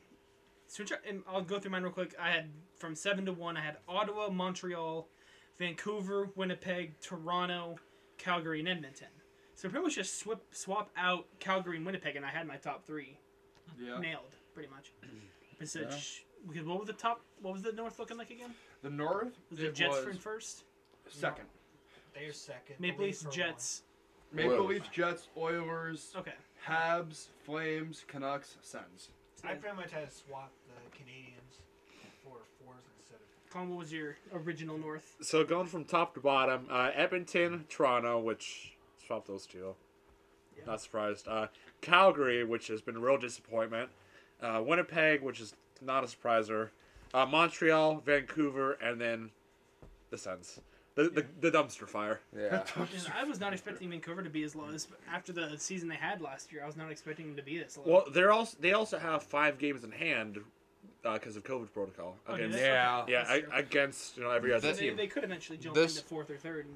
switch 0.67 0.91
out, 0.91 0.99
and 1.07 1.23
I'll 1.27 1.41
go 1.41 1.59
through 1.59 1.71
mine 1.71 1.83
real 1.83 1.91
quick. 1.91 2.15
I 2.19 2.29
had 2.31 2.49
from 2.77 2.95
seven 2.95 3.25
to 3.25 3.33
one. 3.33 3.57
I 3.57 3.61
had 3.61 3.77
Ottawa, 3.87 4.29
Montreal, 4.29 5.07
Vancouver, 5.57 6.29
Winnipeg, 6.35 6.99
Toronto, 7.01 7.77
Calgary, 8.17 8.59
and 8.59 8.69
Edmonton. 8.69 9.07
So 9.59 9.67
pretty 9.67 9.83
much 9.83 9.95
just 9.95 10.19
swap 10.19 10.41
swap 10.53 10.89
out 10.95 11.25
Calgary 11.41 11.75
and 11.75 11.85
Winnipeg, 11.85 12.15
and 12.15 12.25
I 12.25 12.29
had 12.29 12.47
my 12.47 12.55
top 12.55 12.85
three 12.85 13.17
Yeah. 13.77 13.99
nailed 13.99 14.33
pretty 14.53 14.69
much. 14.69 14.93
Besides, 15.59 16.21
because 16.47 16.65
what 16.65 16.79
was 16.79 16.87
the 16.87 16.93
top? 16.93 17.19
What 17.41 17.51
was 17.55 17.61
the 17.61 17.73
North 17.73 17.99
looking 17.99 18.15
like 18.17 18.29
again? 18.29 18.53
The 18.83 18.89
North 18.89 19.37
Was 19.49 19.59
the 19.59 19.67
it 19.67 19.75
Jets 19.75 19.97
was 19.97 20.15
in 20.15 20.17
first? 20.21 20.63
second. 21.09 21.43
They're 22.13 22.31
second. 22.31 22.77
Maple 22.79 23.03
Leafs, 23.03 23.25
were 23.25 23.31
Jets. 23.31 23.81
Maple 24.31 24.59
Whoa. 24.59 24.63
Leafs, 24.63 24.87
Jets, 24.93 25.27
Oilers, 25.35 26.13
Okay. 26.15 26.31
Habs, 26.65 27.27
Flames, 27.43 28.05
Canucks, 28.07 28.55
Sens. 28.61 29.09
I 29.43 29.55
pretty 29.55 29.75
much 29.75 29.91
had 29.91 30.09
to 30.09 30.15
swap 30.15 30.51
the 30.69 30.97
Canadiens 30.97 31.59
for 32.23 32.37
fours 32.63 32.83
instead 32.97 33.15
of. 33.15 33.49
Colin, 33.51 33.71
what 33.71 33.79
was 33.79 33.91
your 33.91 34.15
original 34.33 34.77
North? 34.77 35.17
so 35.21 35.43
going 35.43 35.67
from 35.67 35.83
top 35.83 36.13
to 36.13 36.21
bottom, 36.21 36.65
uh, 36.71 36.91
Edmonton, 36.95 37.65
Toronto, 37.67 38.19
which 38.19 38.77
swap 39.09 39.25
those 39.25 39.47
two. 39.47 39.73
Yeah. 40.55 40.65
Not 40.67 40.81
surprised. 40.81 41.27
Uh, 41.27 41.47
Calgary, 41.81 42.43
which 42.43 42.67
has 42.67 42.79
been 42.79 42.95
a 42.95 42.99
real 42.99 43.17
disappointment. 43.17 43.89
Uh, 44.39 44.61
Winnipeg, 44.63 45.23
which 45.23 45.39
is 45.39 45.53
not 45.81 46.03
a 46.03 46.07
surpriser. 46.07 46.69
Uh, 47.11 47.25
Montreal, 47.25 48.03
Vancouver, 48.05 48.73
and 48.73 49.01
then 49.01 49.31
the 50.11 50.17
Sens. 50.17 50.59
The, 50.93 51.09
the, 51.09 51.25
the 51.41 51.49
dumpster 51.49 51.87
fire. 51.87 52.19
Yeah. 52.37 52.63
And 52.75 52.87
I 53.17 53.23
was 53.23 53.39
not 53.39 53.51
expecting 53.53 53.89
Vancouver 53.89 54.21
to 54.21 54.29
be 54.29 54.43
as 54.43 54.55
low 54.55 54.69
as 54.71 54.87
after 55.11 55.33
the 55.33 55.55
season 55.57 55.87
they 55.89 55.95
had 55.95 56.21
last 56.21 56.51
year. 56.51 56.61
I 56.63 56.67
was 56.67 56.77
not 56.77 56.91
expecting 56.91 57.27
them 57.27 57.35
to 57.37 57.41
be 57.41 57.57
this 57.57 57.77
low. 57.77 57.83
Well, 57.87 58.03
they're 58.13 58.31
also 58.31 58.57
they 58.59 58.73
also 58.73 58.99
have 58.99 59.23
five 59.23 59.57
games 59.57 59.83
in 59.83 59.91
hand 59.91 60.37
because 61.01 61.35
of 61.35 61.43
COVID 61.43 61.73
protocol. 61.73 62.15
Oh, 62.27 62.35
Against, 62.35 62.57
they? 62.57 62.65
Yeah. 62.65 63.05
yeah, 63.07 63.23
That's 63.23 63.45
I, 63.51 63.59
against 63.59 64.17
you 64.17 64.23
know 64.23 64.29
every 64.31 64.53
other 64.53 64.71
they, 64.73 64.79
team. 64.87 64.97
they 64.97 65.07
could 65.07 65.23
eventually 65.23 65.57
jump 65.57 65.73
This- 65.73 65.95
into 65.97 66.07
fourth 66.07 66.29
or 66.29 66.37
third 66.37 66.65
and 66.65 66.75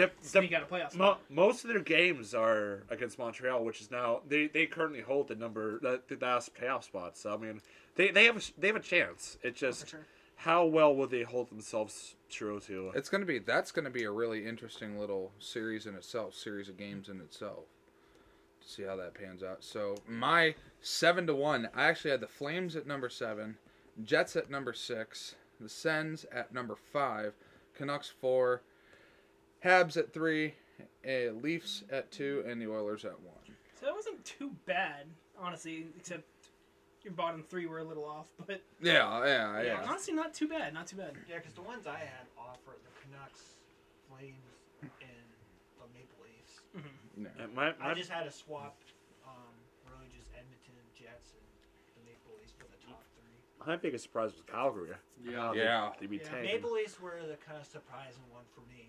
The- 0.00 0.10
the- 0.48 0.56
out 0.56 0.62
a 0.62 0.66
playoff 0.66 0.94
mo- 0.96 1.18
most 1.28 1.64
of 1.64 1.70
their 1.70 1.80
games 1.80 2.34
are 2.34 2.82
against 2.90 3.18
Montreal, 3.18 3.64
which 3.64 3.80
is 3.80 3.90
now 3.90 4.20
they, 4.28 4.46
they 4.46 4.66
currently 4.66 5.00
hold 5.00 5.28
the 5.28 5.34
number 5.34 5.78
the, 5.80 6.00
the 6.08 6.16
last 6.24 6.54
playoff 6.54 6.84
spot. 6.84 7.16
So 7.18 7.34
I 7.34 7.36
mean, 7.36 7.60
they, 7.96 8.10
they 8.10 8.24
have 8.24 8.36
a, 8.36 8.60
they 8.60 8.66
have 8.68 8.76
a 8.76 8.80
chance. 8.80 9.36
It 9.42 9.54
for 9.54 9.60
just 9.60 9.88
sure. 9.88 10.06
how 10.36 10.64
well 10.64 10.94
will 10.94 11.06
they 11.06 11.22
hold 11.22 11.50
themselves 11.50 12.14
true 12.28 12.60
to? 12.60 12.92
It's 12.94 13.08
gonna 13.08 13.26
be 13.26 13.38
that's 13.38 13.72
gonna 13.72 13.90
be 13.90 14.04
a 14.04 14.10
really 14.10 14.46
interesting 14.46 14.98
little 14.98 15.32
series 15.38 15.86
in 15.86 15.94
itself, 15.94 16.34
series 16.34 16.68
of 16.68 16.76
games 16.76 17.08
in 17.08 17.20
itself. 17.20 17.64
To 18.62 18.68
see 18.68 18.82
how 18.82 18.96
that 18.96 19.14
pans 19.14 19.42
out. 19.42 19.64
So 19.64 19.96
my 20.06 20.54
seven 20.82 21.26
to 21.28 21.34
one, 21.34 21.68
I 21.74 21.84
actually 21.86 22.10
had 22.10 22.20
the 22.20 22.26
Flames 22.28 22.76
at 22.76 22.86
number 22.86 23.08
seven, 23.08 23.56
Jets 24.04 24.36
at 24.36 24.50
number 24.50 24.72
six, 24.74 25.34
the 25.58 25.68
Sens 25.68 26.26
at 26.32 26.52
number 26.52 26.76
five, 26.92 27.32
Canucks 27.74 28.08
four, 28.10 28.60
Habs 29.64 29.96
at 29.96 30.12
three, 30.12 30.54
uh, 31.06 31.32
Leafs 31.42 31.82
at 31.90 32.10
two, 32.10 32.42
and 32.46 32.60
the 32.60 32.66
Oilers 32.70 33.04
at 33.04 33.18
one. 33.20 33.34
So 33.78 33.86
that 33.86 33.94
wasn't 33.94 34.24
too 34.24 34.50
bad, 34.66 35.06
honestly, 35.38 35.86
except 35.98 36.24
your 37.02 37.12
bottom 37.14 37.42
three 37.42 37.66
were 37.66 37.78
a 37.78 37.84
little 37.84 38.04
off. 38.04 38.26
But 38.46 38.62
Yeah, 38.80 39.24
yeah, 39.24 39.62
yeah. 39.62 39.84
honestly, 39.88 40.14
not 40.14 40.34
too 40.34 40.48
bad. 40.48 40.74
Not 40.74 40.86
too 40.86 40.96
bad. 40.96 41.12
Yeah, 41.28 41.36
because 41.38 41.54
the 41.54 41.62
ones 41.62 41.86
I 41.86 41.98
had 41.98 42.26
off 42.38 42.58
were 42.66 42.74
the 42.84 42.90
Canucks, 43.00 43.56
Flames, 44.08 44.44
and 44.82 45.28
the 45.80 45.86
Maple 45.94 46.20
Leafs. 46.24 46.60
Yeah. 47.16 47.44
Uh, 47.44 47.48
my, 47.54 47.72
I 47.80 47.94
just 47.94 48.10
had 48.10 48.24
to 48.24 48.30
swap, 48.30 48.76
um, 49.26 49.32
really 49.88 50.08
just 50.16 50.28
Edmonton, 50.36 50.76
Jets, 50.94 51.32
and 51.36 51.44
the 51.96 52.10
Maple 52.10 52.32
Leafs 52.40 52.52
for 52.52 52.64
the 52.68 52.80
top 52.86 53.04
three. 53.16 53.66
my 53.66 53.76
biggest 53.76 54.04
surprise 54.04 54.32
was 54.32 54.42
Calgary. 54.46 54.90
Yeah. 55.24 55.36
How 55.36 55.52
they- 55.54 55.60
Yeah. 55.64 55.92
They 56.00 56.06
beat 56.06 56.22
Yeah, 56.24 56.28
Tank. 56.30 56.44
Maple 56.44 56.72
Leafs 56.72 57.00
were 57.00 57.16
the 57.28 57.36
kind 57.36 57.58
of 57.60 57.66
surprising 57.66 58.24
one 58.30 58.44
for 58.54 58.60
me. 58.68 58.88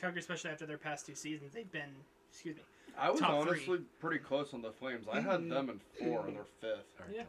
Calgary, 0.00 0.20
especially 0.20 0.50
after 0.50 0.66
their 0.66 0.78
past 0.78 1.06
two 1.06 1.14
seasons, 1.14 1.52
they've 1.52 1.70
been. 1.70 1.90
Excuse 2.32 2.56
me. 2.56 2.62
I 2.98 3.10
was 3.10 3.20
Top 3.20 3.30
honestly 3.30 3.64
three. 3.64 3.78
pretty 4.00 4.18
close 4.18 4.52
on 4.54 4.62
the 4.62 4.72
Flames. 4.72 5.06
I 5.10 5.20
had 5.20 5.48
them 5.48 5.70
in 5.70 5.80
four 5.98 6.26
and 6.26 6.36
they're 6.36 6.44
fifth. 6.60 6.86
All 6.98 7.06
right, 7.06 7.16
Yeah. 7.16 7.22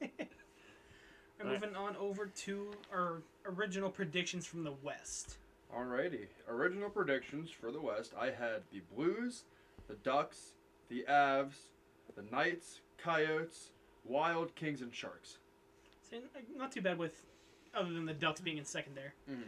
Jonathan. 0.00 0.26
We're 1.38 1.46
Alright. 1.46 1.60
moving 1.60 1.76
on 1.76 1.96
over 1.96 2.26
to 2.26 2.70
our 2.92 3.22
original 3.46 3.88
predictions 3.90 4.46
from 4.46 4.62
the 4.64 4.72
West. 4.82 5.36
Alrighty. 5.74 6.26
Original 6.48 6.90
predictions 6.90 7.50
for 7.50 7.70
the 7.72 7.80
West. 7.80 8.12
I 8.18 8.26
had 8.26 8.62
the 8.72 8.80
Blues, 8.94 9.44
the 9.88 9.94
Ducks, 9.94 10.52
the 10.90 11.04
Avs, 11.08 11.54
the 12.16 12.22
Knights, 12.30 12.80
Coyotes, 12.98 13.70
Wild, 14.04 14.54
Kings, 14.54 14.82
and 14.82 14.94
Sharks. 14.94 15.38
So, 16.10 16.16
uh, 16.18 16.40
not 16.56 16.72
too 16.72 16.82
bad 16.82 16.98
with, 16.98 17.24
other 17.74 17.92
than 17.92 18.04
the 18.04 18.12
Ducks 18.14 18.40
being 18.40 18.58
in 18.58 18.64
second 18.64 18.94
there. 18.96 19.14
Mhm. 19.30 19.42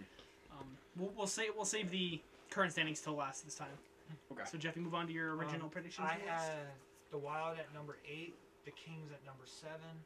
Um, 0.52 0.66
we'll, 0.96 1.12
we'll 1.16 1.26
say 1.26 1.48
we'll 1.54 1.64
save 1.64 1.90
the 1.90 2.20
current 2.52 2.72
standings 2.72 3.00
till 3.00 3.14
last 3.14 3.44
this 3.44 3.54
time. 3.54 3.68
Okay. 4.30 4.42
So 4.44 4.58
Jeff, 4.58 4.76
you 4.76 4.82
move 4.82 4.94
on 4.94 5.06
to 5.06 5.12
your 5.12 5.34
original 5.36 5.64
Um, 5.64 5.70
predictions. 5.70 6.06
I 6.08 6.16
for 6.16 6.24
the 6.24 6.30
had 6.30 6.66
the 7.10 7.18
Wild 7.18 7.58
at 7.58 7.72
number 7.74 7.96
eight, 8.06 8.34
the 8.64 8.70
Kings 8.72 9.10
at 9.12 9.24
number 9.24 9.44
seven, 9.46 10.04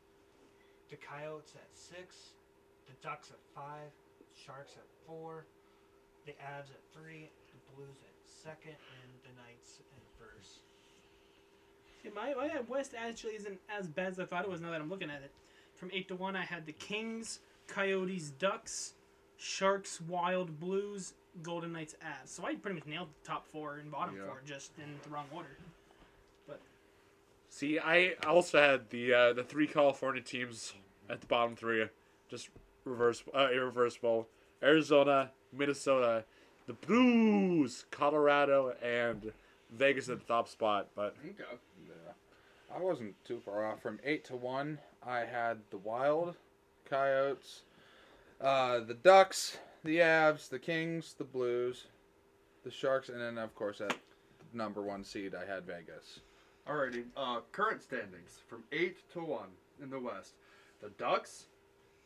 the 0.90 0.96
Coyotes 0.96 1.54
at 1.56 1.68
six, 1.74 2.30
the 2.86 2.94
Ducks 3.02 3.30
at 3.30 3.38
five, 3.54 3.90
Sharks 4.34 4.76
at 4.76 4.86
four, 5.06 5.44
the 6.24 6.32
Avs 6.32 6.70
at 6.70 6.82
three, 6.94 7.30
the 7.50 7.74
Blues 7.74 7.98
at 8.02 8.14
second, 8.24 8.76
and 9.02 9.10
the 9.22 9.42
Knights 9.42 9.80
at 9.80 10.02
first. 10.18 10.60
See, 12.02 12.10
my, 12.14 12.34
my 12.34 12.60
West 12.68 12.94
actually 12.96 13.34
isn't 13.34 13.58
as 13.68 13.88
bad 13.88 14.08
as 14.08 14.20
I 14.20 14.24
thought 14.24 14.44
it 14.44 14.50
was 14.50 14.60
now 14.60 14.70
that 14.70 14.80
I'm 14.80 14.90
looking 14.90 15.10
at 15.10 15.22
it. 15.22 15.32
From 15.74 15.90
8 15.92 16.08
to 16.08 16.14
1, 16.14 16.36
I 16.36 16.42
had 16.42 16.64
the 16.66 16.72
Kings, 16.72 17.40
Coyotes, 17.66 18.30
Ducks, 18.30 18.94
Sharks, 19.36 20.00
Wild, 20.00 20.58
Blues, 20.58 21.12
Golden 21.42 21.72
Knights, 21.72 21.94
Avs. 22.04 22.28
So 22.28 22.44
I 22.44 22.54
pretty 22.54 22.74
much 22.78 22.86
nailed 22.86 23.08
the 23.22 23.28
top 23.28 23.46
four 23.48 23.76
and 23.76 23.90
bottom 23.90 24.16
Yeah. 24.16 24.26
four 24.26 24.40
just 24.44 24.72
in 24.78 24.94
the 25.02 25.10
wrong 25.10 25.26
order. 25.34 25.56
But 26.48 26.60
see, 27.50 27.78
I 27.78 28.14
also 28.26 28.58
had 28.60 28.90
the 28.90 29.12
uh, 29.14 29.32
the 29.32 29.44
three 29.44 29.66
California 29.66 30.22
teams 30.22 30.74
at 31.08 31.20
the 31.20 31.26
bottom 31.26 31.54
three, 31.56 31.86
just 32.28 32.48
reverse 32.84 33.22
uh, 33.34 33.48
irreversible. 33.52 34.28
Arizona, 34.62 35.30
Minnesota, 35.52 36.24
the 36.66 36.72
Blues, 36.72 37.84
Colorado, 37.90 38.74
and 38.82 39.32
Vegas 39.70 40.08
at 40.08 40.18
the 40.20 40.24
top 40.26 40.48
spot. 40.48 40.88
But 40.96 41.14
Okay. 41.24 41.44
Yeah. 41.86 42.12
I 42.74 42.80
wasn't 42.80 43.14
too 43.24 43.38
far 43.44 43.64
off. 43.66 43.80
From 43.82 44.00
eight 44.02 44.24
to 44.26 44.36
one, 44.36 44.78
I 45.06 45.20
had 45.20 45.58
the 45.70 45.76
Wild, 45.76 46.36
Coyotes, 46.88 47.62
uh, 48.40 48.80
the 48.80 48.94
Ducks, 48.94 49.58
the 49.86 49.98
Avs, 49.98 50.48
the 50.48 50.58
Kings, 50.58 51.14
the 51.16 51.24
Blues, 51.24 51.86
the 52.64 52.70
Sharks, 52.70 53.08
and 53.08 53.20
then 53.20 53.38
of 53.38 53.54
course 53.54 53.80
at 53.80 53.96
number 54.52 54.82
one 54.82 55.04
seed 55.04 55.34
I 55.34 55.46
had 55.50 55.64
Vegas. 55.64 56.20
Alrighty. 56.68 57.04
Uh, 57.16 57.40
current 57.52 57.80
standings 57.82 58.40
from 58.48 58.64
eight 58.72 58.98
to 59.12 59.20
one 59.20 59.48
in 59.82 59.88
the 59.90 60.00
West. 60.00 60.32
The 60.82 60.90
Ducks, 60.90 61.46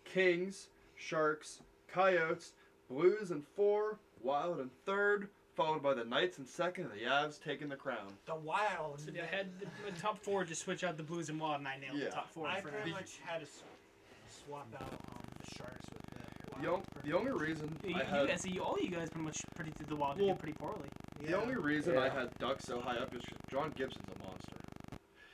Kings, 0.05 0.69
Sharks, 0.97 1.61
Coyotes, 1.89 2.53
Blues 2.91 3.31
in 3.31 3.43
four, 3.57 3.99
Wild 4.23 4.61
in 4.61 4.69
third, 4.85 5.29
followed 5.57 5.83
by 5.83 5.95
the 5.95 6.05
Knights 6.05 6.39
in 6.39 6.45
second, 6.47 6.85
and 6.91 6.93
the 6.93 7.05
Avs 7.07 7.43
taking 7.43 7.69
the 7.71 7.77
crown. 7.77 8.13
The 8.27 8.35
Wild. 8.35 9.01
So 9.01 9.11
I 9.13 9.35
had 9.35 9.47
the, 9.59 9.67
the 9.91 9.99
top 9.99 10.19
four 10.19 10.45
just 10.45 10.61
switch 10.63 10.85
out 10.85 10.99
the 10.99 11.03
Blues 11.03 11.31
and 11.31 11.41
Wild, 11.41 11.61
and 11.61 11.69
I 11.69 11.79
nailed 11.79 11.97
Yeah. 11.99 12.05
the 12.07 12.11
top 12.11 12.31
four 12.31 12.47
I 12.47 12.61
pretty 12.61 12.91
much 12.93 13.19
had 13.25 13.41
to 13.41 13.47
swap 14.45 14.69
out 14.77 14.83
um, 14.93 15.23
the 15.43 15.55
Sharks 15.57 15.87
with 15.90 15.90
the 16.63 16.71
on- 16.73 16.83
the 17.05 17.13
only 17.17 17.33
reason 17.33 17.75
You, 17.85 17.95
I 17.95 17.99
you 17.99 18.05
had 18.05 18.29
guys, 18.29 18.41
see, 18.43 18.59
all 18.59 18.77
you 18.81 18.91
guys 18.91 19.09
pretty 19.11 19.25
much 19.25 19.41
predicted 19.55 19.89
the 19.89 19.97
Wild 19.97 20.19
to 20.19 20.25
Well, 20.25 20.35
do 20.35 20.39
pretty 20.41 20.57
poorly. 20.59 20.89
The 21.23 21.35
only 21.41 21.57
reason 21.57 21.97
I 21.99 22.09
had 22.09 22.31
Ducks 22.39 22.65
so 22.65 22.81
high 22.81 22.97
up 22.97 23.15
is 23.15 23.21
'cause 23.23 23.39
John 23.51 23.71
Gibson's 23.77 24.07
a 24.09 24.23
monster. 24.25 24.57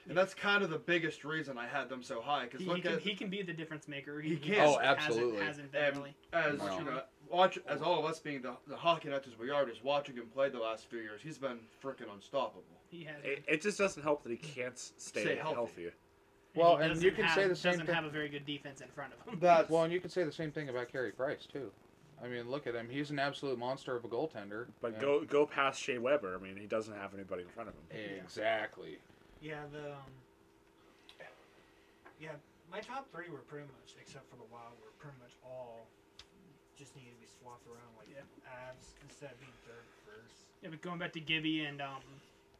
And 0.08 0.16
that's 0.16 0.34
kind 0.34 0.62
of 0.62 0.70
the 0.70 0.78
biggest 0.78 1.24
reason 1.24 1.58
I 1.58 1.66
had 1.66 1.88
them 1.88 2.00
so 2.02 2.20
high. 2.20 2.44
Because 2.44 2.60
He, 2.60 2.66
look 2.66 2.76
he, 2.76 2.82
can, 2.82 2.92
at 2.92 3.00
he 3.00 3.14
can 3.16 3.28
be 3.28 3.42
the 3.42 3.52
difference 3.52 3.88
maker. 3.88 4.20
He 4.20 4.36
just 4.36 4.42
can. 4.44 4.60
Oh, 4.64 4.78
hasn't- 4.78 4.84
absolutely. 4.86 5.44
Hasn't, 5.44 5.72
been 5.72 5.82
and 5.84 5.96
really. 5.96 6.14
as 6.32 6.58
Wow. 6.60 6.78
you 6.78 6.84
know, 6.84 7.02
watch 7.28 7.58
as 7.66 7.82
all 7.82 7.98
of 7.98 8.04
us 8.04 8.20
being 8.20 8.40
the, 8.40 8.56
the 8.68 8.76
hockey 8.76 9.08
nuts 9.08 9.26
as 9.26 9.36
we 9.36 9.50
are, 9.50 9.66
just 9.66 9.82
watching 9.82 10.14
him 10.16 10.28
play 10.28 10.48
the 10.48 10.60
last 10.60 10.86
few 10.88 11.00
years, 11.00 11.20
he's 11.22 11.38
been 11.38 11.58
freaking 11.82 12.12
unstoppable. 12.14 12.62
He 12.88 13.02
has. 13.02 13.16
it, 13.24 13.44
it 13.48 13.62
just 13.62 13.78
doesn't 13.78 14.02
help 14.04 14.22
that 14.22 14.30
he 14.30 14.36
can't 14.36 14.78
stay, 14.78 15.22
Stay 15.22 15.34
healthy. 15.36 15.54
healthy. 15.54 15.90
Well, 16.56 16.76
he 16.78 16.84
and 16.90 17.02
you 17.02 17.12
can 17.12 17.24
have, 17.24 17.34
say 17.34 17.46
the 17.48 17.54
same 17.56 17.72
doesn't 17.72 17.86
thing- 17.86 17.94
have 17.94 18.04
a 18.04 18.10
very 18.10 18.28
good 18.28 18.46
defense 18.46 18.80
in 18.80 18.88
front 18.88 19.12
of 19.12 19.20
him. 19.32 19.38
That's 19.40 19.68
Well, 19.70 19.84
and 19.84 19.92
you 19.92 20.00
can 20.00 20.10
say 20.10 20.24
the 20.24 20.32
same 20.32 20.50
thing 20.52 20.68
about 20.68 20.88
Carey 20.90 21.12
Price 21.12 21.46
too. 21.46 21.70
I 22.22 22.28
mean, 22.28 22.48
look 22.50 22.66
at 22.66 22.74
him; 22.74 22.88
he's 22.88 23.10
an 23.10 23.18
absolute 23.18 23.58
monster 23.58 23.94
of 23.94 24.04
a 24.04 24.08
goaltender. 24.08 24.68
But 24.80 24.92
Yeah. 24.94 25.00
go 25.00 25.24
go 25.24 25.46
past 25.46 25.80
Shea 25.82 25.98
Weber. 25.98 26.34
I 26.34 26.38
mean, 26.42 26.56
he 26.56 26.66
doesn't 26.66 26.94
have 26.96 27.12
anybody 27.14 27.42
in 27.42 27.48
front 27.50 27.68
of 27.68 27.74
him. 27.74 27.82
exactly. 28.22 28.98
Yeah, 29.42 29.66
the 29.70 29.92
um, 29.92 30.12
yeah, 32.20 32.30
my 32.70 32.80
top 32.80 33.10
three 33.12 33.28
were 33.28 33.38
pretty 33.46 33.66
much, 33.66 33.94
except 34.00 34.28
for 34.30 34.36
the 34.36 34.44
Wild, 34.50 34.72
were 34.82 34.92
pretty 34.98 35.18
much 35.20 35.32
all 35.44 35.86
just 36.76 36.94
needed 36.96 37.10
to 37.14 37.20
be 37.20 37.26
swapped 37.26 37.66
around 37.66 37.92
like 37.98 38.08
Yeah. 38.10 38.20
Avs 38.48 38.94
instead 39.02 39.32
of 39.32 39.40
being 39.40 39.52
third 39.66 39.84
first. 40.04 40.44
Yeah, 40.62 40.70
but 40.70 40.80
going 40.82 40.98
back 40.98 41.12
to 41.14 41.20
Gibby 41.20 41.64
and 41.64 41.80
um, 41.80 42.02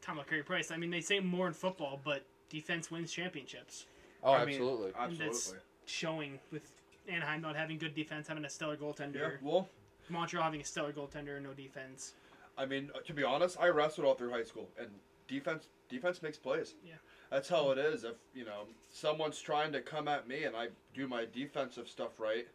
Tom 0.02 0.20
Carey 0.28 0.42
Price, 0.42 0.70
I 0.70 0.76
mean, 0.76 0.90
they 0.90 1.00
say 1.00 1.20
more 1.20 1.46
in 1.46 1.52
football, 1.54 2.00
but 2.04 2.24
defense 2.48 2.90
wins 2.90 3.12
championships. 3.12 3.86
Oh, 4.22 4.32
I 4.32 4.44
mean, 4.44 4.54
absolutely. 4.56 4.92
absolutely. 4.98 5.58
Showing 5.86 6.38
with 6.50 6.72
Anaheim 7.08 7.42
not 7.42 7.56
having 7.56 7.78
good 7.78 7.94
defense, 7.94 8.28
having 8.28 8.44
a 8.44 8.50
stellar 8.50 8.76
goaltender. 8.76 9.14
Yeah. 9.14 9.20
goaltender. 9.20 9.42
Well, 9.42 9.68
Montreal 10.08 10.44
having 10.44 10.60
a 10.60 10.64
stellar 10.64 10.92
goaltender, 10.92 11.36
and 11.36 11.44
no 11.44 11.52
defense. 11.52 12.14
I 12.58 12.66
mean, 12.66 12.90
uh, 12.94 13.00
to 13.06 13.12
be 13.12 13.22
honest, 13.22 13.58
I 13.60 13.68
wrestled 13.68 14.06
all 14.06 14.14
through 14.14 14.30
high 14.30 14.44
school, 14.44 14.68
and 14.78 14.88
defense 15.28 15.66
defense 15.88 16.22
makes 16.22 16.38
plays. 16.38 16.74
Yeah. 16.84 16.94
That's 17.30 17.48
how 17.48 17.70
it 17.70 17.78
is. 17.78 18.04
If 18.04 18.14
you 18.34 18.44
know 18.44 18.64
someone's 18.90 19.40
trying 19.40 19.72
to 19.72 19.80
come 19.80 20.08
at 20.08 20.26
me 20.28 20.44
and 20.44 20.56
I 20.56 20.68
do 20.94 21.06
my 21.08 21.26
defensive 21.32 21.88
stuff 21.88 22.18
right, 22.18 22.46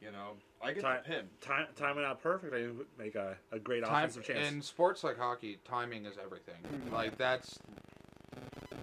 you 0.00 0.10
know, 0.10 0.32
I 0.62 0.72
get 0.72 0.82
Time- 0.82 1.02
the 1.06 1.10
pin. 1.10 1.24
Time 1.40 1.66
timing 1.76 2.04
out 2.04 2.22
perfect. 2.22 2.54
I 2.54 2.68
make 2.98 3.14
a, 3.14 3.36
a 3.52 3.58
great 3.58 3.84
Time, 3.84 4.04
offensive 4.04 4.24
chance. 4.24 4.48
in 4.50 4.62
sports 4.62 5.04
like 5.04 5.18
hockey, 5.18 5.58
timing 5.64 6.06
is 6.06 6.16
everything. 6.22 6.56
Like 6.92 7.16
that's 7.18 7.58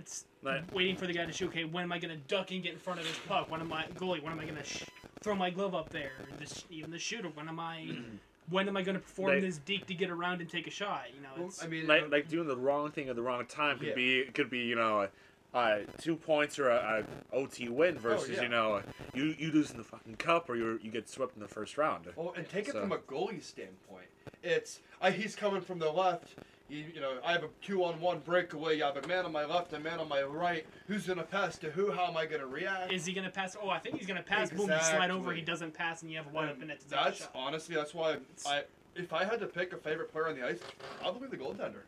It's 0.01 0.25
Like- 0.41 0.73
waiting 0.73 0.95
for 0.95 1.05
the 1.05 1.13
guy 1.13 1.25
to 1.25 1.31
shoot. 1.31 1.49
Okay, 1.49 1.63
when 1.63 1.83
am 1.83 1.91
I 1.91 1.99
going 1.99 2.09
to 2.15 2.21
duck 2.27 2.49
and 2.51 2.63
get 2.63 2.73
in 2.73 2.79
front 2.79 2.99
of 2.99 3.05
this 3.07 3.17
puck? 3.27 3.51
When 3.51 3.61
am 3.61 3.71
I 3.71 3.83
goalie? 3.95 4.21
When 4.23 4.31
am 4.33 4.39
I 4.39 4.45
going 4.45 4.55
to 4.57 4.63
sh- 4.63 4.83
throw 5.21 5.35
my 5.35 5.51
glove 5.51 5.75
up 5.75 5.89
there? 5.89 6.11
This, 6.39 6.65
even 6.71 6.89
the 6.89 6.97
shooter. 6.97 7.29
When 7.29 7.47
am 7.47 7.59
I? 7.59 7.95
when 8.49 8.67
am 8.67 8.75
I 8.75 8.81
going 8.81 8.95
to 8.95 9.01
perform 9.01 9.33
Like- 9.33 9.41
this 9.41 9.59
deke 9.59 9.85
to 9.87 9.93
get 9.93 10.09
around 10.09 10.41
and 10.41 10.49
take 10.49 10.65
a 10.65 10.71
shot? 10.71 11.05
You 11.15 11.21
know, 11.21 11.45
it's, 11.47 11.63
I 11.63 11.67
mean, 11.67 11.85
like 11.85 12.03
uh, 12.03 12.07
like 12.09 12.27
doing 12.29 12.47
the 12.47 12.57
wrong 12.57 12.89
thing 12.91 13.09
at 13.09 13.15
the 13.15 13.21
wrong 13.21 13.45
time 13.45 13.77
could 13.77 13.89
Yeah. 13.89 13.93
be 13.93 14.23
could 14.33 14.49
be 14.49 14.59
you 14.61 14.75
know 14.75 15.07
uh, 15.53 15.79
two 15.99 16.15
points 16.15 16.57
or 16.57 16.69
a, 16.69 17.05
a 17.31 17.35
OT 17.35 17.69
win 17.69 17.99
versus 17.99 18.29
Oh, 18.29 18.33
yeah. 18.33 18.41
you 18.41 18.49
know 18.49 18.81
you 19.13 19.35
you 19.37 19.51
losing 19.51 19.77
the 19.77 19.83
fucking 19.83 20.15
cup 20.15 20.49
or 20.49 20.55
you 20.55 20.79
you 20.81 20.89
get 20.89 21.07
swept 21.09 21.35
in 21.35 21.41
the 21.43 21.47
first 21.47 21.77
round. 21.77 22.07
Oh, 22.17 22.31
and 22.35 22.49
take 22.49 22.67
it 22.67 22.71
So- 22.71 22.81
from 22.81 22.91
a 22.91 22.97
goalie 22.97 23.43
standpoint. 23.43 24.07
It's 24.41 24.79
I, 24.99 25.11
he's 25.11 25.35
coming 25.35 25.61
from 25.61 25.77
the 25.77 25.91
left. 25.91 26.29
You, 26.71 26.85
you 26.95 27.01
know, 27.01 27.17
I 27.25 27.33
have 27.33 27.43
a 27.43 27.49
two-on-one 27.61 28.19
breakaway. 28.19 28.77
You 28.77 28.83
have 28.83 28.95
a 28.95 29.05
man 29.05 29.25
on 29.25 29.33
my 29.33 29.43
left, 29.43 29.73
a 29.73 29.79
man 29.79 29.99
on 29.99 30.07
my 30.07 30.21
right. 30.23 30.65
Who's 30.87 31.05
gonna 31.05 31.21
pass 31.23 31.57
to 31.57 31.69
who? 31.69 31.91
How 31.91 32.05
am 32.07 32.15
I 32.15 32.25
gonna 32.25 32.47
react? 32.47 32.93
is 32.93 33.05
he 33.05 33.11
going 33.11 33.25
to 33.25 33.29
pass? 33.31 33.57
Oh, 33.61 33.69
I 33.69 33.77
think 33.79 33.97
he's 33.97 34.07
going 34.07 34.17
to 34.17 34.23
pass. 34.23 34.49
Boom, 34.49 34.69
you 34.71 34.79
slide 34.81 35.11
over. 35.11 35.33
He 35.33 35.41
doesn't 35.41 35.73
pass, 35.73 36.01
and 36.01 36.09
you 36.09 36.15
have 36.17 36.27
a 36.27 36.29
wide 36.29 36.43
And 36.47 36.51
open 36.57 36.67
net 36.69 36.79
to 36.79 36.89
that's 36.89 37.19
shot. 37.19 37.31
honestly 37.35 37.75
that's 37.75 37.93
why 37.93 38.17
I 38.47 38.63
if 38.95 39.11
I 39.11 39.25
had 39.25 39.39
to 39.41 39.47
pick 39.47 39.73
a 39.73 39.77
favorite 39.77 40.11
player 40.13 40.29
on 40.29 40.35
the 40.39 40.45
ice, 40.47 40.59
probably 41.01 41.27
the 41.27 41.37
goaltender. 41.37 41.81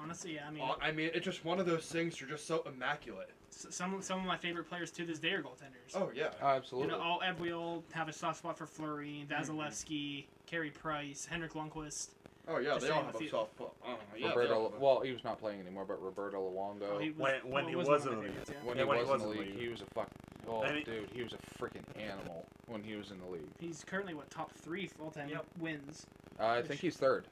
Honestly, 0.00 0.34
yeah. 0.34 0.46
I 0.48 0.50
mean, 0.50 0.62
Uh, 0.62 0.74
I 0.82 0.90
mean, 0.90 1.10
it's 1.14 1.24
just 1.24 1.44
one 1.44 1.60
of 1.60 1.66
those 1.66 1.86
things. 1.86 2.20
You're 2.20 2.28
just 2.30 2.46
so 2.46 2.64
immaculate. 2.66 3.30
some 3.50 4.02
some 4.02 4.18
of 4.18 4.26
my 4.26 4.36
favorite 4.36 4.68
players 4.68 4.90
to 4.92 5.04
this 5.06 5.20
day 5.20 5.32
are 5.32 5.42
goaltenders. 5.42 5.94
Oh 5.94 6.10
yeah. 6.12 6.30
You 6.40 6.46
Absolutely. 6.46 6.90
know, 6.92 7.00
all 7.00 7.22
we 7.38 7.52
all 7.52 7.84
have 7.92 8.08
a 8.08 8.12
soft 8.12 8.38
spot 8.38 8.58
for 8.58 8.66
Fleury, 8.66 9.26
Vasilevskiy, 9.30 10.24
Carey 10.46 10.70
Price, 10.70 11.24
Henrik 11.24 11.52
Lundqvist. 11.52 12.08
Oh 12.46 12.58
yeah. 12.58 12.76
They 12.78 12.90
all 12.90 13.02
have 13.04 13.12
the 13.12 13.18
a 13.18 13.20
field. 13.20 13.30
soft 13.30 13.54
spot. 13.54 13.72
Uh, 13.84 13.88
yeah, 14.16 14.28
they 14.28 14.28
Roberto, 14.28 14.54
all 14.54 14.74
well, 14.78 15.00
he 15.00 15.12
was 15.12 15.24
not 15.24 15.38
playing 15.38 15.60
anymore, 15.60 15.84
but 15.86 16.02
Roberto 16.02 16.38
Luongo, 16.50 16.94
Oh, 16.94 16.98
he 16.98 17.10
was, 17.10 17.18
When- 17.18 17.34
when 17.44 17.52
well, 17.52 17.66
he 17.68 17.76
was 17.76 17.88
was 17.88 18.04
in 18.06 18.10
the 18.16 18.22
favorites, 18.22 18.50
yeah. 18.50 18.56
when 18.68 18.76
Yeah, 18.76 18.82
he 18.82 18.88
when 18.88 18.98
was 18.98 19.06
he 19.08 19.12
in 19.14 19.18
the 19.20 19.24
was 19.26 19.34
in 19.34 19.38
the 19.38 19.44
league, 19.44 19.54
league. 19.54 19.62
he 19.64 19.68
was 19.68 19.80
a 19.82 19.86
fuck. 19.94 20.08
Oh, 20.46 20.62
I 20.62 20.72
mean- 20.72 20.84
dude, 20.84 21.08
he 21.14 21.22
was 21.22 21.32
a 21.32 21.38
freaking 21.62 21.84
animal 21.98 22.44
when 22.66 22.82
he 22.82 22.96
was 22.96 23.10
in 23.10 23.18
the 23.20 23.26
league. 23.26 23.48
He's 23.58 23.82
currently 23.84 24.14
what 24.14 24.30
top 24.30 24.52
three 24.52 24.90
all 25.00 25.10
time 25.10 25.28
Yep. 25.30 25.44
wins. 25.58 26.06
Uh, 26.38 26.42
I 26.44 26.56
Which- 26.58 26.66
think 26.66 26.80
he's 26.80 26.96
third. 26.96 27.26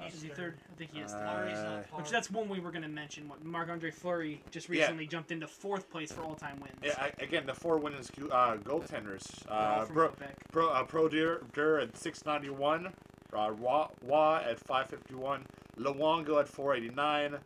He's 0.00 0.14
Is 0.14 0.22
he 0.22 0.28
third. 0.30 0.36
third? 0.36 0.58
I 0.72 0.74
think 0.78 0.92
he 0.94 1.00
is. 1.00 1.12
Uh, 1.12 1.18
third. 1.18 1.26
Fleury's 1.28 1.62
not 1.62 1.66
Uh, 1.78 1.82
far. 1.82 2.00
Which 2.00 2.10
that's 2.10 2.30
one 2.30 2.48
we 2.48 2.58
were 2.58 2.72
gonna 2.72 2.88
mention. 2.88 3.28
What 3.28 3.44
Marc 3.44 3.68
Andre 3.68 3.90
Fleury 3.92 4.42
just 4.50 4.68
Yeah. 4.68 4.80
recently 4.82 5.06
jumped 5.06 5.30
into 5.30 5.46
fourth 5.46 5.88
place 5.90 6.10
for 6.10 6.22
all 6.22 6.34
time 6.34 6.58
wins. 6.60 6.74
Yeah, 6.82 6.94
I, 6.98 7.12
again, 7.22 7.46
the 7.46 7.54
four 7.54 7.76
winners 7.78 8.10
uh, 8.32 8.56
goaltenders. 8.56 9.22
They're 9.44 9.52
all 9.54 9.82
Uh, 9.82 9.84
from 9.84 9.94
Bro, 9.94 10.08
Quebec. 10.08 10.36
Pro, 10.50 10.68
uh, 10.70 10.84
Pro 10.84 11.08
Dur, 11.08 11.42
Dur 11.52 11.78
at 11.78 11.96
691, 11.96 12.92
uh, 13.34 14.34
at 14.44 14.58
551, 14.58 15.44
Luongo 15.78 16.40
at 16.40 16.48
489, 16.48 17.38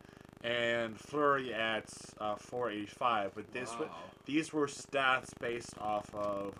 and 0.43 0.99
Fleury 0.99 1.53
at 1.53 1.85
uh, 2.19 2.35
485. 2.35 3.31
But 3.35 3.51
this 3.53 3.71
Wow. 3.79 3.89
these 4.25 4.53
were 4.53 4.67
stats 4.67 5.29
based 5.39 5.73
off 5.79 6.13
of 6.13 6.53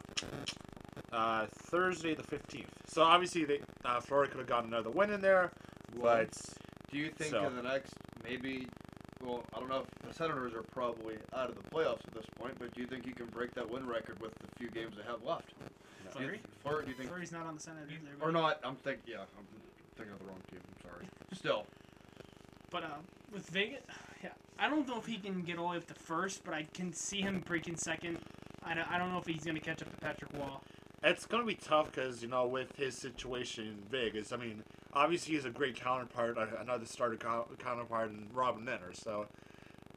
uh, 1.11 1.45
Thursday 1.69 2.15
the 2.15 2.23
15th. 2.23 2.65
So 2.87 3.03
obviously, 3.03 3.45
they, 3.45 3.59
uh, 3.85 3.99
Fleury 4.01 4.27
could 4.27 4.39
have 4.39 4.47
gotten 4.47 4.73
another 4.73 4.89
win 4.89 5.09
in 5.11 5.21
there, 5.21 5.51
Well, 5.95 6.17
but 6.17 6.31
Do 6.91 6.97
you 6.97 7.09
think 7.11 7.31
So- 7.31 7.45
in 7.45 7.55
the 7.55 7.63
next 7.63 7.93
maybe? 8.23 8.67
Well, 9.21 9.43
I 9.53 9.59
don't 9.59 9.67
know 9.67 9.79
if 9.81 10.07
the 10.07 10.13
Senators 10.13 10.53
are 10.53 10.63
probably 10.71 11.17
out 11.35 11.49
of 11.49 11.55
the 11.55 11.63
playoffs 11.71 12.05
at 12.07 12.13
this 12.13 12.25
point, 12.37 12.53
but 12.59 12.71
do 12.75 12.81
you 12.81 12.87
think 12.87 13.05
you 13.07 13.13
can 13.13 13.25
break 13.25 13.51
that 13.55 13.67
win 13.69 13.85
record 13.87 14.19
with 14.21 14.31
the 14.35 14.47
few 14.59 14.69
games 14.69 14.95
they 14.95 15.03
have 15.03 15.23
left? 15.23 15.53
Do 16.13 16.19
you, 16.19 16.25
Fleury? 16.25 16.41
Fleury, 16.63 16.83
do 16.85 16.91
you 16.91 16.97
think? 16.97 17.09
Fleury's 17.09 17.31
not 17.31 17.45
on 17.45 17.55
the 17.55 17.61
Senate 17.61 17.83
either. 17.89 18.11
Or 18.21 18.31
but- 18.31 18.39
not? 18.39 18.59
I'm 18.63 18.75
thinking. 18.75 19.03
Yeah, 19.07 19.21
I'm 19.37 19.45
thinking 19.95 20.13
of 20.13 20.19
the 20.19 20.25
wrong 20.25 20.41
team. 20.49 20.59
I'm 20.67 20.89
sorry. 20.91 21.05
Still, 21.33 21.65
But 22.71 22.83
uh, 22.83 22.87
with 23.33 23.47
Vegas, 23.49 23.81
yeah, 24.23 24.29
I 24.59 24.69
don't 24.69 24.87
know 24.87 24.97
if 24.97 25.05
he 25.05 25.17
can 25.17 25.41
get 25.41 25.57
all 25.57 25.65
the 25.65 25.71
way 25.71 25.77
up 25.77 25.87
to 25.87 25.93
first, 25.93 26.43
but 26.43 26.53
I 26.53 26.67
can 26.73 26.93
see 26.93 27.21
him 27.21 27.43
breaking 27.45 27.75
second. 27.77 28.17
I 28.63 28.73
don't, 28.73 28.89
I 28.91 28.97
don't 28.97 29.11
know 29.11 29.19
if 29.19 29.25
he's 29.25 29.43
gonna 29.45 29.59
catch 29.59 29.81
up 29.81 29.91
to 29.91 29.97
Patrick 29.97 30.31
Roy. 30.33 30.47
It's 31.03 31.25
gonna 31.25 31.45
be 31.45 31.55
tough 31.55 31.91
because 31.91 32.21
you 32.21 32.27
know 32.27 32.47
with 32.47 32.75
his 32.75 32.95
situation 32.97 33.65
in 33.67 33.75
Vegas. 33.89 34.31
I 34.33 34.37
mean, 34.37 34.63
obviously 34.93 35.35
he's 35.35 35.45
a 35.45 35.49
great 35.49 35.75
counterpart, 35.75 36.37
uh, 36.37 36.47
another 36.59 36.85
starter 36.85 37.15
co- 37.17 37.47
counterpart 37.59 38.09
in 38.09 38.27
Robin 38.33 38.65
Lehner. 38.65 38.95
So, 38.95 39.27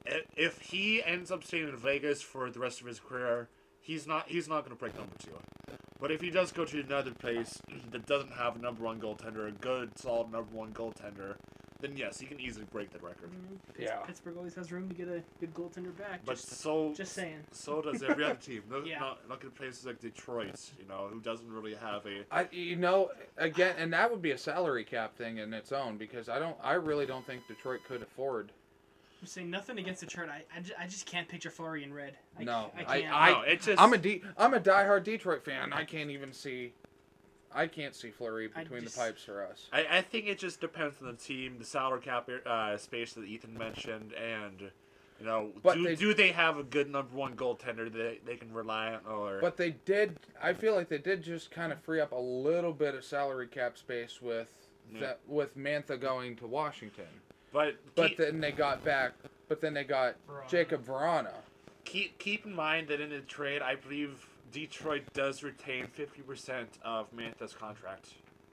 i- 0.07 0.23
if 0.37 0.61
he 0.61 1.03
ends 1.03 1.31
up 1.31 1.43
staying 1.43 1.69
in 1.69 1.77
Vegas 1.77 2.21
for 2.23 2.51
the 2.51 2.61
rest 2.61 2.81
of 2.81 2.87
his 2.87 3.01
career, 3.01 3.49
he's 3.81 4.07
not 4.07 4.29
he's 4.29 4.47
not 4.49 4.63
gonna 4.65 4.77
break 4.77 4.95
number 4.97 5.17
two. 5.19 5.31
But 6.01 6.11
if 6.11 6.21
he 6.21 6.31
does 6.31 6.51
go 6.53 6.65
to 6.65 6.81
another 6.81 7.13
place 7.13 7.61
that 7.93 8.07
doesn't 8.07 8.33
have 8.33 8.57
a 8.57 8.59
number 8.59 8.85
one 8.85 9.01
goaltender, 9.01 9.49
a 9.49 9.53
good 9.53 9.99
solid 9.99 10.33
number 10.33 10.55
one 10.55 10.73
goaltender, 10.73 11.35
then 11.81 11.97
yes, 11.97 12.19
he 12.21 12.27
can 12.27 12.39
easily 12.41 12.67
break 12.71 12.91
that 12.93 13.03
record. 13.03 13.31
Mm-hmm. 13.31 13.55
Pitts- 13.75 13.91
Yeah. 13.91 14.01
Pittsburgh 14.07 14.37
always 14.37 14.55
has 14.55 14.71
room 14.71 14.89
to 14.89 14.95
get 14.95 15.09
a 15.09 15.23
good 15.41 15.55
goaltender 15.55 15.97
back. 15.97 16.21
But 16.25 16.37
just, 16.37 16.61
so 16.61 16.93
just 16.95 17.13
saying. 17.13 17.39
so 17.53 17.81
does 17.83 18.03
every 18.03 18.25
other 18.25 18.35
team. 18.35 18.63
Look, 18.71 18.87
Yeah. 18.87 18.99
not, 19.01 19.21
look 19.29 19.45
at 19.45 19.55
places 19.55 19.87
like 19.87 19.99
Detroit, 20.01 20.59
you 20.79 20.87
know, 20.89 21.09
who 21.11 21.21
doesn't 21.21 21.51
really 21.51 21.75
have 21.75 22.05
a 22.07 22.25
I, 22.31 22.49
you 22.53 22.77
know, 22.77 23.11
again, 23.39 23.75
and 23.79 23.93
that 23.93 24.11
would 24.11 24.23
be 24.23 24.33
a 24.33 24.39
salary 24.39 24.85
cap 24.85 25.17
thing 25.17 25.39
in 25.39 25.53
its 25.55 25.73
own 25.73 25.97
because 25.97 26.29
I 26.29 26.39
don't, 26.39 26.57
I 26.63 26.75
really 26.75 27.07
don't 27.07 27.27
think 27.27 27.47
Detroit 27.49 27.81
could 27.87 28.03
afford. 28.03 28.53
I'm 29.21 29.27
saying 29.27 29.51
nothing 29.51 29.79
against 29.79 30.01
Detroit. 30.01 30.29
I, 30.31 30.45
I, 30.57 30.61
ju- 30.61 30.73
I 30.79 30.87
just 30.87 31.05
can't 31.05 31.29
picture 31.29 31.51
Fleury 31.51 31.85
in 31.85 31.93
red. 31.93 32.17
I, 32.39 32.45
No, 32.45 32.71
I 32.77 32.81
I- 32.95 33.01
can't. 33.03 33.15
I- 33.15 33.31
no, 33.33 33.41
it's 33.43 33.67
just 33.67 33.81
I'm 33.81 33.93
a 33.93 33.99
D, 33.99 34.23
I'm 34.39 34.55
a 34.55 34.61
diehard 34.61 35.05
Detroit 35.05 35.45
fan. 35.45 35.73
I 35.73 35.85
can't 35.85 36.11
even 36.11 36.33
see, 36.33 36.73
I 37.55 37.67
can't 37.67 37.95
see 37.95 38.11
Fleury 38.11 38.49
between 38.49 38.83
just- 38.85 38.97
the 38.97 39.01
pipes 39.03 39.23
for 39.25 39.45
us. 39.45 39.67
I, 39.73 39.87
I 39.99 40.01
think 40.03 40.27
it 40.27 40.39
just 40.39 40.61
depends 40.61 40.97
on 41.03 41.09
the 41.09 41.13
team, 41.15 41.57
the 41.59 41.65
salary 41.67 42.01
cap 42.01 42.31
uh, 42.47 42.77
space 42.79 43.13
that 43.13 43.25
Ethan 43.25 43.57
mentioned, 43.59 44.15
and 44.15 44.71
you 45.21 45.27
know, 45.27 45.51
But 45.63 45.75
do 45.75 45.85
they- 45.85 45.97
do 45.97 46.15
they 46.15 46.33
have 46.33 46.57
a 46.57 46.63
good 46.63 46.89
number 46.91 47.15
one 47.15 47.37
goaltender 47.37 47.93
that 47.93 47.93
they, 47.93 48.21
they 48.25 48.37
can 48.37 48.55
rely 48.55 48.95
on, 48.95 49.01
or 49.07 49.39
But 49.43 49.59
they 49.59 49.73
did. 49.85 50.19
I 50.43 50.55
feel 50.55 50.75
like 50.75 50.89
they 50.89 50.97
did 50.99 51.23
just 51.23 51.51
kind 51.51 51.73
of 51.73 51.81
free 51.83 52.01
up 52.01 52.13
a 52.13 52.17
little 52.19 52.73
bit 52.73 52.95
of 52.95 53.05
salary 53.05 53.49
cap 53.49 53.77
space 53.77 54.23
with 54.23 54.49
Yeah. 54.95 55.01
that 55.01 55.21
with 55.29 55.59
Mantha 55.59 56.01
going 56.01 56.37
to 56.37 56.47
Washington. 56.47 57.05
But 57.53 57.77
But 57.95 58.09
keep, 58.11 58.19
then 58.19 58.41
they 58.41 58.53
got 58.53 58.85
back. 58.85 59.13
But 59.49 59.61
then 59.61 59.75
they 59.75 59.85
got 59.85 60.15
Vrana. 60.29 60.49
Jakub 60.49 60.85
Vrana. 60.85 61.33
keep 61.85 62.19
keep 62.19 62.47
in 62.47 62.55
mind 62.55 62.89
that 62.89 63.01
in 63.01 63.11
the 63.11 63.21
trade, 63.21 63.63
I 63.63 63.75
believe 63.75 64.27
Detroit 64.53 65.03
does 65.13 65.43
retain 65.43 65.87
fifty 65.89 66.23
percent 66.23 66.69
of 66.85 67.13
Mantha's 67.13 67.53
contract. 67.53 68.11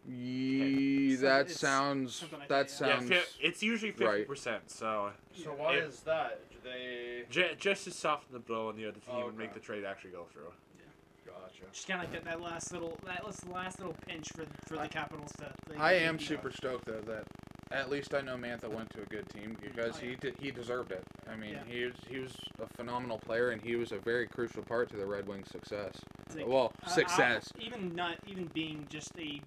Yee, 0.09 1.15
So 1.17 1.21
that 1.23 1.41
it's 1.47 1.59
sounds. 1.59 2.23
like 2.31 2.47
That 2.47 2.69
that, 2.69 2.79
yeah. 2.81 2.87
Yeah, 2.87 2.97
sounds. 2.99 3.09
fi- 3.09 3.23
it's 3.45 3.61
usually 3.61 3.91
fifty 3.91 4.05
right. 4.05 4.27
percent. 4.27 4.69
So 4.71 5.11
so 5.33 5.51
why 5.51 5.75
Yeah. 5.75 5.83
is 5.83 5.99
that? 6.01 6.39
Do 6.49 6.57
they? 6.63 7.23
j- 7.29 7.55
just 7.59 7.83
to 7.85 7.91
soften 7.91 8.33
the 8.33 8.39
blow 8.39 8.69
on 8.69 8.77
the 8.77 8.85
other 8.87 8.99
team 8.99 9.15
Oh, 9.15 9.27
and 9.27 9.37
make 9.37 9.53
the 9.53 9.59
trade 9.59 9.83
actually 9.83 10.11
go 10.11 10.25
through. 10.31 10.51
Yeah, 10.79 11.31
gotcha. 11.33 11.63
Just 11.73 11.87
kind 11.87 12.03
of 12.03 12.11
get 12.11 12.23
that, 12.23 12.39
that 12.39 12.41
last 12.41 12.71
little 12.71 12.97
that 13.05 13.25
last, 13.25 13.47
last 13.49 13.79
little 13.79 13.95
pinch 14.07 14.29
for 14.29 14.45
for 14.67 14.81
the 14.81 14.87
Capitals 14.87 15.31
to. 15.39 15.51
they- 15.69 15.75
I 15.75 15.93
am 15.93 16.17
super 16.19 16.51
stoked 16.51 16.85
though 16.85 17.01
that 17.01 17.25
at 17.71 17.89
least 17.89 18.13
I 18.13 18.21
know 18.21 18.35
Mantha 18.37 18.69
went 18.69 18.89
to 18.91 19.01
a 19.01 19.05
good 19.05 19.27
team 19.29 19.57
because 19.61 19.95
Oh, 19.97 19.99
he 20.01 20.09
yeah. 20.11 20.15
did, 20.21 20.35
he 20.39 20.51
deserved 20.51 20.91
it. 20.91 21.03
I 21.29 21.35
mean, 21.35 21.51
Yeah. 21.53 21.63
he 21.67 21.83
was 21.85 21.93
he 22.09 22.19
was 22.19 22.35
a 22.61 22.67
phenomenal 22.75 23.19
player 23.19 23.49
and 23.49 23.61
he 23.61 23.75
was 23.75 23.91
a 23.91 23.99
very 23.99 24.27
crucial 24.27 24.63
part 24.63 24.89
to 24.91 24.95
the 24.97 25.05
Red 25.05 25.27
Wings' 25.27 25.49
success. 25.51 25.93
Like, 26.35 26.47
well, 26.47 26.71
I- 26.83 26.89
I- 26.91 26.93
success. 26.93 27.51
even 27.59 27.93
not 27.95 28.17
even 28.27 28.45
being 28.53 28.85
just 28.89 29.11
a 29.19 29.41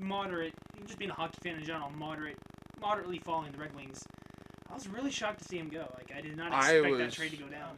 moderate, 0.00 0.54
just 0.86 0.98
being 0.98 1.10
a 1.10 1.14
hockey 1.14 1.38
fan 1.42 1.56
in 1.56 1.64
general, 1.64 1.90
moderate, 1.90 2.36
moderately 2.80 3.18
following 3.20 3.52
the 3.52 3.58
Red 3.58 3.74
Wings. 3.74 4.02
I 4.70 4.74
was 4.74 4.88
really 4.88 5.10
shocked 5.10 5.38
to 5.40 5.44
see 5.44 5.58
him 5.58 5.68
go. 5.68 5.86
Like 5.96 6.12
I 6.16 6.20
did 6.20 6.36
not 6.36 6.52
I 6.52 6.72
expect 6.76 6.98
that 6.98 7.12
trade 7.12 7.30
to 7.30 7.36
go 7.36 7.46
down. 7.48 7.76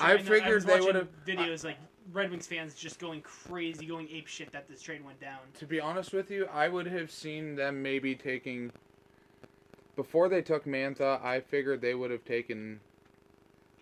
I'm 0.00 0.06
I 0.10 0.16
know- 0.16 0.22
figured 0.24 0.54
was 0.54 0.64
they 0.64 0.72
watching 0.72 0.86
would've- 0.86 1.24
videos 1.26 1.64
like 1.64 1.76
Red 2.12 2.30
Wings 2.30 2.46
fans 2.46 2.74
just 2.74 2.98
going 2.98 3.20
crazy, 3.20 3.86
going 3.86 4.08
ape 4.10 4.26
shit 4.26 4.50
that 4.52 4.66
this 4.66 4.80
trade 4.82 5.04
went 5.04 5.20
down. 5.20 5.38
To 5.58 5.66
be 5.66 5.78
honest 5.78 6.12
with 6.12 6.30
you, 6.30 6.46
I 6.46 6.68
would 6.68 6.86
have 6.86 7.10
seen 7.10 7.54
them 7.54 7.82
maybe 7.82 8.14
taking. 8.14 8.72
Before 9.98 10.28
they 10.28 10.42
took 10.42 10.64
Mantha, 10.64 11.20
I 11.24 11.40
figured 11.40 11.80
they 11.80 11.92
would 11.92 12.12
have 12.12 12.24
taken. 12.24 12.78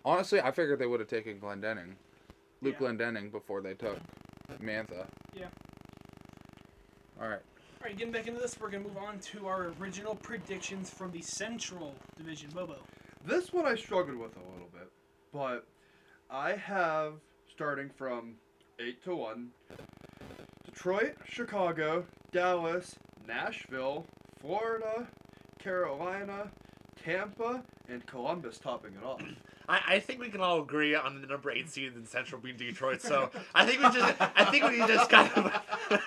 Honestly, 0.03 0.41
I 0.41 0.49
figured 0.49 0.79
they 0.79 0.87
would 0.87 0.99
have 0.99 1.07
taken 1.07 1.39
Glendening, 1.39 1.93
Luke 2.59 2.77
Yeah. 2.79 2.87
Glendening, 2.87 3.31
before 3.31 3.61
they 3.61 3.75
took 3.75 3.99
Mantha. 4.59 5.05
Yeah. 5.35 5.49
All 7.21 7.27
right. 7.27 7.39
All 7.39 7.83
right, 7.83 7.95
getting 7.95 8.11
back 8.11 8.25
into 8.25 8.39
this, 8.39 8.59
we're 8.59 8.71
gonna 8.71 8.85
move 8.85 8.97
on 8.97 9.19
to 9.19 9.45
our 9.45 9.71
original 9.79 10.15
predictions 10.15 10.89
from 10.89 11.11
the 11.11 11.21
Central 11.21 11.93
Division. 12.17 12.49
Bobo. 12.49 12.79
This 13.23 13.53
one 13.53 13.67
I 13.67 13.75
struggled 13.75 14.17
with 14.17 14.35
a 14.37 14.51
little 14.51 14.69
bit, 14.73 14.91
but 15.31 15.67
I 16.31 16.53
have 16.53 17.13
starting 17.47 17.91
from 17.91 18.37
eight 18.79 19.03
to 19.03 19.15
one. 19.15 19.51
Detroit, 20.65 21.15
Chicago, 21.29 22.07
Dallas, 22.31 22.95
Nashville, 23.27 24.07
Florida, 24.41 25.07
Carolina, 25.59 26.49
Tampa, 27.03 27.63
and 27.89 28.05
Columbus 28.05 28.57
topping 28.59 28.93
it 28.93 29.05
off. 29.05 29.21
I, 29.69 29.81
I 29.95 29.99
think 29.99 30.21
we 30.21 30.29
can 30.29 30.39
all 30.39 30.61
agree 30.61 30.95
on 30.95 31.19
the 31.21 31.27
number 31.27 31.51
eight 31.51 31.69
seed 31.69 31.93
in 31.95 32.05
Central 32.05 32.39
being 32.39 32.55
Detroit. 32.55 33.01
So 33.01 33.29
I 33.53 33.65
think 33.65 33.81
we 33.83 33.89
just 33.99 34.15
I 34.21 34.45
think 34.45 34.63
we 34.69 34.77
just 34.77 35.09
kind 35.09 35.29
of 35.33 35.51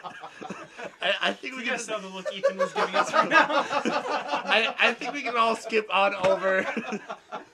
I, 1.02 1.12
I 1.20 1.32
think 1.34 1.54
we 1.56 1.60
You 1.60 1.66
can 1.66 1.74
guys 1.74 1.84
saw 1.84 1.98
the 1.98 2.08
look 2.08 2.26
Ethan 2.34 2.56
was 2.56 2.72
giving 2.72 2.94
us 2.94 3.12
right 3.12 3.28
now. 3.28 3.46
I, 3.50 4.74
I 4.78 4.94
think 4.94 5.12
we 5.12 5.20
can 5.20 5.36
all 5.36 5.56
skip 5.56 5.86
on 5.94 6.14
over. 6.14 6.66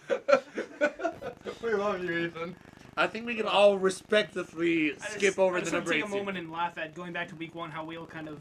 we 1.62 1.74
love 1.74 2.04
you, 2.04 2.26
Ethan. 2.26 2.54
I 2.96 3.06
think 3.08 3.26
we 3.26 3.34
can 3.34 3.46
all 3.46 3.76
respectively 3.76 4.92
I 4.92 4.94
just- 4.94 5.12
skip 5.14 5.38
over 5.40 5.56
I 5.56 5.60
the 5.60 5.64
just 5.64 5.72
want 5.74 5.84
number 5.86 5.92
to 5.92 5.96
eight 5.98 6.00
take 6.02 6.08
a 6.08 6.12
seed. 6.12 6.18
moment 6.18 6.38
and 6.38 6.52
laugh 6.52 6.78
at 6.78 6.94
going 6.94 7.12
back 7.12 7.28
to 7.28 7.34
week 7.34 7.54
one 7.54 7.70
how 7.72 7.84
we 7.84 7.96
all 7.98 8.06
kind 8.06 8.28
of 8.28 8.38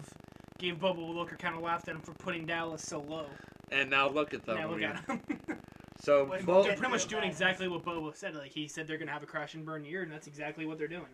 gave 0.58 0.80
Bobo 0.80 1.04
a 1.04 1.12
look 1.12 1.32
or 1.34 1.38
kind 1.38 1.56
of 1.56 1.62
laughed 1.62 1.88
at 1.88 1.96
him 1.96 2.02
for 2.02 2.14
putting 2.14 2.46
Dallas 2.46 2.82
so 2.82 3.02
low. 3.02 3.28
And 3.72 3.90
now 3.90 4.10
look 4.10 4.34
at 4.34 4.46
them. 4.46 4.58
now 4.58 4.70
look 4.70 4.82
at 4.82 5.04
him. 5.06 5.22
So 6.02 6.26
Wait, 6.26 6.46
both, 6.46 6.66
they're 6.66 6.76
pretty 6.76 6.92
much 6.92 7.08
doing 7.08 7.24
exactly 7.24 7.70
what 7.70 7.84
Bobo 7.84 8.12
said. 8.12 8.36
Like 8.36 8.52
he 8.52 8.68
said 8.68 8.86
they're 8.86 8.98
gonna 8.98 9.12
have 9.14 9.24
a 9.24 9.26
crash 9.26 9.54
and 9.54 9.66
burn 9.66 9.86
year, 9.86 10.04
and 10.04 10.12
that's 10.12 10.28
exactly 10.28 10.66
what 10.66 10.78
they're 10.78 10.90
doing. 10.90 11.08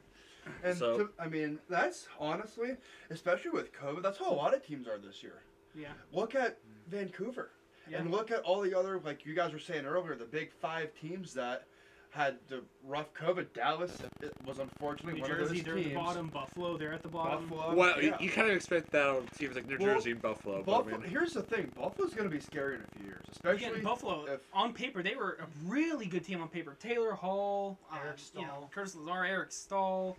And 0.63 0.75
So- 0.75 0.97
to, 0.97 1.09
I 1.19 1.27
mean, 1.27 1.59
that's 1.69 2.07
honestly, 2.19 2.75
especially 3.11 3.51
with 3.51 3.71
COVID, 3.73 4.01
that's 4.01 4.17
how 4.17 4.31
a 4.31 4.33
lot 4.33 4.55
of 4.55 4.65
teams 4.65 4.87
are 4.87 4.97
this 4.97 5.21
year. 5.21 5.43
Yeah. 5.75 5.89
Look 6.11 6.33
at 6.33 6.57
Vancouver. 6.87 7.51
Yeah. 7.87 7.99
And 7.99 8.11
look 8.11 8.31
at 8.31 8.39
all 8.41 8.59
the 8.59 8.77
other, 8.77 8.99
like 8.99 9.23
you 9.23 9.35
guys 9.35 9.53
were 9.53 9.59
saying 9.59 9.85
earlier, 9.85 10.15
the 10.15 10.25
big 10.25 10.51
five 10.51 10.89
teams 10.99 11.31
that 11.35 11.67
had 12.11 12.35
the 12.49 12.61
rough 12.85 13.13
COVID. 13.13 13.53
Dallas 13.53 13.97
it 14.21 14.33
was 14.45 14.59
unfortunately 14.59 15.13
New 15.13 15.21
one 15.21 15.29
Jersey, 15.29 15.59
of 15.59 15.65
those 15.65 15.65
they're 15.65 15.77
at 15.77 15.83
teams. 15.83 15.93
the 15.93 15.99
bottom. 15.99 16.27
Buffalo, 16.27 16.77
they're 16.77 16.93
at 16.93 17.01
the 17.01 17.09
bottom. 17.09 17.47
Buffalo. 17.47 17.75
Well, 17.75 18.01
yeah. 18.01 18.17
you, 18.19 18.25
you 18.25 18.29
kind 18.29 18.49
of 18.49 18.55
expect 18.55 18.91
that 18.91 19.07
on 19.07 19.27
teams 19.37 19.55
like 19.55 19.67
New 19.67 19.77
Well, 19.79 19.95
Jersey 19.95 20.11
and 20.11 20.21
Buffalo. 20.21 20.57
but 20.63 20.65
Buffalo, 20.65 20.97
I 20.97 20.99
mean, 20.99 21.09
here's 21.09 21.33
the 21.33 21.41
thing: 21.41 21.71
Buffalo's 21.75 22.13
going 22.13 22.29
to 22.29 22.35
be 22.35 22.41
scary 22.41 22.75
in 22.75 22.81
a 22.81 22.97
few 22.97 23.05
years, 23.05 23.23
especially 23.31 23.65
Again, 23.65 23.83
Buffalo 23.83 24.25
if 24.25 24.41
on 24.53 24.73
paper 24.73 25.01
they 25.01 25.15
were 25.15 25.37
a 25.41 25.47
really 25.69 26.05
good 26.05 26.23
team 26.25 26.41
on 26.41 26.49
paper. 26.49 26.75
Taylor 26.79 27.13
Hall, 27.13 27.79
Eric 27.93 28.17
um, 28.35 28.41
you 28.41 28.47
know, 28.47 28.69
Curtis 28.73 28.95
Lazar, 28.95 29.25
Eric 29.25 29.51
Staal. 29.51 30.17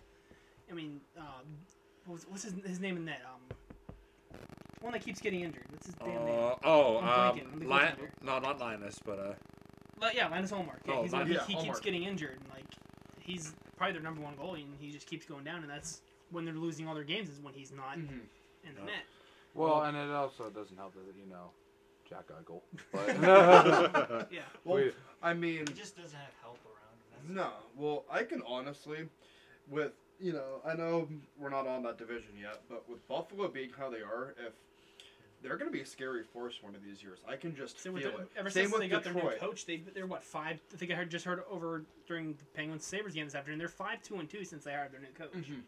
I 0.71 0.73
mean, 0.73 0.99
um, 1.17 1.25
what's, 2.05 2.25
what's 2.27 2.43
his, 2.43 2.53
his 2.65 2.79
name 2.79 2.97
in 2.97 3.05
that? 3.05 3.21
Um, 3.25 3.55
one 4.81 4.93
that 4.93 5.03
keeps 5.05 5.21
getting 5.21 5.41
injured. 5.41 5.65
What's 5.69 5.85
his 5.85 5.95
damn 5.95 6.25
name? 6.25 6.39
uh, 6.39 6.55
oh, 6.63 6.97
I'm 6.97 7.03
um, 7.07 7.37
blanking. 7.37 7.53
I'm 7.53 7.59
the 7.59 7.67
Lion, 7.67 7.93
goaltender. 7.95 8.25
no, 8.25 8.39
not 8.39 8.59
Linus, 8.59 8.99
but 9.05 9.19
uh, 9.19 9.33
Li- 10.03 10.11
yeah, 10.15 10.27
Linus 10.27 10.51
Ullmark. 10.51 10.79
Yeah, 10.85 10.93
Oh, 10.95 11.03
he's, 11.03 11.13
Lin- 11.13 11.27
he, 11.27 11.33
yeah, 11.33 11.45
he 11.45 11.55
keeps 11.55 11.79
Ullmark. 11.79 11.83
getting 11.83 12.03
injured, 12.03 12.37
and 12.39 12.49
like 12.53 12.65
he's 13.19 13.53
probably 13.77 13.93
their 13.93 14.01
number 14.01 14.21
one 14.21 14.35
goalie, 14.35 14.63
and 14.63 14.73
he 14.79 14.91
just 14.91 15.07
keeps 15.07 15.25
going 15.25 15.43
down, 15.43 15.61
and 15.61 15.69
that's 15.69 16.01
when 16.31 16.45
they're 16.45 16.53
losing 16.53 16.87
all 16.87 16.95
their 16.95 17.03
games 17.03 17.29
is 17.29 17.39
when 17.39 17.53
he's 17.53 17.71
not 17.71 17.97
Mhm. 17.97 18.19
in 18.63 18.73
the 18.75 18.81
No. 18.81 18.85
net. 18.85 19.03
Well, 19.53 19.83
and 19.83 19.95
it 19.95 20.09
also 20.09 20.49
doesn't 20.49 20.75
help 20.77 20.93
that 20.95 21.15
you 21.17 21.27
know 21.27 21.51
Jack 22.09 22.25
Eichel. 22.27 22.61
But 22.91 24.27
Yeah. 24.31 24.41
well, 24.65 24.83
We- 24.83 24.91
I 25.21 25.33
mean, 25.33 25.65
He 25.67 25.73
just 25.73 25.95
doesn't 25.95 26.17
have 26.19 26.33
help 26.41 26.59
around 26.65 27.27
him. 27.27 27.35
no. 27.35 27.51
Well, 27.75 28.03
I 28.11 28.23
can 28.23 28.41
honestly, 28.45 29.07
with 29.69 29.93
you 30.19 30.33
know, 30.33 30.61
I 30.65 30.73
know 30.75 31.07
we're 31.37 31.49
not 31.49 31.67
on 31.67 31.83
that 31.83 31.97
division 31.97 32.31
yet, 32.39 32.61
but 32.69 32.87
with 32.89 33.05
Buffalo 33.07 33.47
being 33.47 33.71
how 33.77 33.89
they 33.89 34.01
are, 34.01 34.35
if 34.45 34.53
they're 35.43 35.57
going 35.57 35.69
to 35.69 35.73
be 35.73 35.81
a 35.81 35.85
scary 35.85 36.23
force 36.23 36.55
one 36.63 36.73
of 36.75 36.83
these 36.83 37.03
years, 37.03 37.19
I 37.27 37.35
can 37.35 37.55
just 37.55 37.79
Same 37.79 37.93
feel 37.95 38.03
with 38.11 38.15
the, 38.15 38.21
it. 38.23 38.29
ever 38.37 38.49
Same 38.49 38.63
since 38.63 38.71
with 38.73 38.81
they 38.81 38.87
got 38.87 39.03
their 39.03 39.13
new 39.13 39.19
Detroit. 39.21 39.39
coach, 39.39 39.65
they 39.65 39.83
they're 39.93 40.07
what 40.07 40.23
five? 40.23 40.59
I 40.73 40.77
think 40.77 40.91
I 40.91 40.95
heard 40.95 41.11
just 41.11 41.25
heard 41.25 41.43
over 41.51 41.83
during 42.07 42.33
the 42.33 42.45
Penguins 42.55 42.85
Sabres 42.85 43.13
game 43.13 43.25
this 43.25 43.35
afternoon. 43.35 43.59
They're 43.59 43.67
five 43.67 44.01
two 44.01 44.15
and 44.15 44.29
two 44.29 44.43
since 44.45 44.63
they 44.63 44.71
hired 44.71 44.91
their 44.93 45.01
new 45.01 45.07
coach. 45.17 45.33
Mhm. 45.33 45.61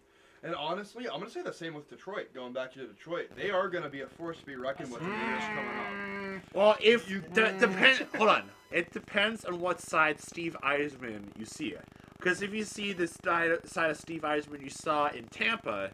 And 0.44 0.54
honestly, 0.56 1.06
I'm 1.06 1.16
going 1.20 1.26
to 1.26 1.32
say 1.32 1.42
the 1.42 1.52
same 1.54 1.74
with 1.74 1.90
Detroit. 1.90 2.32
Going 2.34 2.54
back 2.54 2.72
to 2.74 2.86
Detroit, 2.86 3.30
they 3.36 3.50
are 3.50 3.68
going 3.68 3.84
to 3.84 3.90
be 3.90 4.02
a 4.02 4.08
force 4.08 4.38
to 4.40 4.46
be 4.46 4.56
reckoned 4.56 4.92
with 4.92 5.02
in 5.02 5.10
the 5.10 5.16
years 5.16 5.44
coming 5.44 6.36
up. 6.38 6.54
well, 6.54 6.76
if 6.82 7.10
You- 7.10 7.22
de- 7.22 7.58
depend, 7.58 8.06
hold 8.16 8.30
on, 8.30 8.44
it 8.72 8.92
depends 8.92 9.44
on 9.46 9.60
what 9.60 9.82
side 9.82 10.22
Steve 10.22 10.56
Yzerman 10.62 11.22
you 11.38 11.46
see 11.46 11.70
it. 11.70 11.84
Because 12.20 12.44
if 12.44 12.54
you 12.54 12.64
see 12.64 12.94
the 12.94 13.08
side 13.08 13.68
side 13.68 13.90
of 13.90 13.98
Steve 13.98 14.22
Yzerman 14.22 14.62
you 14.62 14.70
saw 14.70 15.08
in 15.08 15.26
Tampa, 15.30 15.90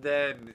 then 0.00 0.52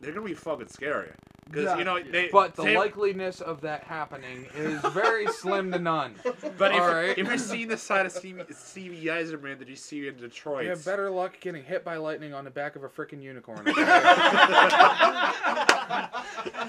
they're 0.00 0.12
gonna 0.12 0.26
be 0.26 0.34
fucking 0.34 0.68
scary. 0.68 1.12
Because 1.50 1.64
Yeah. 1.64 1.78
you 1.78 1.84
know 1.84 2.00
they. 2.00 2.28
but 2.28 2.54
the 2.54 2.62
Tam- 2.62 2.76
likeliness 2.76 3.40
of 3.40 3.60
that 3.62 3.82
happening 3.84 4.46
is 4.54 4.80
very 4.92 5.26
slim 5.26 5.72
to 5.72 5.78
none. 5.78 6.14
But 6.58 6.72
if, 6.74 6.80
All 6.80 6.88
right. 6.92 7.16
if 7.18 7.26
you're 7.26 7.38
seeing 7.38 7.68
the 7.68 7.76
side 7.76 8.06
of 8.06 8.12
Steve, 8.12 8.42
Stevie 8.54 9.04
Yzerman 9.06 9.58
that 9.58 9.68
you 9.68 9.76
see 9.76 10.06
in 10.08 10.16
Detroit, 10.16 10.64
You 10.64 10.70
have 10.70 10.84
better 10.84 11.10
luck 11.10 11.38
getting 11.40 11.64
hit 11.64 11.84
by 11.84 11.96
lightning 11.96 12.34
on 12.34 12.44
the 12.44 12.50
back 12.50 12.76
of 12.76 12.84
a 12.84 12.88
freaking 12.88 13.22
unicorn. 13.22 13.66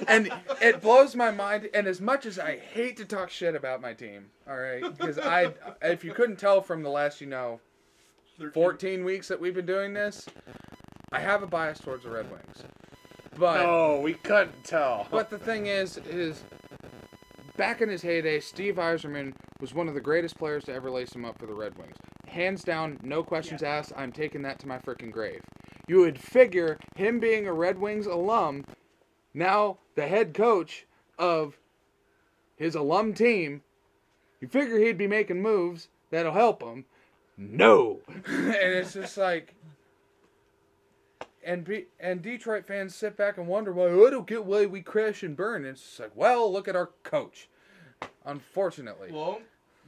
and 0.08 0.32
it 0.62 0.82
blows 0.82 1.15
my 1.15 1.32
mind. 1.32 1.70
And 1.74 1.88
as 1.88 2.02
much 2.02 2.26
as 2.26 2.39
I 2.39 2.58
hate 2.58 2.98
to 2.98 3.06
talk 3.06 3.30
shit 3.30 3.56
about 3.56 3.82
my 3.82 3.94
team, 3.94 4.28
all 4.50 4.58
right, 4.58 4.82
because 4.98 5.20
I, 5.20 5.54
if 5.82 6.04
you 6.04 6.13
couldn't 6.13 6.38
tell 6.38 6.62
from 6.62 6.84
the 6.84 6.89
last, 6.89 7.22
you 7.22 7.28
know, 7.28 7.60
14 8.54 9.04
weeks 9.04 9.28
that 9.28 9.39
we've 9.39 9.54
been 9.56 9.65
doing 9.65 9.94
this, 9.94 10.26
I 11.12 11.20
have 11.20 11.44
a 11.44 11.48
bias 11.48 11.80
towards 11.80 12.04
the 12.04 12.10
Red 12.10 12.30
Wings. 12.32 12.63
But 13.38 13.63
no, 13.63 14.00
we 14.02 14.13
couldn't 14.15 14.63
tell. 14.63 15.08
but 15.10 15.30
the 15.30 15.39
thing 15.39 15.67
is, 15.67 15.98
is 15.98 16.44
back 17.58 17.82
in 17.82 17.89
his 17.89 18.02
heyday, 18.02 18.39
Steve 18.39 18.76
Yzerman 18.76 19.34
was 19.60 19.74
one 19.74 19.88
of 19.88 19.94
the 19.94 20.02
greatest 20.02 20.38
players 20.38 20.63
to 20.65 20.74
ever 20.74 20.89
lace 20.89 21.13
him 21.13 21.26
up 21.26 21.39
for 21.39 21.46
the 21.46 21.54
Red 21.54 21.78
Wings. 21.78 21.96
Hands 22.28 22.62
down, 22.63 23.00
no 23.04 23.24
questions 23.24 23.63
asked. 23.63 23.94
I'm 23.96 24.12
taking 24.12 24.41
that 24.44 24.60
to 24.60 24.67
my 24.67 24.80
freaking 24.80 25.12
grave. 25.12 25.41
You 25.88 26.00
would 26.00 26.20
figure 26.20 26.78
him 26.96 27.20
being 27.20 27.48
a 27.48 27.54
Red 27.54 27.80
Wings 27.80 28.06
alum, 28.06 28.65
now 29.34 29.78
the 29.96 30.08
head 30.08 30.34
coach 30.34 30.86
of 31.17 31.58
his 32.56 32.76
alum 32.76 33.13
team, 33.13 33.62
you 34.39 34.48
figure 34.48 34.78
he'd 34.78 34.98
be 34.98 35.08
making 35.08 35.41
moves 35.41 35.88
that'll 36.10 36.34
help 36.34 36.62
him. 36.62 36.86
No, 37.38 38.00
and 38.26 38.56
it's 38.56 38.94
just 38.94 39.17
like 39.17 39.56
and 41.43 41.63
be, 41.63 41.86
and 41.99 42.21
Detroit 42.21 42.65
fans 42.65 42.95
sit 42.95 43.17
back 43.17 43.38
and 43.38 43.47
wonder 43.47 43.71
why 43.73 43.86
oh, 43.86 44.08
I 44.08 44.10
don't 44.10 44.27
get 44.27 44.45
why 44.45 44.65
we 44.65 44.82
crash 44.82 45.23
and 45.23 45.36
burn. 45.36 45.63
And 45.65 45.73
it's 45.73 45.82
just 45.82 45.99
like, 45.99 46.12
well, 46.15 46.51
look 46.51 46.67
at 46.67 46.75
our 46.75 46.89
coach. 47.04 47.47
Unfortunately, 48.25 49.12
Well, 49.12 49.41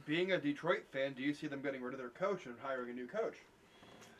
being 0.06 0.32
a 0.32 0.38
Detroit 0.38 0.84
fan, 0.92 1.12
do 1.14 1.22
you 1.22 1.32
see 1.34 1.46
them 1.46 1.62
getting 1.62 1.82
rid 1.82 1.94
of 1.94 1.98
their 2.00 2.10
coach 2.10 2.46
and 2.46 2.54
hiring 2.62 2.90
a 2.90 2.92
new 2.92 3.06
coach? 3.06 3.36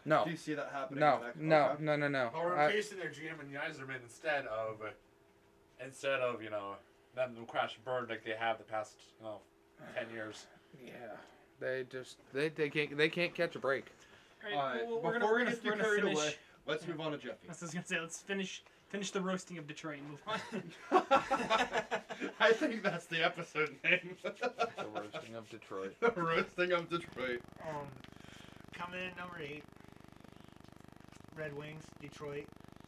no, 0.05 0.25
Do 0.25 0.31
you 0.31 0.37
see 0.37 0.55
that 0.55 0.71
happening? 0.73 1.01
no, 1.01 1.21
next- 1.23 1.37
no, 1.39 1.63
okay. 1.71 1.83
no, 1.85 1.97
no, 1.97 2.09
no. 2.09 2.31
Or 2.35 2.53
replacing 2.55 2.99
their 2.99 3.09
GM 3.11 3.41
and 3.41 3.51
Yzerman 3.53 4.03
instead 4.03 4.47
of 4.47 4.81
instead 5.85 6.21
of 6.21 6.43
you 6.43 6.51
know 6.51 6.75
letting 7.17 7.35
them 7.35 7.47
crash 7.47 7.75
and 7.77 7.85
burn 7.85 8.07
like 8.09 8.25
they 8.25 8.33
have 8.39 8.59
the 8.59 8.65
past 8.65 8.93
you 9.21 9.27
know 9.27 9.39
ten 9.95 10.09
years. 10.15 10.47
yeah, 10.85 10.93
they 11.61 11.85
just 11.91 12.19
they, 12.33 12.49
they 12.51 12.69
can't 12.69 12.97
they 12.97 13.09
can't 13.09 13.35
catch 13.35 13.57
a 13.57 13.59
break. 13.59 13.87
All 14.45 14.51
right, 14.51 14.57
Alright, 14.59 14.87
well, 14.87 15.01
we're 15.01 15.13
gonna, 15.13 15.19
before 15.21 15.33
we're 15.33 15.39
gonna, 15.39 15.51
get 15.53 15.63
too 15.63 15.69
we're 15.71 15.77
gonna 15.77 15.85
carried 15.85 16.03
finish. 16.03 16.19
away, 16.19 16.35
let's 16.67 16.87
move 16.87 17.01
on 17.01 17.13
to 17.13 17.19
Jeffy. 17.19 17.49
I 17.49 17.53
was 17.61 17.73
gonna 17.73 17.87
say 17.87 18.01
let's 18.01 18.21
finish 18.21 18.63
finish 18.89 19.11
the 19.11 19.21
roasting 19.21 19.59
of 19.59 19.67
Detroit 19.67 19.99
and 19.99 20.09
move 20.11 20.21
on. 20.27 21.03
I 22.41 22.53
think 22.53 22.83
that's 22.83 23.07
the 23.07 23.25
episode 23.25 23.75
name. 23.83 24.17
The 24.23 24.87
roasting 24.95 25.35
of 25.35 25.49
Detroit. 25.51 25.95
the 26.01 26.13
roasting 26.23 26.73
of 26.73 26.89
Detroit. 26.89 27.41
Um, 27.63 27.87
coming 28.73 29.01
in 29.01 29.11
number 29.19 29.41
eight, 29.43 29.65
Red 31.37 31.57
Wings, 31.57 31.85
Detroit. 32.01 32.47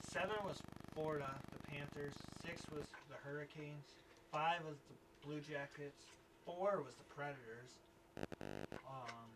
Seven 0.08 0.36
was 0.44 0.58
Florida, 0.94 1.30
the 1.52 1.70
Panthers. 1.70 2.14
Six 2.44 2.62
was 2.70 2.86
the 3.08 3.16
Hurricanes. 3.28 3.84
Five 4.30 4.60
was 4.68 4.76
the 4.88 5.26
Blue 5.26 5.40
Jackets. 5.40 6.04
Four 6.44 6.82
was 6.84 6.94
the 6.94 7.14
Predators. 7.14 7.70
Um, 8.86 9.26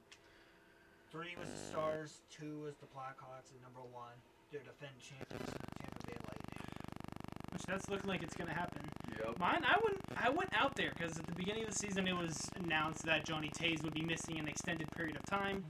three 1.10 1.34
was 1.38 1.48
the 1.50 1.62
Stars. 1.70 2.22
Two 2.30 2.62
was 2.64 2.76
the 2.76 2.86
Blackhawks, 2.86 3.50
and 3.52 3.60
number 3.62 3.82
one, 3.92 4.14
their 4.52 4.62
defending 4.62 5.02
champions, 5.02 5.50
Tampa 5.82 6.00
Bay 6.06 6.16
Lightning. 6.16 6.66
Which 7.52 7.62
that's 7.66 7.88
looking 7.90 8.08
like 8.08 8.22
it's 8.22 8.36
gonna 8.36 8.54
happen. 8.54 8.82
Yep. 9.18 9.38
Mine, 9.38 9.62
I 9.66 9.76
went 9.82 9.98
I 10.16 10.30
went 10.30 10.50
out 10.54 10.76
there 10.76 10.92
because 10.96 11.18
at 11.18 11.26
the 11.26 11.34
beginning 11.34 11.64
of 11.64 11.70
the 11.70 11.78
season 11.78 12.06
it 12.06 12.16
was 12.16 12.38
announced 12.62 13.04
that 13.04 13.24
Johnny 13.24 13.50
Toews 13.50 13.82
would 13.82 13.94
be 13.94 14.02
missing 14.02 14.38
an 14.38 14.48
extended 14.48 14.88
period 14.92 15.16
of 15.16 15.24
time. 15.26 15.64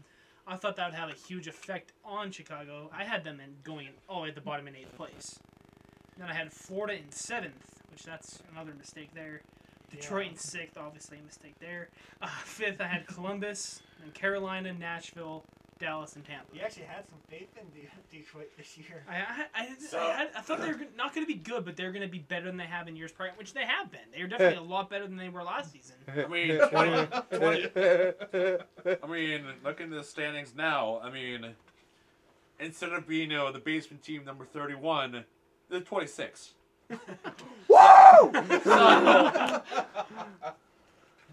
I 0.47 0.57
thought 0.57 0.77
that 0.77 0.91
would 0.91 0.99
have 0.99 1.11
a 1.11 1.15
huge 1.29 1.47
effect 1.47 1.93
on 2.05 2.31
Chicago. 2.33 2.91
I 2.93 3.05
had 3.05 3.25
them 3.25 3.41
in 3.41 3.57
going 3.63 3.89
all 4.09 4.17
the 4.17 4.23
way 4.23 4.29
at 4.31 4.35
the 4.35 4.41
bottom 4.41 4.69
in 4.69 4.77
eighth 4.77 4.95
place. 4.97 5.39
Then 6.19 6.29
I 6.29 6.35
had 6.35 6.53
Florida 6.53 6.95
in 6.95 7.11
seventh, 7.11 7.83
which 7.91 8.03
that's 8.03 8.41
another 8.53 8.73
mistake 8.77 9.11
there. 9.15 9.43
Detroit 9.91 10.27
Yeah. 10.27 10.33
in 10.33 10.37
sixth, 10.39 10.77
obviously 10.79 11.19
a 11.19 11.23
mistake 11.23 11.55
there. 11.61 11.89
Uh, 12.23 12.27
fifth, 12.45 12.81
I 12.81 12.87
had 12.87 13.07
Columbus, 13.07 13.83
and 14.03 14.13
Carolina, 14.15 14.73
Nashville, 14.73 15.45
Dallas, 15.79 16.15
and 16.17 16.25
Tampa. 16.25 16.55
You 16.55 16.61
actually 16.63 16.85
had 16.85 17.09
some 17.09 17.19
faith 17.29 17.49
in 17.59 17.65
De- 17.71 17.89
Detroit 18.19 18.51
this 18.57 18.77
year. 18.77 19.03
I, 19.09 19.17
I, 19.17 19.47
I, 19.55 19.69
So- 19.79 19.99
I, 19.99 20.13
had, 20.13 20.29
I 20.37 20.41
thought 20.43 20.61
they 20.61 20.69
were 20.73 20.81
not 20.97 21.15
going 21.15 21.27
to 21.27 21.33
be 21.33 21.39
good, 21.39 21.65
but 21.65 21.77
they're 21.77 21.93
going 21.93 22.03
to 22.03 22.09
be 22.09 22.19
better 22.19 22.47
than 22.47 22.57
they 22.59 22.65
have 22.67 22.87
in 22.89 22.97
years 22.97 23.13
prior, 23.13 23.31
which 23.37 23.55
they 23.55 23.65
have 23.65 23.91
been. 23.91 24.01
They 24.15 24.21
are 24.23 24.27
definitely 24.29 24.59
a 24.59 24.63
lot 24.69 24.91
better 24.91 25.07
than 25.07 25.17
they 25.17 25.29
were 25.31 25.43
last 25.43 25.73
season. 25.73 25.97
I 26.09 26.27
mean, 26.27 26.59
20, 26.59 27.07
20 27.39 28.59
I 29.03 29.07
mean, 29.09 29.45
looking 29.65 29.87
at 29.87 29.99
the 29.99 30.05
standings 30.05 30.55
now, 30.55 31.01
I 31.03 31.11
mean, 31.11 31.55
instead 32.59 32.93
of 32.93 33.07
being 33.09 33.31
you 33.31 33.37
know, 33.39 33.51
the 33.53 33.59
basement 33.59 34.03
team 34.03 34.25
number 34.25 34.45
thirty-one, 34.45 35.25
they're 35.71 35.81
twenty-six. 35.81 36.53
Woo! 36.91 38.33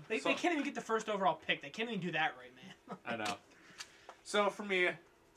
They, 0.09 0.19
So- 0.19 0.29
they 0.29 0.35
can't 0.35 0.53
even 0.53 0.63
get 0.63 0.75
the 0.75 0.81
first 0.81 1.09
overall 1.09 1.39
pick. 1.47 1.61
They 1.61 1.69
can't 1.69 1.89
even 1.89 2.01
do 2.01 2.11
that 2.11 2.33
right, 2.39 2.51
man. 2.55 2.97
I 3.05 3.15
know. 3.17 3.35
So 4.23 4.49
for 4.49 4.63
me, 4.63 4.89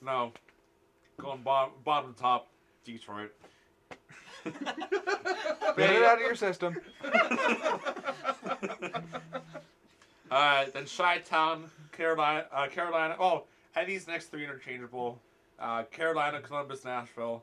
no, 0.03 0.33
going 1.19 1.43
bottom, 1.43 1.75
bottom 1.85 2.15
top, 2.15 2.49
Detroit. 2.85 3.33
Get 4.45 5.91
it 5.91 6.03
out 6.03 6.15
of 6.19 6.21
your 6.21 6.35
system. 6.35 6.77
Uh, 10.31 10.67
then 10.73 10.85
Chi-Town, 10.87 11.69
Carolina, 11.91 12.45
uh, 12.53 12.69
Carolina. 12.69 13.17
Oh, 13.19 13.43
and 13.75 13.89
these 13.89 14.07
next 14.07 14.27
three 14.27 14.45
interchangeable. 14.45 15.21
Uh, 15.59 15.83
Carolina, 15.91 16.41
Columbus, 16.41 16.85
Nashville. 16.85 17.43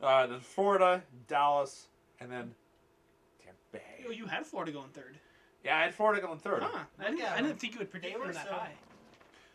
Uh, 0.00 0.28
then 0.28 0.38
Florida, 0.38 1.02
Dallas, 1.26 1.88
and 2.20 2.30
then 2.30 2.54
Tampa 3.42 3.84
Yo, 4.02 4.08
Bay. 4.10 4.16
you 4.16 4.26
had 4.26 4.46
Florida 4.46 4.72
going 4.72 4.88
third. 4.90 5.18
Yeah, 5.64 5.78
I 5.78 5.82
had 5.82 5.94
Florida 5.94 6.20
going 6.22 6.38
third. 6.38 6.62
Huh. 6.62 6.84
I 6.98 7.04
didn't, 7.04 7.18
Yeah. 7.18 7.34
I 7.34 7.42
didn't 7.42 7.58
think 7.58 7.74
you 7.74 7.78
would 7.80 7.90
predict 7.90 8.14
They 8.14 8.20
them 8.22 8.32
that 8.32 8.46
so- 8.46 8.52
high. 8.52 8.72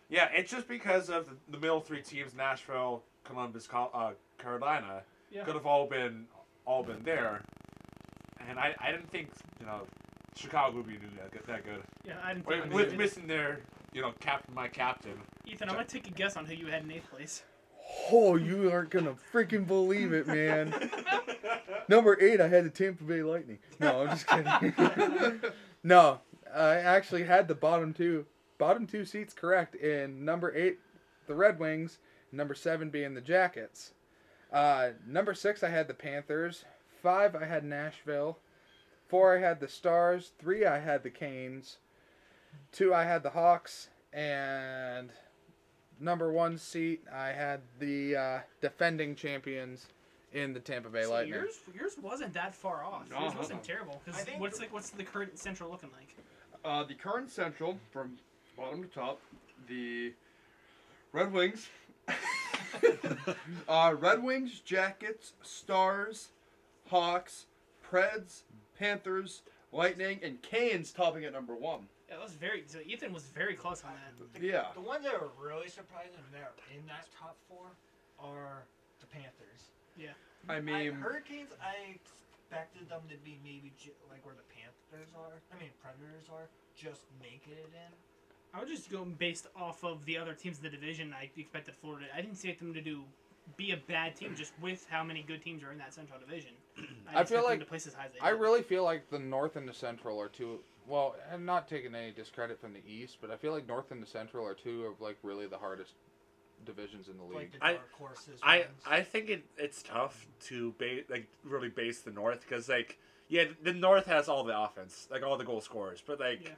Yeah, 0.08 0.30
it's 0.36 0.52
just 0.52 0.68
because 0.68 1.10
of 1.10 1.26
the, 1.26 1.36
the 1.50 1.58
middle 1.58 1.80
three 1.82 2.02
teams, 2.04 2.36
Nashville, 2.36 3.02
Columbus, 3.24 3.66
Col- 3.66 3.90
uh, 3.92 4.12
Carolina, 4.38 5.02
Yeah. 5.32 5.44
could 5.44 5.56
have 5.56 5.66
all 5.66 5.88
been 5.88 6.28
all 6.66 6.84
been 6.84 7.02
there. 7.04 7.42
And 8.48 8.60
I, 8.60 8.76
I 8.80 8.92
didn't 8.92 9.10
think 9.10 9.30
you 9.60 9.66
know 9.66 9.82
Chicago 10.36 10.78
would 10.78 10.88
be 10.88 10.98
that 10.98 11.32
good. 11.32 11.42
That 11.48 11.66
good. 11.66 11.82
Yeah, 12.06 12.18
I 12.24 12.34
didn't 12.36 12.46
With, 12.46 12.62
think 12.62 12.74
with 12.74 12.96
missing 12.96 13.26
their 13.26 13.62
you 13.94 14.02
know, 14.02 14.12
captain 14.20 14.54
my 14.54 14.68
captain. 14.68 15.14
Ethan, 15.46 15.70
I'm 15.70 15.76
gonna 15.76 15.88
take 15.88 16.08
a 16.08 16.12
guess 16.12 16.38
on 16.38 16.46
who 16.46 16.54
you 16.54 16.68
had 16.68 16.84
in 16.84 16.92
eighth 16.92 17.10
place. 17.10 17.44
Oh, 18.12 18.36
you 18.36 18.72
aren't 18.72 18.92
gonna 18.92 19.16
freaking 19.34 19.66
believe 19.66 20.14
it, 20.14 20.28
man. 20.28 20.74
Number 21.88 22.18
eight, 22.22 22.42
I 22.42 22.48
had 22.48 22.66
the 22.66 22.70
Tampa 22.70 23.04
Bay 23.04 23.24
Lightning. 23.24 23.60
No, 23.80 24.02
I'm 24.02 24.10
just 24.10 24.28
kidding. 24.28 25.42
no, 25.84 26.20
I 26.54 26.76
actually 26.76 27.24
had 27.24 27.48
the 27.48 27.56
bottom 27.56 27.94
two, 27.94 28.26
bottom 28.58 28.88
two 28.88 29.06
seats 29.06 29.34
correct. 29.34 29.76
In 29.76 30.26
number 30.26 30.56
eight, 30.56 30.80
the 31.28 31.36
Red 31.36 31.60
Wings. 31.60 32.00
Number 32.32 32.54
seven 32.54 32.90
being 32.90 33.14
the 33.14 33.22
Jackets. 33.22 33.94
Uh, 34.52 34.90
number 35.08 35.34
six, 35.34 35.64
I 35.64 35.70
had 35.70 35.88
the 35.88 35.94
Panthers. 35.94 36.66
Five, 37.02 37.36
I 37.36 37.46
had 37.46 37.64
Nashville. 37.64 38.40
Four, 39.08 39.38
I 39.38 39.42
had 39.42 39.60
the 39.60 39.68
Stars. 39.68 40.32
Three, 40.40 40.66
I 40.66 40.80
had 40.80 41.04
the 41.04 41.10
Canes. 41.10 41.78
Two, 42.72 42.94
I 42.94 43.04
had 43.04 43.24
the 43.24 43.30
Hawks. 43.32 43.90
And 44.12 45.12
number 46.00 46.32
one 46.32 46.58
seat, 46.58 47.02
I 47.14 47.28
had 47.30 47.62
the 47.80 48.16
uh, 48.16 48.40
defending 48.62 49.16
champions 49.16 49.88
in 50.34 50.54
the 50.54 50.60
Tampa 50.60 50.90
Bay 50.90 51.04
So 51.04 51.12
Lightning. 51.12 51.34
yours, 51.34 51.60
yours 51.74 51.94
wasn't 52.02 52.34
that 52.34 52.54
far 52.54 52.84
off. 52.84 53.04
Yours 53.10 53.34
No. 53.34 53.40
wasn't 53.40 53.64
terrible. 53.64 54.02
'cause 54.06 54.16
I 54.16 54.22
think 54.24 54.40
what's 54.42 54.60
the- 54.60 54.66
the, 54.68 54.74
what's 54.74 54.90
the 54.90 55.04
current 55.04 55.38
central 55.40 55.70
looking 55.72 55.92
like? 55.98 56.16
Uh, 56.66 56.84
the 56.84 56.96
current 56.96 57.30
central 57.30 57.78
from 57.92 58.18
bottom 58.58 58.82
to 58.84 58.90
top, 58.90 59.20
the 59.68 60.14
Red 61.14 61.32
Wings, 61.32 61.70
uh, 63.70 63.96
Red 63.98 64.24
Wings, 64.24 64.60
Jackets, 64.60 65.34
Stars, 65.42 66.30
Hawks, 66.90 67.46
Preds, 67.90 68.42
Panthers, 68.78 69.42
Lightning, 69.72 70.20
and 70.24 70.42
Canes 70.42 70.92
topping 70.92 71.24
at 71.26 71.34
number 71.34 71.56
one. 71.56 71.88
Yeah, 72.10 72.16
that 72.18 72.24
was 72.24 72.34
very. 72.34 72.64
So 72.68 72.80
Ethan 72.86 73.14
was 73.14 73.24
very 73.24 73.56
close 73.56 73.84
on 73.84 73.92
that. 73.94 74.40
The, 74.40 74.46
Yeah. 74.46 74.68
The 74.74 74.82
ones 74.82 75.04
that 75.06 75.14
are 75.16 75.30
really 75.42 75.70
surprising 75.70 76.22
that 76.32 76.42
are 76.42 76.54
in 76.76 76.86
that 76.88 77.08
top 77.18 77.38
four 77.50 77.66
are 78.20 78.64
the 79.00 79.08
Panthers. 79.08 79.74
Yeah. 79.98 80.10
I, 80.48 80.60
mean, 80.60 80.94
Hurricanes, 80.94 81.50
I 81.60 81.98
expected 81.98 82.88
them 82.90 83.02
to 83.10 83.18
be 83.26 83.40
maybe 83.44 83.74
ju- 83.82 83.98
like 84.10 84.24
where 84.26 84.36
the 84.36 84.46
Panthers 84.54 85.10
are. 85.18 85.42
I 85.52 85.60
mean, 85.60 85.72
Predators 85.82 86.30
are, 86.32 86.48
just 86.76 87.02
making 87.22 87.54
it 87.54 87.72
in. 87.74 87.92
I 88.54 88.60
was 88.62 88.70
just 88.70 88.92
going 88.92 89.16
based 89.18 89.48
off 89.56 89.84
of 89.84 90.06
the 90.06 90.18
other 90.18 90.34
teams 90.34 90.58
in 90.58 90.64
the 90.64 90.70
division. 90.70 91.14
I 91.18 91.30
expected 91.38 91.74
Florida. 91.76 92.06
I 92.14 92.18
didn't 92.18 92.34
expect 92.34 92.60
them 92.60 92.74
to 92.74 92.82
do 92.82 93.04
be 93.58 93.72
a 93.72 93.78
bad 93.88 94.16
team 94.16 94.34
just 94.36 94.54
with 94.62 94.86
how 94.90 95.04
many 95.04 95.22
good 95.22 95.42
teams 95.42 95.64
are 95.64 95.72
in 95.72 95.78
that 95.78 95.94
Central 95.94 96.20
Division. 96.20 96.52
I 97.08 97.18
didn't 97.24 97.30
feel 97.30 97.44
like- 97.44 97.60
to 97.60 97.66
place 97.66 97.88
as 97.88 97.94
high 97.94 98.06
as 98.06 98.12
they 98.14 98.20
I 98.20 98.32
did. 98.32 98.40
really 98.42 98.62
feel 98.62 98.84
like 98.84 99.10
the 99.10 99.20
North 99.20 99.56
and 99.56 99.68
the 99.68 99.74
Central 99.74 100.20
are 100.20 100.30
two. 100.30 100.60
Well, 100.88 101.16
I'm 101.34 101.46
not 101.46 101.68
taking 101.68 101.96
any 101.96 102.12
discredit 102.12 102.60
from 102.60 102.74
the 102.74 102.82
East, 102.88 103.18
but 103.22 103.32
I 103.32 103.38
feel 103.38 103.52
like 103.52 103.68
North 103.68 103.92
and 103.92 104.02
the 104.02 104.08
Central 104.08 104.46
are 104.46 104.54
two 104.54 104.86
of 104.86 105.02
like 105.02 105.18
really 105.24 105.48
the 105.48 105.58
hardest 105.58 105.94
divisions 106.66 107.08
in 107.10 107.18
the 107.18 107.24
league. 107.24 107.36
Like 107.36 107.52
the 107.54 107.66
I- 107.66 107.74
dark 107.74 107.92
horses. 107.94 108.40
I 108.44 108.58
ones. 108.60 108.70
I 108.86 109.02
think 109.02 109.30
it 109.30 109.44
it's 109.58 109.84
tough 109.84 110.28
to 110.46 110.74
ba- 110.78 111.02
like 111.10 111.28
really 111.44 111.70
base 111.70 112.02
the 112.02 112.12
North 112.12 112.42
because 112.42 112.70
like 112.70 112.98
yeah 113.28 113.46
the 113.64 113.74
North 113.74 114.06
has 114.06 114.28
all 114.30 114.44
the 114.44 114.58
offense 114.58 115.08
like 115.12 115.22
all 115.24 115.38
the 115.38 115.44
goal 115.44 115.60
scorers 115.62 116.02
but 116.06 116.20
like 116.20 116.44
Yeah. 116.44 116.50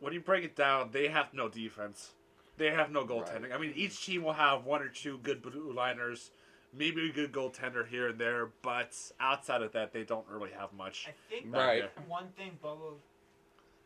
when 0.00 0.12
you 0.12 0.20
break 0.20 0.44
it 0.44 0.54
down 0.54 0.90
they 0.92 1.08
have 1.08 1.32
no 1.32 1.48
defense 1.48 2.10
they 2.58 2.70
have 2.70 2.90
no 2.90 3.04
goaltending 3.04 3.52
I 3.54 3.58
mean 3.58 3.72
each 3.74 4.04
team 4.04 4.22
will 4.22 4.32
have 4.34 4.64
one 4.64 4.82
or 4.82 4.88
two 4.88 5.18
good 5.22 5.40
blue 5.42 5.72
liners 5.72 6.30
maybe 6.76 7.08
a 7.08 7.12
good 7.12 7.32
goaltender 7.32 7.86
here 7.88 8.08
and 8.08 8.18
there 8.18 8.50
but 8.62 8.94
outside 9.18 9.62
of 9.62 9.72
that 9.72 9.92
they 9.92 10.02
don't 10.04 10.26
really 10.28 10.50
have 10.50 10.72
much 10.72 11.08
I 11.08 11.12
think 11.30 11.54
Right. 11.54 11.84
one 12.06 12.28
thing 12.36 12.58
Bubba 12.62 12.94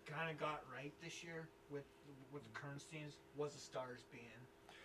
kind 0.07 0.31
of 0.31 0.39
got 0.39 0.63
right 0.75 0.93
this 1.03 1.23
year 1.23 1.49
with 1.71 1.85
with 2.33 2.45
the 2.45 2.51
current 2.51 2.83
teams 2.91 3.15
was 3.37 3.53
the 3.53 3.61
Stars 3.61 4.05
being 4.11 4.23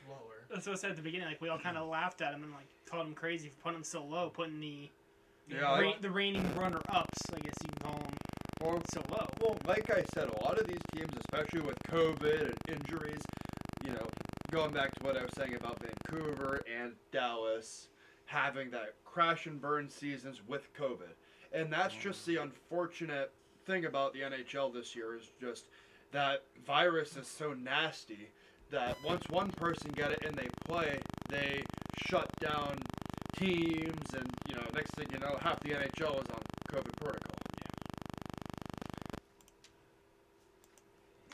lower. 0.10 0.46
That's 0.50 0.66
what 0.66 0.74
I 0.74 0.76
said 0.76 0.92
at 0.92 0.96
the 0.98 1.02
beginning. 1.02 1.28
Like 1.28 1.42
we 1.42 1.50
all 1.50 1.60
kind 1.60 1.78
of 1.78 1.84
mm-hmm. 1.84 1.92
laughed 1.92 2.22
at 2.22 2.34
him 2.34 2.44
and 2.44 2.52
like 2.52 2.68
called 2.90 3.08
him 3.08 3.14
crazy 3.14 3.50
for 3.50 3.62
putting 3.62 3.78
him 3.78 3.84
so 3.84 4.04
low, 4.04 4.30
putting 4.30 4.60
the 4.60 4.90
the, 5.48 5.56
Yeah, 5.56 5.72
I- 5.72 5.96
the 6.02 6.10
reigning 6.10 6.48
runner 6.56 6.82
ups. 6.90 7.20
I 7.34 7.40
guess 7.40 7.54
you 7.64 7.70
can 7.70 7.92
call 7.92 8.00
them 8.00 8.14
or 8.62 8.82
so 8.94 9.02
low. 9.12 9.28
Well, 9.42 9.58
like 9.68 9.90
I 9.90 10.04
said, 10.14 10.30
a 10.30 10.44
lot 10.44 10.60
of 10.60 10.68
these 10.68 10.82
teams, 10.96 11.10
especially 11.32 11.62
with 11.62 11.78
COVID 11.90 12.42
and 12.42 12.80
injuries, 12.80 13.22
you 13.86 13.92
know, 13.92 14.08
going 14.52 14.72
back 14.72 14.94
to 14.96 15.06
what 15.06 15.18
I 15.18 15.22
was 15.22 15.32
saying 15.36 15.56
about 15.56 15.80
Vancouver 15.82 16.62
and 16.80 16.94
Dallas 17.12 17.88
having 18.26 18.70
that 18.72 18.96
crash 19.04 19.46
and 19.46 19.60
burn 19.60 19.90
seasons 19.90 20.42
with 20.48 20.74
COVID. 20.74 21.14
And 21.52 21.72
that's 21.72 21.94
just 21.94 22.22
mm-hmm. 22.22 22.36
the 22.36 22.42
unfortunate 22.44 23.32
thing 23.66 23.86
about 23.86 24.14
the 24.14 24.22
NHL 24.22 24.74
this 24.74 24.96
year 24.96 25.16
is 25.16 25.30
just 25.40 25.66
that 26.12 26.44
virus 26.66 27.16
is 27.16 27.28
so 27.28 27.54
nasty 27.54 28.30
that 28.70 28.96
once 29.06 29.24
one 29.30 29.50
person 29.52 29.92
get 29.96 30.12
it 30.12 30.24
and 30.26 30.36
they 30.36 30.48
play, 30.66 30.98
they 31.30 31.64
shut 32.06 32.30
down 32.40 32.78
teams 33.38 34.14
and, 34.16 34.30
you 34.50 34.56
know, 34.56 34.64
next 34.74 34.92
thing 34.96 35.08
you 35.12 35.20
know, 35.20 35.38
half 35.42 35.60
the 35.62 35.70
NHL 35.70 36.24
is 36.24 36.30
on 36.30 36.42
COVID 36.72 36.96
protocol. 37.00 37.36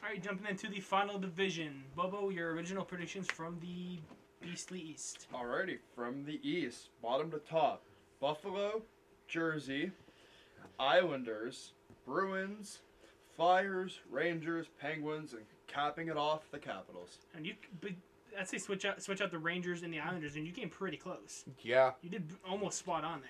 All 0.04 0.10
right, 0.10 0.24
jumping 0.24 0.48
into 0.50 0.70
the 0.70 0.80
final 0.80 1.20
division. 1.20 1.84
Bobo, 1.96 2.30
your 2.30 2.54
original 2.54 2.86
predictions 2.86 3.28
from 3.28 3.60
the 3.60 4.00
Beastly 4.42 4.80
East. 4.80 5.28
Alrighty, 5.34 5.80
from 5.96 6.24
the 6.24 6.40
east, 6.48 6.90
bottom 7.02 7.30
to 7.32 7.40
top, 7.40 7.84
Buffalo, 8.20 8.82
Jersey, 9.28 9.92
Islanders, 10.80 11.72
Bruins, 12.06 12.80
Flyers, 13.36 14.00
Rangers, 14.10 14.68
Penguins, 14.80 15.34
and 15.34 15.44
capping 15.68 16.08
it 16.08 16.18
off, 16.18 16.50
the 16.52 16.58
Capitals. 16.60 17.18
And 17.36 17.46
you, 17.46 17.54
but 17.82 17.92
I'd 18.40 18.48
say 18.48 18.58
switch 18.58 18.86
out 18.86 19.02
switch 19.02 19.22
out 19.22 19.32
the 19.32 19.40
Rangers 19.40 19.84
and 19.84 19.94
the 19.94 20.00
Islanders, 20.00 20.36
and 20.36 20.46
you 20.46 20.52
came 20.54 20.70
pretty 20.70 20.98
close. 20.98 21.46
Yeah, 21.62 21.92
You 22.02 22.10
did 22.10 22.24
almost 22.48 22.80
spot 22.80 23.04
on 23.04 23.22
there. 23.22 23.30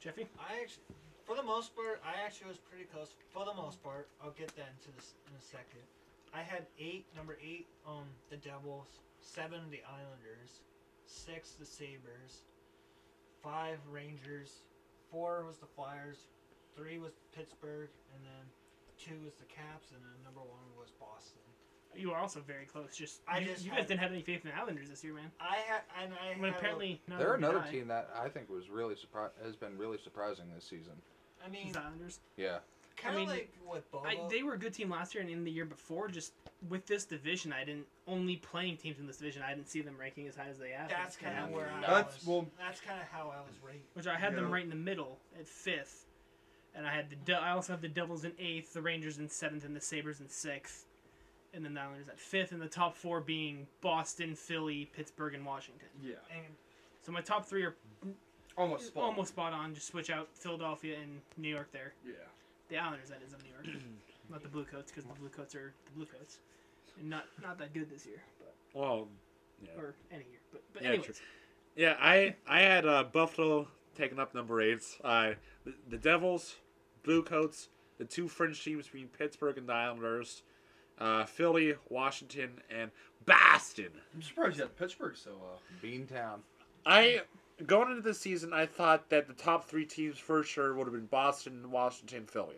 Jeffy, 0.00 0.26
I 0.38 0.62
actually, 0.62 0.84
for 1.24 1.36
the 1.36 1.42
most 1.42 1.74
part, 1.76 2.00
I 2.04 2.24
actually 2.24 2.48
was 2.48 2.58
pretty 2.58 2.84
close. 2.84 3.14
For 3.32 3.44
the 3.44 3.54
most 3.54 3.82
part, 3.82 4.08
I'll 4.22 4.30
get 4.32 4.48
that 4.56 4.68
into 4.78 4.96
this 4.96 5.14
in 5.28 5.32
a 5.38 5.42
second. 5.42 5.82
I 6.32 6.42
had 6.42 6.66
eight, 6.78 7.06
number 7.16 7.36
eight, 7.44 7.66
um, 7.86 8.04
the 8.30 8.36
Devils, 8.36 8.86
seven, 9.20 9.60
the 9.70 9.80
Islanders, 9.84 10.62
six, 11.06 11.50
the 11.58 11.66
Sabres, 11.66 12.42
five, 13.42 13.78
Rangers, 13.90 14.62
four 15.10 15.44
was 15.46 15.58
the 15.58 15.66
Flyers, 15.66 16.18
three 16.76 16.98
was 16.98 17.12
Pittsburgh, 17.34 17.88
and 18.14 18.24
then 18.24 18.44
two 18.98 19.24
was 19.24 19.34
the 19.34 19.44
Caps, 19.46 19.90
and 19.92 20.00
then 20.02 20.22
number 20.24 20.40
one 20.40 20.64
was 20.78 20.90
Boston. 21.00 21.40
you 21.96 22.10
were 22.10 22.16
also 22.16 22.40
very 22.40 22.66
close. 22.66 22.96
Just 22.96 23.20
I 23.26 23.38
you, 23.40 23.46
just 23.46 23.64
you 23.64 23.70
had- 23.70 23.80
guys 23.80 23.88
didn't 23.88 24.00
have 24.00 24.12
any 24.12 24.22
faith 24.22 24.44
in 24.44 24.50
the 24.50 24.56
Islanders 24.56 24.88
this 24.88 25.02
year, 25.02 25.12
man. 25.14 25.30
I 25.40 25.56
had, 25.56 25.82
and 26.00 26.12
I 26.14 26.30
I 26.30 26.34
mean, 26.34 26.44
had 26.44 26.54
a- 26.54 26.56
apparently 26.58 27.02
none 27.08 27.18
they're 27.18 27.34
another 27.34 27.60
did. 27.62 27.70
team 27.72 27.88
that 27.88 28.08
I 28.14 28.28
think 28.28 28.48
was 28.48 28.68
really 28.70 28.94
surpri- 28.94 29.30
has 29.44 29.56
been 29.56 29.76
really 29.76 29.98
surprising 29.98 30.44
this 30.54 30.64
season. 30.64 30.92
I 31.44 31.48
mean, 31.48 31.72
the 31.72 31.80
Islanders. 31.80 32.20
Yeah, 32.36 32.58
kind 33.00 33.14
of 33.14 33.20
mean, 33.20 33.28
like 33.28 33.52
with 33.70 33.90
Bobo. 33.90 34.06
I, 34.06 34.18
they 34.28 34.42
were 34.42 34.54
a 34.54 34.58
good 34.58 34.72
team 34.74 34.90
last 34.90 35.14
year 35.14 35.22
and 35.22 35.30
in 35.30 35.44
the 35.44 35.50
year 35.50 35.64
before. 35.64 36.08
Just 36.08 36.32
with 36.68 36.86
this 36.86 37.04
division, 37.04 37.52
I 37.52 37.64
didn't 37.64 37.86
only 38.06 38.36
playing 38.36 38.76
teams 38.76 38.98
in 38.98 39.06
this 39.06 39.16
division. 39.18 39.42
I 39.42 39.54
didn't 39.54 39.68
see 39.68 39.80
them 39.80 39.96
ranking 39.98 40.26
as 40.28 40.36
high 40.36 40.48
as 40.50 40.58
they 40.58 40.70
have. 40.70 40.88
that's 40.88 41.16
kind 41.16 41.38
of 41.38 41.50
where 41.50 41.70
I 41.76 41.80
That's- 41.80 42.16
was. 42.18 42.26
well- 42.26 42.46
that's 42.58 42.80
kind 42.80 43.00
of 43.00 43.06
how 43.08 43.28
I 43.30 43.40
was 43.40 43.54
rated. 43.64 43.82
which 43.94 44.06
I 44.06 44.16
had 44.16 44.34
them 44.36 44.50
right 44.52 44.62
in 44.64 44.70
the 44.70 44.76
middle 44.76 45.18
at 45.38 45.46
fifth, 45.46 46.06
and 46.74 46.86
I 46.86 46.92
had 46.94 47.06
the 47.24 47.34
I 47.34 47.50
also 47.52 47.72
have 47.72 47.82
the 47.82 47.88
Devils 47.88 48.24
in 48.24 48.32
eighth, 48.38 48.72
the 48.74 48.82
Rangers 48.82 49.18
in 49.18 49.28
seventh, 49.28 49.64
and 49.64 49.74
the 49.74 49.80
Sabres 49.80 50.20
in 50.20 50.28
sixth, 50.28 50.86
and 51.54 51.64
then 51.64 51.74
the 51.74 51.80
Islanders 51.80 52.08
at 52.08 52.18
fifth, 52.18 52.52
and 52.52 52.60
the 52.60 52.68
top 52.68 52.96
four 52.96 53.20
being 53.20 53.66
Boston, 53.80 54.34
Philly, 54.34 54.88
Pittsburgh, 54.94 55.34
and 55.34 55.44
Washington. 55.46 55.88
Yeah. 56.02 56.14
And 56.34 56.44
So 57.02 57.12
my 57.12 57.20
top 57.22 57.46
three 57.46 57.64
are 57.64 57.74
Almost 58.58 58.88
spot. 58.88 59.04
almost 59.04 59.30
spot 59.30 59.52
on. 59.54 59.74
Just 59.74 59.86
switch 59.86 60.10
out 60.10 60.28
Philadelphia 60.34 60.98
and 61.00 61.20
New 61.38 61.48
York 61.48 61.70
there. 61.72 61.94
Yeah. 62.06 62.12
The 62.70 62.78
Islanders, 62.78 63.08
that 63.08 63.20
is, 63.26 63.32
of 63.32 63.42
New 63.42 63.50
York, 63.50 63.82
not 64.30 64.42
the 64.42 64.48
Blue 64.48 64.64
Coats, 64.64 64.90
because 64.90 65.04
the 65.04 65.18
Blue 65.18 65.28
Coats 65.28 65.54
are 65.54 65.72
the 65.86 65.92
Blue 65.92 66.06
Coats, 66.06 66.38
and 66.98 67.10
not 67.10 67.24
not 67.42 67.58
that 67.58 67.74
good 67.74 67.90
this 67.90 68.06
year, 68.06 68.22
but 68.38 68.54
well 68.72 69.08
yeah. 69.62 69.80
or 69.80 69.94
any 70.10 70.24
year. 70.24 70.40
But 70.52 70.62
but 70.72 70.82
Yeah, 70.82 70.88
anyways, 70.88 71.06
true. 71.06 71.14
Yeah, 71.76 71.96
I 72.00 72.36
I 72.46 72.60
had 72.60 72.86
uh, 72.86 73.04
Buffalo 73.04 73.68
taking 73.96 74.18
up 74.18 74.34
number 74.34 74.60
eight. 74.60 74.82
Uh, 75.02 75.32
the, 75.64 75.74
the 75.88 75.98
Devils, 75.98 76.56
Blue 77.02 77.22
Coats, 77.22 77.68
the 77.98 78.04
two 78.04 78.28
French 78.28 78.62
teams 78.62 78.84
between 78.86 79.08
Pittsburgh 79.08 79.58
and 79.58 79.68
the 79.68 79.72
Islanders, 79.72 80.42
uh, 80.98 81.24
Philly, 81.24 81.74
Washington, 81.88 82.60
and 82.70 82.90
Boston. 83.26 83.90
I'm 84.14 84.22
surprised 84.22 84.56
you 84.56 84.62
had 84.62 84.76
Pittsburgh 84.76 85.16
so 85.16 85.30
low. 85.30 85.58
Beantown. 85.82 86.40
I 86.86 87.22
going 87.66 87.90
into 87.90 88.02
the 88.02 88.14
season, 88.14 88.52
I 88.52 88.66
thought 88.66 89.08
that 89.10 89.26
the 89.28 89.34
top 89.34 89.64
three 89.68 89.84
teams 89.86 90.18
for 90.18 90.42
sure 90.42 90.74
would 90.74 90.84
have 90.86 90.92
been 90.94 91.06
Boston, 91.06 91.70
Washington, 91.70 92.26
Philly. 92.26 92.56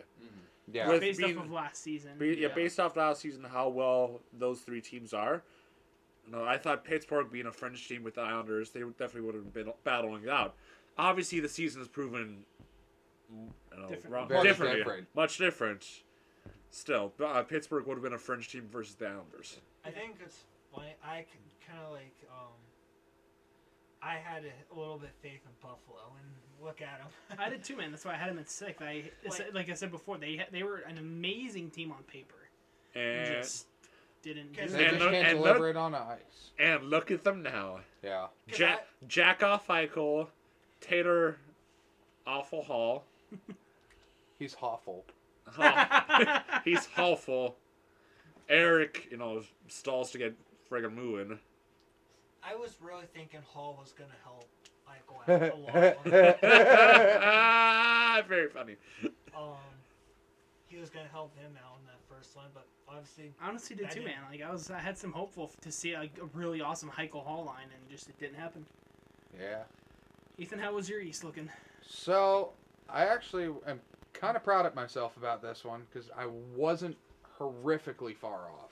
Yeah, 0.70 0.88
With 0.88 1.00
based 1.00 1.18
being- 1.20 1.36
off 1.38 1.44
of 1.44 1.50
last 1.50 1.82
season, 1.82 2.16
Be- 2.18 2.28
yeah, 2.36 2.48
Yeah. 2.48 2.54
based 2.54 2.78
off 2.80 2.96
last 2.96 3.20
season, 3.20 3.44
how 3.44 3.68
well 3.68 4.22
those 4.32 4.60
three 4.60 4.80
teams 4.80 5.12
are. 5.12 5.42
No, 6.26 6.44
I 6.44 6.56
thought 6.56 6.84
Pittsburgh 6.84 7.30
being 7.32 7.46
a 7.46 7.52
French 7.52 7.86
team 7.88 8.04
with 8.04 8.14
the 8.14 8.20
Islanders, 8.22 8.70
they 8.70 8.84
would- 8.84 8.96
definitely 8.96 9.26
would 9.26 9.34
have 9.34 9.52
been 9.52 9.72
battling 9.84 10.22
it 10.22 10.28
out. 10.28 10.54
Obviously, 10.96 11.40
the 11.40 11.48
season 11.48 11.80
has 11.80 11.88
proven 11.88 12.44
mm, 13.32 13.50
I 13.70 13.76
don't 13.76 13.82
know, 13.82 13.88
Different. 13.88 14.12
wrong- 14.14 14.28
Very 14.28 14.42
differently, 14.42 14.78
different. 14.78 15.08
much 15.14 15.38
different. 15.38 16.02
still, 16.70 17.12
uh, 17.20 17.42
Pittsburgh 17.42 17.86
would 17.86 17.94
have 17.96 18.02
been 18.02 18.12
a 18.14 18.18
French 18.18 18.48
team 18.50 18.66
versus 18.68 18.94
the 18.94 19.06
Islanders. 19.06 19.60
I 19.84 19.90
think 19.90 20.16
it's 20.24 20.44
funny. 20.74 20.94
I 21.04 21.26
kind 21.66 21.80
of 21.84 21.92
like. 21.92 22.14
Um, 22.30 22.52
I 24.02 24.14
had 24.16 24.42
a, 24.44 24.74
a 24.74 24.78
little 24.78 24.98
bit 24.98 25.10
faith 25.22 25.40
in 25.44 25.52
Buffalo, 25.60 26.12
and 26.18 26.64
look 26.66 26.82
at 26.82 26.98
them. 26.98 27.38
I 27.38 27.48
did 27.48 27.62
too, 27.62 27.76
man. 27.76 27.90
That's 27.90 28.04
why 28.04 28.12
I 28.12 28.16
had 28.16 28.28
him 28.30 28.38
at 28.38 28.50
six. 28.50 28.80
I 28.82 29.04
Like- 29.28 29.54
like 29.54 29.70
I 29.70 29.74
said 29.74 29.90
before, 29.90 30.18
they 30.18 30.44
they 30.50 30.62
were 30.62 30.78
an 30.78 30.98
amazing 30.98 31.70
team 31.70 31.92
on 31.92 32.02
paper. 32.04 32.34
And 32.94 33.04
And 33.28 33.42
just 33.42 33.66
didn't. 34.22 34.52
Because 34.52 34.72
do 34.72 34.78
They 34.78 34.84
And 34.86 34.90
just 34.94 35.02
look- 35.04 35.12
can't 35.12 35.28
and 35.28 35.38
deliver 35.38 35.58
look- 35.60 35.70
it 35.70 35.76
on 35.76 35.94
ice. 35.94 36.50
and 36.58 36.84
look 36.90 37.10
at 37.10 37.22
them 37.24 37.42
now. 37.42 37.80
Yeah. 38.02 38.26
Cause 38.48 38.58
Jack 38.58 38.86
Jack 39.08 39.42
off 39.42 39.68
Eichel, 39.68 40.26
Tater, 40.80 41.38
awful 42.26 42.62
Hall. 42.62 43.04
He's 44.38 44.56
awful. 44.60 45.04
He's 46.64 46.88
awful. 46.98 47.56
Eric, 48.48 49.06
you 49.10 49.16
know, 49.16 49.42
stalls 49.68 50.10
to 50.10 50.18
get 50.18 50.34
friggin' 50.70 50.92
moving. 50.94 51.38
I 52.42 52.54
was 52.56 52.76
really 52.80 53.04
thinking 53.14 53.40
Hall 53.46 53.76
was 53.80 53.92
gonna 53.92 54.10
help 54.24 54.48
Eichel 54.88 55.28
out 55.28 55.52
a 55.52 55.56
lot. 58.16 58.22
very 58.28 58.48
funny. 58.48 58.76
um, 59.36 59.56
he 60.68 60.76
was 60.78 60.90
gonna 60.90 61.08
help 61.12 61.36
him 61.36 61.52
out 61.64 61.78
in 61.80 61.86
that 61.86 62.00
first 62.08 62.36
line, 62.36 62.48
but 62.52 62.66
obviously, 62.88 63.32
I 63.40 63.48
honestly 63.48 63.76
did 63.76 63.86
I 63.86 63.90
too, 63.90 64.00
didn't. 64.00 64.16
man. 64.16 64.22
Like 64.30 64.42
I 64.42 64.50
was, 64.50 64.70
I 64.70 64.78
had 64.80 64.98
some 64.98 65.12
hopeful 65.12 65.50
f- 65.52 65.60
to 65.60 65.70
see 65.72 65.92
a, 65.92 66.02
a 66.02 66.24
really 66.34 66.60
awesome 66.60 66.90
Eichel 66.90 67.24
Hall 67.24 67.44
line, 67.44 67.68
and 67.72 67.88
just 67.90 68.08
it 68.08 68.18
didn't 68.18 68.36
happen. 68.36 68.66
Yeah. 69.38 69.62
Ethan, 70.38 70.58
how 70.58 70.74
was 70.74 70.88
your 70.88 71.00
East 71.00 71.22
looking? 71.24 71.48
So 71.86 72.52
I 72.88 73.04
actually 73.06 73.46
am 73.66 73.80
kind 74.12 74.36
of 74.36 74.42
proud 74.42 74.66
of 74.66 74.74
myself 74.74 75.16
about 75.16 75.42
this 75.42 75.64
one 75.64 75.82
because 75.92 76.10
I 76.16 76.26
wasn't 76.56 76.96
horrifically 77.38 78.16
far 78.16 78.48
off. 78.50 78.70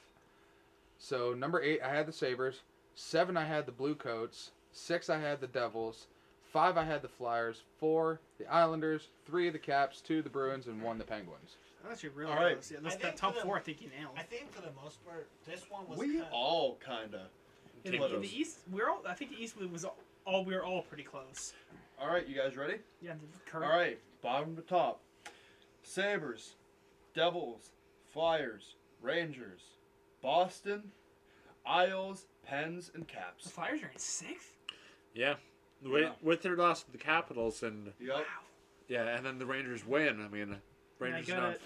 So 0.98 1.34
number 1.34 1.62
eight, 1.62 1.80
I 1.82 1.94
had 1.94 2.06
the 2.06 2.12
Sabres. 2.12 2.60
Seven, 2.94 3.36
I 3.36 3.44
had 3.44 3.66
the 3.66 3.72
Blue 3.72 3.94
Coats. 3.94 4.50
Six, 4.72 5.08
I 5.10 5.18
had 5.18 5.40
the 5.40 5.46
Devils. 5.46 6.06
Five, 6.52 6.76
I 6.76 6.84
had 6.84 7.02
the 7.02 7.08
Flyers. 7.08 7.62
Four, 7.78 8.20
the 8.38 8.46
Islanders. 8.52 9.08
Three, 9.26 9.50
the 9.50 9.58
Caps. 9.58 10.00
Two, 10.00 10.22
the 10.22 10.28
Bruins, 10.28 10.66
and 10.66 10.82
one, 10.82 10.98
the 10.98 11.04
Penguins. 11.04 11.56
That's 11.88 12.02
your 12.02 12.12
really 12.12 12.32
All 12.32 12.38
right. 12.38 12.54
close. 12.54 12.70
Yeah, 12.70 12.78
that's, 12.82 12.96
think 12.96 13.04
that 13.04 13.16
top 13.16 13.34
the- 13.34 13.40
four, 13.40 13.56
I 13.56 13.60
think 13.60 13.80
you 13.80 13.88
nailed. 13.98 14.12
I 14.16 14.22
think 14.22 14.52
for 14.52 14.60
the 14.60 14.72
most 14.82 15.04
part, 15.04 15.28
this 15.46 15.64
one 15.70 15.88
was. 15.88 15.98
We 15.98 16.08
kinda, 16.08 16.28
all 16.32 16.76
kind 16.84 17.14
of. 17.14 17.22
In 17.84 17.92
the, 17.98 18.14
in 18.14 18.20
the 18.20 18.38
East, 18.38 18.58
we're 18.70 18.90
all. 18.90 19.02
I 19.08 19.14
think 19.14 19.30
the 19.30 19.42
East 19.42 19.56
was 19.58 19.84
all. 19.84 19.96
all 20.26 20.44
we 20.44 20.54
were 20.54 20.64
all 20.64 20.82
pretty 20.82 21.04
close. 21.04 21.54
All 21.98 22.08
right, 22.08 22.26
you 22.26 22.34
guys 22.36 22.56
ready? 22.56 22.76
Yeah. 23.00 23.12
The 23.14 23.50
current. 23.50 23.70
right, 23.70 23.98
bottom 24.22 24.56
to 24.56 24.62
top. 24.62 25.00
Sabres, 25.82 26.54
Devils, 27.14 27.70
Flyers, 28.12 28.74
Rangers, 29.00 29.60
Boston, 30.22 30.92
Isles, 31.66 32.26
Pens, 32.44 32.90
and 32.94 33.06
Caps. 33.06 33.44
The 33.44 33.50
Flyers 33.50 33.82
are 33.82 33.90
in 33.92 33.98
sixth. 33.98 34.56
Yeah. 35.14 35.34
With, 35.82 36.02
Yeah. 36.02 36.12
with 36.22 36.42
their 36.42 36.56
loss 36.56 36.82
to 36.84 36.92
the 36.92 36.98
Capitals 36.98 37.62
and 37.62 37.92
Yep. 38.00 38.16
Wow. 38.16 38.22
yeah, 38.88 39.16
and 39.16 39.24
then 39.24 39.38
the 39.38 39.46
Rangers 39.46 39.84
win. 39.86 40.20
I 40.24 40.28
mean, 40.28 40.42
And 40.42 40.54
I 40.54 40.58
Rangers 40.98 41.26
gotta 41.28 41.58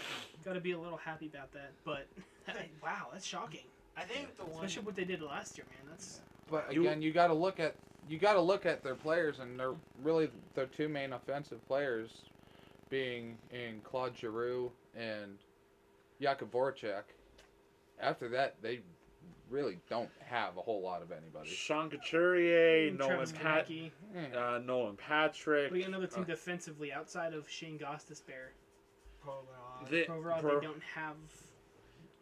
gotta 0.44 0.60
be 0.60 0.72
a 0.72 0.78
little 0.78 0.98
happy 0.98 1.26
about 1.26 1.52
that, 1.52 1.72
but 1.84 2.06
wow, 2.82 3.08
that's 3.12 3.26
shocking. 3.26 3.64
I 3.96 4.02
think 4.04 4.36
the 4.36 4.44
one. 4.44 4.64
Especially 4.64 4.84
what 4.86 4.94
they 4.96 5.04
did 5.04 5.22
last 5.22 5.56
year, 5.58 5.66
man. 5.70 5.88
That's 5.90 6.20
But 6.50 6.72
You- 6.72 6.82
again, 6.82 7.02
you 7.02 7.12
got 7.12 7.28
to 7.28 7.34
look 7.34 7.58
at 7.60 7.74
you 8.08 8.18
got 8.18 8.34
to 8.34 8.40
look 8.40 8.66
at 8.66 8.82
their 8.82 8.94
players, 8.94 9.38
and 9.38 9.58
they're 9.58 9.74
really 10.02 10.30
their 10.54 10.66
two 10.66 10.88
main 10.90 11.14
offensive 11.14 11.66
players, 11.66 12.10
being 12.90 13.38
in 13.50 13.80
Claude 13.82 14.16
Giroux 14.16 14.70
and 14.94 15.38
Jakub 16.20 16.50
Voracek. 16.50 17.04
After 17.98 18.28
that, 18.28 18.60
they 18.60 18.80
really 19.50 19.78
don't 19.88 20.10
have 20.26 20.56
a 20.56 20.60
whole 20.60 20.82
lot 20.82 21.02
of 21.02 21.10
anybody. 21.12 21.48
Sean 21.48 21.90
Couturier, 21.90 22.90
Nolan 22.92 23.08
Travis 23.16 23.32
Pat, 23.32 23.70
Eh. 23.70 24.36
uh, 24.36 24.58
Nolan 24.58 24.96
Patrick. 24.96 25.70
We 25.72 25.80
got 25.80 25.88
another 25.88 26.06
team 26.06 26.22
uh, 26.22 26.26
defensively 26.26 26.92
outside 26.92 27.34
of 27.34 27.48
Shane 27.48 27.78
Gostisbehere. 27.78 28.52
Provorov. 29.24 29.88
the- 29.90 30.06
Overall, 30.10 30.40
for- 30.40 30.60
they 30.60 30.66
don't 30.66 30.82
have. 30.94 31.16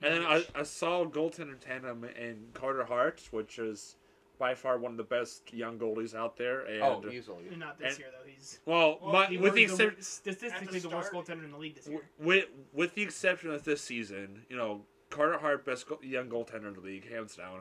And 0.02 0.14
then 0.14 0.22
much. 0.22 0.48
a, 0.54 0.60
a 0.60 0.64
solid 0.64 1.10
goaltender 1.10 1.58
tandem 1.58 2.04
in 2.04 2.46
Carter 2.54 2.84
Hart, 2.84 3.22
which 3.30 3.58
is 3.58 3.96
by 4.38 4.54
far 4.54 4.76
one 4.78 4.90
of 4.90 4.96
the 4.96 5.04
best 5.04 5.52
young 5.54 5.78
goalies 5.78 6.14
out 6.14 6.36
there. 6.36 6.62
And 6.62 6.82
oh, 6.82 7.04
easily. 7.10 7.44
not 7.56 7.78
this 7.78 7.90
and- 7.94 7.98
year 8.00 8.08
though. 8.12 8.28
He's 8.28 8.58
well, 8.66 8.98
Well, 9.00 9.12
but 9.12 9.30
he 9.30 9.38
with 9.38 9.54
the 9.54 9.62
was 9.64 9.72
exception, 9.78 10.02
statistically 10.02 10.80
the, 10.80 10.88
the 10.88 10.96
worst 10.96 11.12
goaltender 11.12 11.44
in 11.44 11.52
the 11.52 11.58
league 11.58 11.76
this 11.76 11.86
year. 11.86 12.00
with 12.18 12.46
with 12.72 12.94
the 12.94 13.02
exception 13.02 13.50
of 13.50 13.62
this 13.64 13.80
season, 13.80 14.42
you 14.48 14.56
know, 14.56 14.82
Carter 15.12 15.38
Hart 15.38 15.64
best 15.64 15.86
go- 15.86 16.00
young 16.02 16.28
goaltender 16.28 16.68
in 16.68 16.74
the 16.74 16.80
league, 16.80 17.08
hands 17.10 17.36
down. 17.36 17.60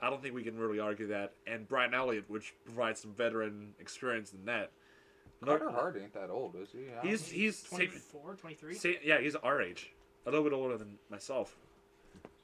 I 0.00 0.08
don't 0.08 0.22
think 0.22 0.34
we 0.34 0.42
can 0.42 0.58
really 0.58 0.78
argue 0.78 1.08
that. 1.08 1.34
And 1.46 1.68
Brian 1.68 1.94
Elliott, 1.94 2.24
which 2.28 2.54
provides 2.64 3.00
some 3.00 3.12
veteran 3.12 3.74
experience 3.78 4.32
in 4.32 4.44
that. 4.46 4.70
Carter 5.44 5.70
Hart 5.70 5.98
ain't 6.00 6.14
that 6.14 6.30
old, 6.30 6.54
is 6.56 6.68
he? 6.72 6.84
I 6.96 7.06
He's 7.06 7.28
he's 7.28 7.62
24, 7.64 8.36
23? 8.36 8.74
Sa- 8.74 8.88
yeah, 9.04 9.20
he's 9.20 9.34
our 9.36 9.60
age, 9.60 9.92
a 10.26 10.30
little 10.30 10.44
bit 10.44 10.52
older 10.52 10.78
than 10.78 10.98
myself. 11.10 11.56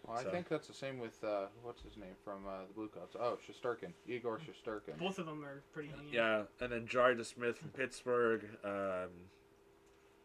Well, 0.07 0.17
I 0.17 0.25
so. 0.25 0.31
think 0.31 0.49
that's 0.49 0.67
the 0.67 0.75
same 0.75 0.99
with 0.99 1.23
uh, 1.23 1.47
what's 1.63 1.83
his 1.83 1.97
name 1.97 2.15
from 2.25 2.47
uh, 2.49 2.67
the 2.67 2.75
Blue 2.75 2.89
Coats. 2.89 3.15
Oh, 3.21 3.39
Shesterkin, 3.47 3.93
Igor 4.09 4.39
Shesterkin. 4.41 4.99
Both 4.99 5.19
of 5.19 5.27
them 5.27 5.45
are 5.45 5.63
pretty 5.73 5.91
young. 5.91 6.01
Yeah, 6.11 6.43
and 6.61 6.73
then 6.73 6.87
Jari 6.87 7.25
Smith 7.25 7.59
from 7.59 7.69
Pittsburgh, 7.71 8.45
um, 8.65 9.11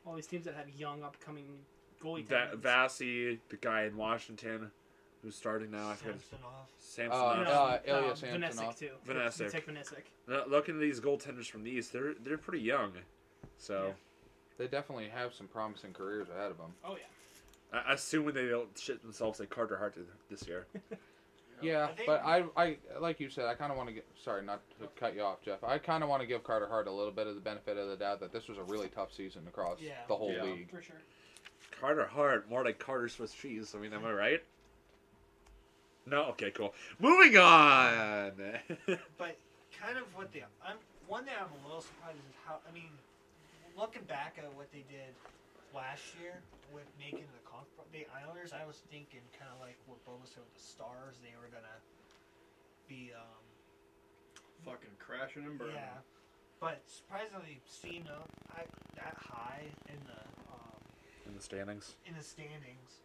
All 0.05 0.15
these 0.15 0.25
teams 0.27 0.45
that 0.45 0.55
have 0.55 0.69
young, 0.69 1.03
upcoming 1.03 1.59
goalie 2.03 2.25
Va- 2.27 2.57
talents. 2.61 2.97
The 2.99 3.39
guy 3.61 3.83
in 3.83 3.95
Washington, 3.97 4.71
who's 5.21 5.35
starting 5.35 5.71
now. 5.71 5.89
I 5.89 5.95
forget. 5.95 6.19
Samsonov. 6.21 6.67
Samson. 6.79 7.19
Uh, 7.19 7.43
No, 7.43 7.51
uh, 7.51 7.79
Ilya 7.85 8.11
Vanecek 8.13 8.17
Samsonov. 8.53 8.79
too. 8.79 8.89
Vanecek. 9.07 9.51
Vitek 9.51 9.65
Vanecek. 9.65 10.03
Now, 10.27 10.43
Looking 10.47 10.75
at 10.75 10.81
these 10.81 10.99
goaltenders 10.99 11.49
from 11.49 11.63
the 11.63 11.71
East, 11.71 11.93
they're 11.93 12.13
they're 12.23 12.37
pretty 12.37 12.63
young. 12.63 12.93
So, 13.57 13.93
They 14.57 14.67
definitely 14.67 15.09
have 15.09 15.33
some 15.33 15.47
promising 15.47 15.93
careers 15.93 16.27
ahead 16.29 16.51
of 16.51 16.57
them. 16.57 16.73
Oh 16.83 16.95
yeah. 16.97 17.79
I 17.87 17.93
assuming 17.93 18.35
they 18.35 18.47
don't 18.49 18.77
shit 18.77 19.01
themselves 19.01 19.39
like 19.39 19.49
Carter 19.49 19.77
Hart 19.77 19.95
did 19.95 20.05
this 20.29 20.47
year. 20.47 20.67
Yeah, 21.61 21.89
I 21.97 22.03
but 22.05 22.21
I, 22.25 22.43
I, 22.57 22.77
like 22.99 23.21
you 23.21 23.29
said, 23.29 23.45
I 23.45 23.53
kind 23.53 23.71
of 23.71 23.77
want 23.77 23.87
to 23.87 23.93
get. 23.95 24.05
Sorry, 24.21 24.43
not 24.43 24.59
to 24.81 24.87
cut 24.99 25.15
you 25.15 25.21
off, 25.21 25.41
Jeff. 25.41 25.63
I 25.63 25.77
kind 25.77 26.03
of 26.03 26.09
want 26.09 26.21
to 26.21 26.27
give 26.27 26.43
Carter 26.43 26.67
Hart 26.67 26.87
a 26.87 26.91
little 26.91 27.11
bit 27.13 27.25
of 27.25 27.35
the 27.35 27.41
benefit 27.41 27.77
of 27.77 27.87
the 27.87 27.95
doubt 27.95 28.19
that 28.19 28.33
this 28.33 28.49
was 28.49 28.57
a 28.57 28.63
really 28.63 28.89
tough 28.89 29.13
season 29.13 29.43
across 29.47 29.79
Yeah. 29.79 29.93
the 30.09 30.15
whole 30.15 30.33
Yeah. 30.33 30.43
league. 30.43 30.69
For 30.69 30.81
sure. 30.81 30.97
Carter 31.79 32.05
Hart, 32.05 32.49
more 32.49 32.63
like 32.63 32.79
Carter 32.79 33.09
Swiss 33.09 33.33
cheese. 33.33 33.73
I 33.75 33.79
mean, 33.81 33.93
am 33.93 34.05
I 34.05 34.11
right? 34.11 34.43
No. 36.05 36.23
Okay. 36.35 36.51
Cool. 36.51 36.73
Moving 36.99 37.37
on. 37.37 38.33
But 39.17 39.37
kind 39.79 39.97
of 39.97 40.03
what 40.15 40.31
the 40.33 40.43
I'm 40.65 40.77
one 41.07 41.25
thing 41.25 41.33
I'm 41.39 41.47
a 41.63 41.67
little 41.67 41.81
surprised 41.81 42.17
is 42.17 42.35
how 42.45 42.59
I 42.67 42.71
mean, 42.73 42.91
looking 43.77 44.03
back 44.03 44.35
at 44.37 44.45
what 44.55 44.71
they 44.71 44.83
did 44.91 45.15
last 45.73 46.03
year 46.21 46.39
with 46.73 46.85
making 46.99 47.25
the 47.33 47.41
conf 47.49 47.65
the 47.91 48.05
Islanders, 48.13 48.53
I 48.53 48.65
was 48.65 48.81
thinking 48.91 49.21
kind 49.37 49.49
of 49.53 49.59
like 49.59 49.77
what 49.87 49.97
Boba 50.05 50.27
said 50.27 50.43
with 50.43 50.53
the 50.53 50.61
Stars, 50.65 51.17
they 51.23 51.33
were 51.39 51.49
gonna 51.49 51.79
be 52.87 53.11
um 53.15 53.41
Fucking 54.65 54.95
crashing 54.99 55.43
and 55.43 55.57
burning. 55.59 55.75
yeah, 55.75 55.99
but 56.59 56.79
surprisingly 56.87 57.59
seeing 57.67 58.07
up 58.07 58.29
I, 58.55 58.63
that 58.95 59.15
high 59.19 59.67
in 59.89 59.99
the 60.07 60.19
in 61.27 61.35
the 61.35 61.41
standings. 61.41 61.95
in 62.07 62.15
the 62.15 62.23
standings, 62.23 62.99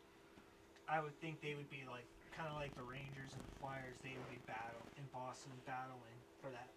I 0.89 1.01
would 1.01 1.19
think 1.21 1.41
they 1.41 1.55
would 1.55 1.71
be 1.71 1.85
like 1.91 2.05
kind 2.37 2.49
of 2.49 2.57
like 2.57 2.75
the 2.77 2.83
Rangers 2.83 3.33
and 3.33 3.43
the 3.43 3.61
Flyers. 3.61 3.97
They 4.03 4.11
would 4.11 4.31
be 4.31 4.39
battle 4.47 4.81
in 4.97 5.05
Boston 5.13 5.53
battling 5.67 6.19
for 6.43 6.49
that. 6.51 6.69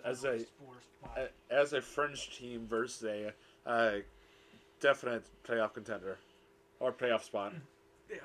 For 0.00 0.06
as 0.08 0.24
a- 0.24 0.38
four. 0.64 0.74
A- 1.16 1.52
As 1.52 1.72
a 1.72 1.80
French 1.80 2.36
team 2.38 2.66
versus 2.66 3.04
a 3.04 3.32
uh, 3.68 3.98
definite 4.80 5.24
playoff 5.46 5.74
contender 5.74 6.18
or 6.80 6.92
playoff 6.92 7.22
spot. 7.22 7.52
Yeah. 8.10 8.16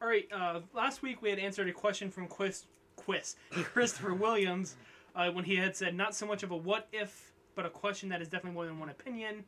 All 0.00 0.08
right. 0.08 0.28
Uh, 0.32 0.60
last 0.74 1.02
week 1.02 1.22
we 1.22 1.30
had 1.30 1.38
answered 1.38 1.68
a 1.68 1.72
question 1.72 2.10
from 2.10 2.26
Quiz, 2.26 2.64
Quiz 2.96 3.36
Christopher 3.50 4.14
Williams 4.14 4.76
uh, 5.14 5.30
when 5.30 5.44
he 5.44 5.56
had 5.56 5.76
said 5.76 5.94
not 5.94 6.14
so 6.14 6.26
much 6.26 6.42
of 6.42 6.50
a 6.50 6.56
what 6.56 6.88
if, 6.92 7.32
but 7.54 7.66
a 7.66 7.70
question 7.70 8.08
that 8.08 8.20
is 8.22 8.28
definitely 8.28 8.54
more 8.54 8.66
than 8.66 8.78
one 8.78 8.88
opinion. 8.88 9.44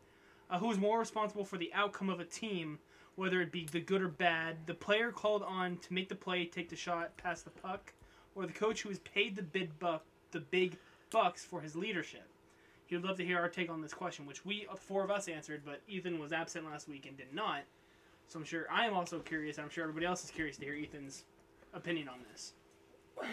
Uh, 0.51 0.59
who 0.59 0.71
is 0.71 0.79
more 0.79 0.99
responsible 0.99 1.45
for 1.45 1.57
the 1.57 1.73
outcome 1.75 2.11
of 2.11 2.21
a 2.21 2.25
team, 2.25 2.79
whether 3.17 3.41
it 3.41 3.53
be 3.53 3.67
the 3.71 3.81
good 3.81 4.03
or 4.03 4.09
bad? 4.09 4.57
The 4.67 4.75
player 4.75 5.11
called 5.11 5.43
on 5.43 5.79
to 5.79 5.95
make 5.95 6.09
the 6.09 6.15
play, 6.15 6.45
take 6.45 6.69
the 6.69 6.77
shot, 6.77 7.17
pass 7.17 7.43
the 7.43 7.51
puck, 7.51 7.93
or 8.35 8.47
the 8.47 8.53
coach 8.53 8.83
who 8.83 8.91
is 8.91 8.99
paid 9.01 9.37
the 9.37 9.43
big 9.43 9.77
buck, 9.79 10.05
the 10.33 10.41
big 10.41 10.77
bucks 11.11 11.45
for 11.45 11.61
his 11.61 11.75
leadership? 11.75 12.29
He 12.87 12.95
would 12.95 13.05
love 13.05 13.17
to 13.17 13.25
hear 13.25 13.39
our 13.39 13.49
take 13.49 13.71
on 13.71 13.81
this 13.81 13.95
question, 13.95 14.27
which 14.27 14.45
we 14.45 14.67
uh, 14.71 14.77
four 14.77 15.03
of 15.03 15.11
us 15.11 15.29
answered, 15.29 15.63
but 15.65 15.81
Ethan 15.89 16.19
was 16.19 16.33
absent 16.33 16.67
last 16.67 16.89
week 16.89 17.07
and 17.07 17.17
did 17.17 17.33
not. 17.33 17.63
So 18.29 18.39
I'm 18.39 18.45
sure 18.45 18.67
I 18.71 18.87
am 18.87 18.95
also 18.95 19.21
curious. 19.21 19.59
I'm 19.59 19.71
sure 19.71 19.85
everybody 19.85 20.07
else 20.07 20.25
is 20.25 20.31
curious 20.31 20.57
to 20.59 20.65
hear 20.65 20.75
Ethan's 20.75 21.25
opinion 21.73 22.09
on 22.09 22.19
this. 22.31 22.53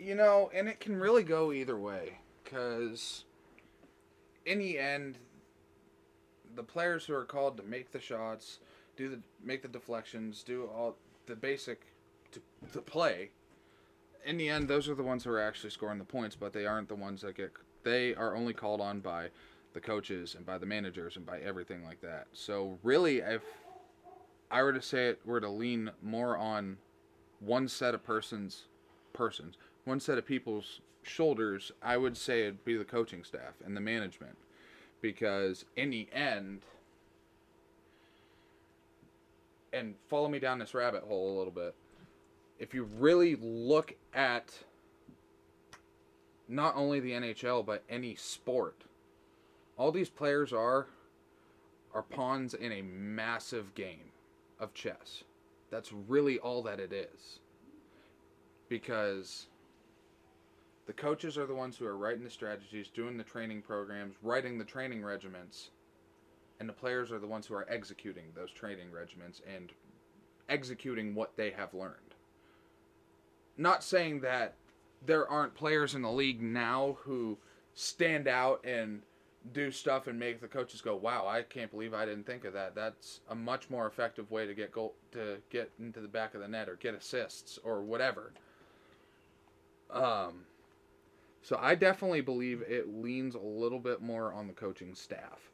You 0.00 0.14
know, 0.14 0.48
and 0.54 0.68
it 0.68 0.78
can 0.78 0.94
really 0.94 1.24
go 1.24 1.50
either 1.50 1.76
way 1.76 2.18
because 2.44 3.24
in 4.46 4.60
the 4.60 4.78
end, 4.78 5.18
the 6.58 6.64
players 6.64 7.06
who 7.06 7.14
are 7.14 7.24
called 7.24 7.56
to 7.56 7.62
make 7.62 7.92
the 7.92 8.00
shots, 8.00 8.58
do 8.96 9.08
the 9.08 9.20
make 9.42 9.62
the 9.62 9.68
deflections, 9.68 10.42
do 10.42 10.68
all 10.74 10.96
the 11.26 11.36
basic 11.36 11.82
to, 12.32 12.40
to 12.72 12.80
play. 12.80 13.30
In 14.26 14.36
the 14.36 14.48
end, 14.48 14.66
those 14.66 14.88
are 14.88 14.96
the 14.96 15.04
ones 15.04 15.22
who 15.22 15.30
are 15.30 15.40
actually 15.40 15.70
scoring 15.70 15.98
the 15.98 16.04
points, 16.04 16.34
but 16.34 16.52
they 16.52 16.66
aren't 16.66 16.88
the 16.88 16.96
ones 16.96 17.22
that 17.22 17.36
get. 17.36 17.52
They 17.84 18.12
are 18.16 18.34
only 18.34 18.52
called 18.52 18.80
on 18.80 18.98
by 18.98 19.28
the 19.72 19.80
coaches 19.80 20.34
and 20.34 20.44
by 20.44 20.58
the 20.58 20.66
managers 20.66 21.16
and 21.16 21.24
by 21.24 21.38
everything 21.38 21.84
like 21.84 22.00
that. 22.00 22.26
So 22.32 22.76
really, 22.82 23.18
if 23.18 23.42
I 24.50 24.64
were 24.64 24.72
to 24.72 24.82
say 24.82 25.10
it 25.10 25.20
were 25.24 25.40
to 25.40 25.48
lean 25.48 25.92
more 26.02 26.36
on 26.36 26.78
one 27.38 27.68
set 27.68 27.94
of 27.94 28.02
persons, 28.02 28.64
persons, 29.12 29.56
one 29.84 30.00
set 30.00 30.18
of 30.18 30.26
people's 30.26 30.80
shoulders, 31.02 31.70
I 31.80 31.96
would 31.96 32.16
say 32.16 32.40
it'd 32.40 32.64
be 32.64 32.76
the 32.76 32.84
coaching 32.84 33.22
staff 33.22 33.54
and 33.64 33.76
the 33.76 33.80
management, 33.80 34.36
because 35.00 35.64
in 35.76 35.90
the 35.90 36.08
end, 36.12 36.62
and 39.72 39.94
follow 40.08 40.28
me 40.28 40.38
down 40.38 40.58
this 40.58 40.74
rabbit 40.74 41.04
hole 41.04 41.36
a 41.36 41.38
little 41.38 41.52
bit. 41.52 41.74
If 42.58 42.74
you 42.74 42.88
really 42.98 43.36
look 43.36 43.94
at 44.14 44.52
not 46.48 46.74
only 46.76 47.00
the 47.00 47.12
NHL 47.12 47.64
but 47.64 47.84
any 47.88 48.14
sport, 48.14 48.82
all 49.76 49.92
these 49.92 50.08
players 50.08 50.52
are 50.52 50.86
are 51.94 52.02
pawns 52.02 52.54
in 52.54 52.72
a 52.72 52.82
massive 52.82 53.74
game 53.74 54.12
of 54.60 54.74
chess. 54.74 55.24
That's 55.70 55.92
really 55.92 56.38
all 56.38 56.62
that 56.62 56.80
it 56.80 56.92
is. 56.92 57.40
Because 58.68 59.46
the 60.88 60.94
coaches 60.94 61.36
are 61.36 61.44
the 61.44 61.54
ones 61.54 61.76
who 61.76 61.84
are 61.84 61.98
writing 61.98 62.24
the 62.24 62.30
strategies, 62.30 62.88
doing 62.88 63.18
the 63.18 63.22
training 63.22 63.60
programs, 63.60 64.14
writing 64.22 64.56
the 64.56 64.64
training 64.64 65.04
regiments, 65.04 65.68
and 66.58 66.66
the 66.66 66.72
players 66.72 67.12
are 67.12 67.18
the 67.18 67.26
ones 67.26 67.46
who 67.46 67.52
are 67.52 67.70
executing 67.70 68.24
those 68.34 68.50
training 68.50 68.90
regiments 68.90 69.42
and 69.46 69.72
executing 70.48 71.14
what 71.14 71.36
they 71.36 71.50
have 71.50 71.74
learned. 71.74 72.14
Not 73.58 73.84
saying 73.84 74.20
that 74.22 74.54
there 75.04 75.28
aren't 75.28 75.54
players 75.54 75.94
in 75.94 76.00
the 76.00 76.10
league 76.10 76.40
now 76.40 76.96
who 77.02 77.36
stand 77.74 78.26
out 78.26 78.64
and 78.64 79.02
do 79.52 79.70
stuff 79.70 80.06
and 80.06 80.18
make 80.18 80.40
the 80.40 80.48
coaches 80.48 80.80
go, 80.80 80.96
"Wow, 80.96 81.26
I 81.26 81.42
can't 81.42 81.70
believe 81.70 81.92
I 81.92 82.06
didn't 82.06 82.24
think 82.24 82.46
of 82.46 82.54
that." 82.54 82.74
That's 82.74 83.20
a 83.28 83.34
much 83.34 83.68
more 83.68 83.86
effective 83.86 84.30
way 84.30 84.46
to 84.46 84.54
get 84.54 84.72
goal 84.72 84.94
to 85.12 85.42
get 85.50 85.70
into 85.78 86.00
the 86.00 86.08
back 86.08 86.34
of 86.34 86.40
the 86.40 86.48
net 86.48 86.66
or 86.66 86.76
get 86.76 86.94
assists 86.94 87.58
or 87.58 87.82
whatever. 87.82 88.32
Um, 89.90 90.44
so 91.42 91.58
I 91.60 91.74
definitely 91.74 92.20
believe 92.20 92.62
it 92.62 92.88
leans 92.88 93.34
a 93.34 93.40
little 93.40 93.78
bit 93.78 94.00
more 94.00 94.32
on 94.32 94.46
the 94.46 94.52
coaching 94.52 94.94
staff, 94.94 95.50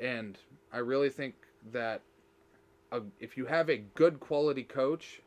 and 0.00 0.38
I 0.72 0.78
really 0.78 1.10
think 1.10 1.34
that 1.72 2.02
a, 2.92 3.02
if 3.20 3.36
you 3.36 3.46
have 3.46 3.68
a 3.68 3.78
good 3.78 4.20
quality 4.20 4.62
coach, 4.62 5.20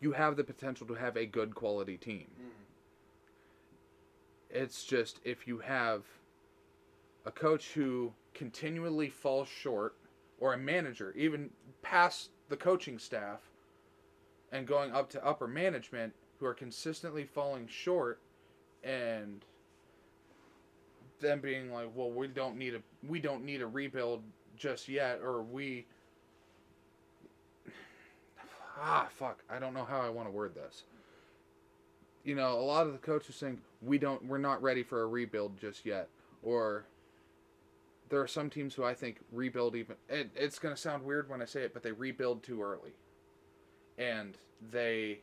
you 0.00 0.12
have 0.12 0.36
the 0.36 0.44
potential 0.44 0.86
to 0.86 0.94
have 0.94 1.16
a 1.16 1.26
good 1.26 1.54
quality 1.54 1.96
team. 1.96 2.26
Mm-hmm. 2.32 2.50
It's 4.50 4.84
just 4.84 5.20
if 5.24 5.48
you 5.48 5.58
have 5.58 6.02
a 7.24 7.30
coach 7.30 7.72
who 7.72 8.12
continually 8.34 9.08
falls 9.08 9.48
short, 9.48 9.96
or 10.38 10.52
a 10.52 10.58
manager, 10.58 11.12
even 11.16 11.50
past 11.82 12.30
the 12.48 12.56
coaching 12.56 12.98
staff 12.98 13.40
and 14.52 14.66
going 14.66 14.92
up 14.92 15.08
to 15.10 15.26
upper 15.26 15.48
management, 15.48 16.12
who 16.38 16.46
are 16.46 16.54
consistently 16.54 17.24
falling 17.24 17.66
short 17.66 18.20
and 18.84 19.44
them 21.20 21.40
being 21.40 21.72
like, 21.72 21.90
well, 21.94 22.10
we 22.10 22.28
don't 22.28 22.56
need 22.56 22.74
a 22.74 22.80
we 23.06 23.18
don't 23.18 23.44
need 23.44 23.62
a 23.62 23.66
rebuild 23.66 24.22
just 24.56 24.88
yet, 24.88 25.20
or 25.22 25.42
we 25.42 25.86
ah 28.80 29.08
fuck, 29.10 29.42
I 29.50 29.58
don't 29.58 29.74
know 29.74 29.84
how 29.84 30.00
I 30.00 30.08
want 30.08 30.28
to 30.28 30.32
word 30.32 30.54
this. 30.54 30.84
You 32.24 32.34
know, 32.34 32.52
a 32.52 32.62
lot 32.62 32.86
of 32.86 32.92
the 32.92 32.98
coaches 32.98 33.36
saying 33.36 33.60
we 33.82 33.98
don't 33.98 34.24
we're 34.26 34.38
not 34.38 34.62
ready 34.62 34.82
for 34.82 35.02
a 35.02 35.06
rebuild 35.06 35.58
just 35.58 35.86
yet, 35.86 36.08
or 36.42 36.84
there 38.08 38.20
are 38.20 38.28
some 38.28 38.50
teams 38.50 38.74
who 38.74 38.84
I 38.84 38.94
think 38.94 39.18
rebuild 39.32 39.74
even. 39.74 39.96
It, 40.08 40.30
it's 40.34 40.58
going 40.58 40.74
to 40.74 40.80
sound 40.80 41.04
weird 41.04 41.28
when 41.28 41.42
I 41.42 41.44
say 41.44 41.62
it, 41.62 41.72
but 41.72 41.82
they 41.82 41.92
rebuild 41.92 42.42
too 42.42 42.62
early, 42.62 42.92
and 43.98 44.36
they 44.72 45.20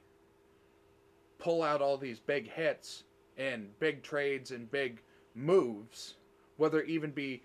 pull 1.40 1.62
out 1.62 1.82
all 1.82 1.98
these 1.98 2.20
big 2.20 2.50
hits 2.50 3.04
and 3.38 3.78
big 3.80 4.04
trades 4.04 4.52
and 4.52 4.70
big 4.70 5.02
moves, 5.36 6.16
whether 6.58 6.82
it 6.82 6.90
even 6.90 7.12
be 7.12 7.42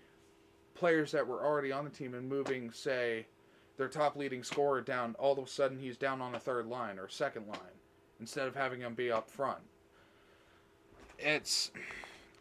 players 0.75 1.11
that 1.11 1.25
were 1.25 1.43
already 1.43 1.71
on 1.71 1.83
the 1.83 1.89
team 1.89 2.13
and 2.13 2.27
moving, 2.27 2.71
say, 2.71 3.25
their 3.77 3.87
top 3.87 4.15
leading 4.15 4.43
scorer 4.43 4.81
down. 4.81 5.15
All 5.19 5.33
of 5.33 5.45
a 5.45 5.47
sudden, 5.47 5.79
he's 5.79 5.97
down 5.97 6.21
on 6.21 6.31
the 6.31 6.39
third 6.39 6.67
line 6.67 6.99
or 6.99 7.07
second 7.07 7.47
line 7.47 7.59
instead 8.19 8.47
of 8.47 8.55
having 8.55 8.81
him 8.81 8.93
be 8.93 9.11
up 9.11 9.29
front. 9.29 9.59
It's 11.17 11.71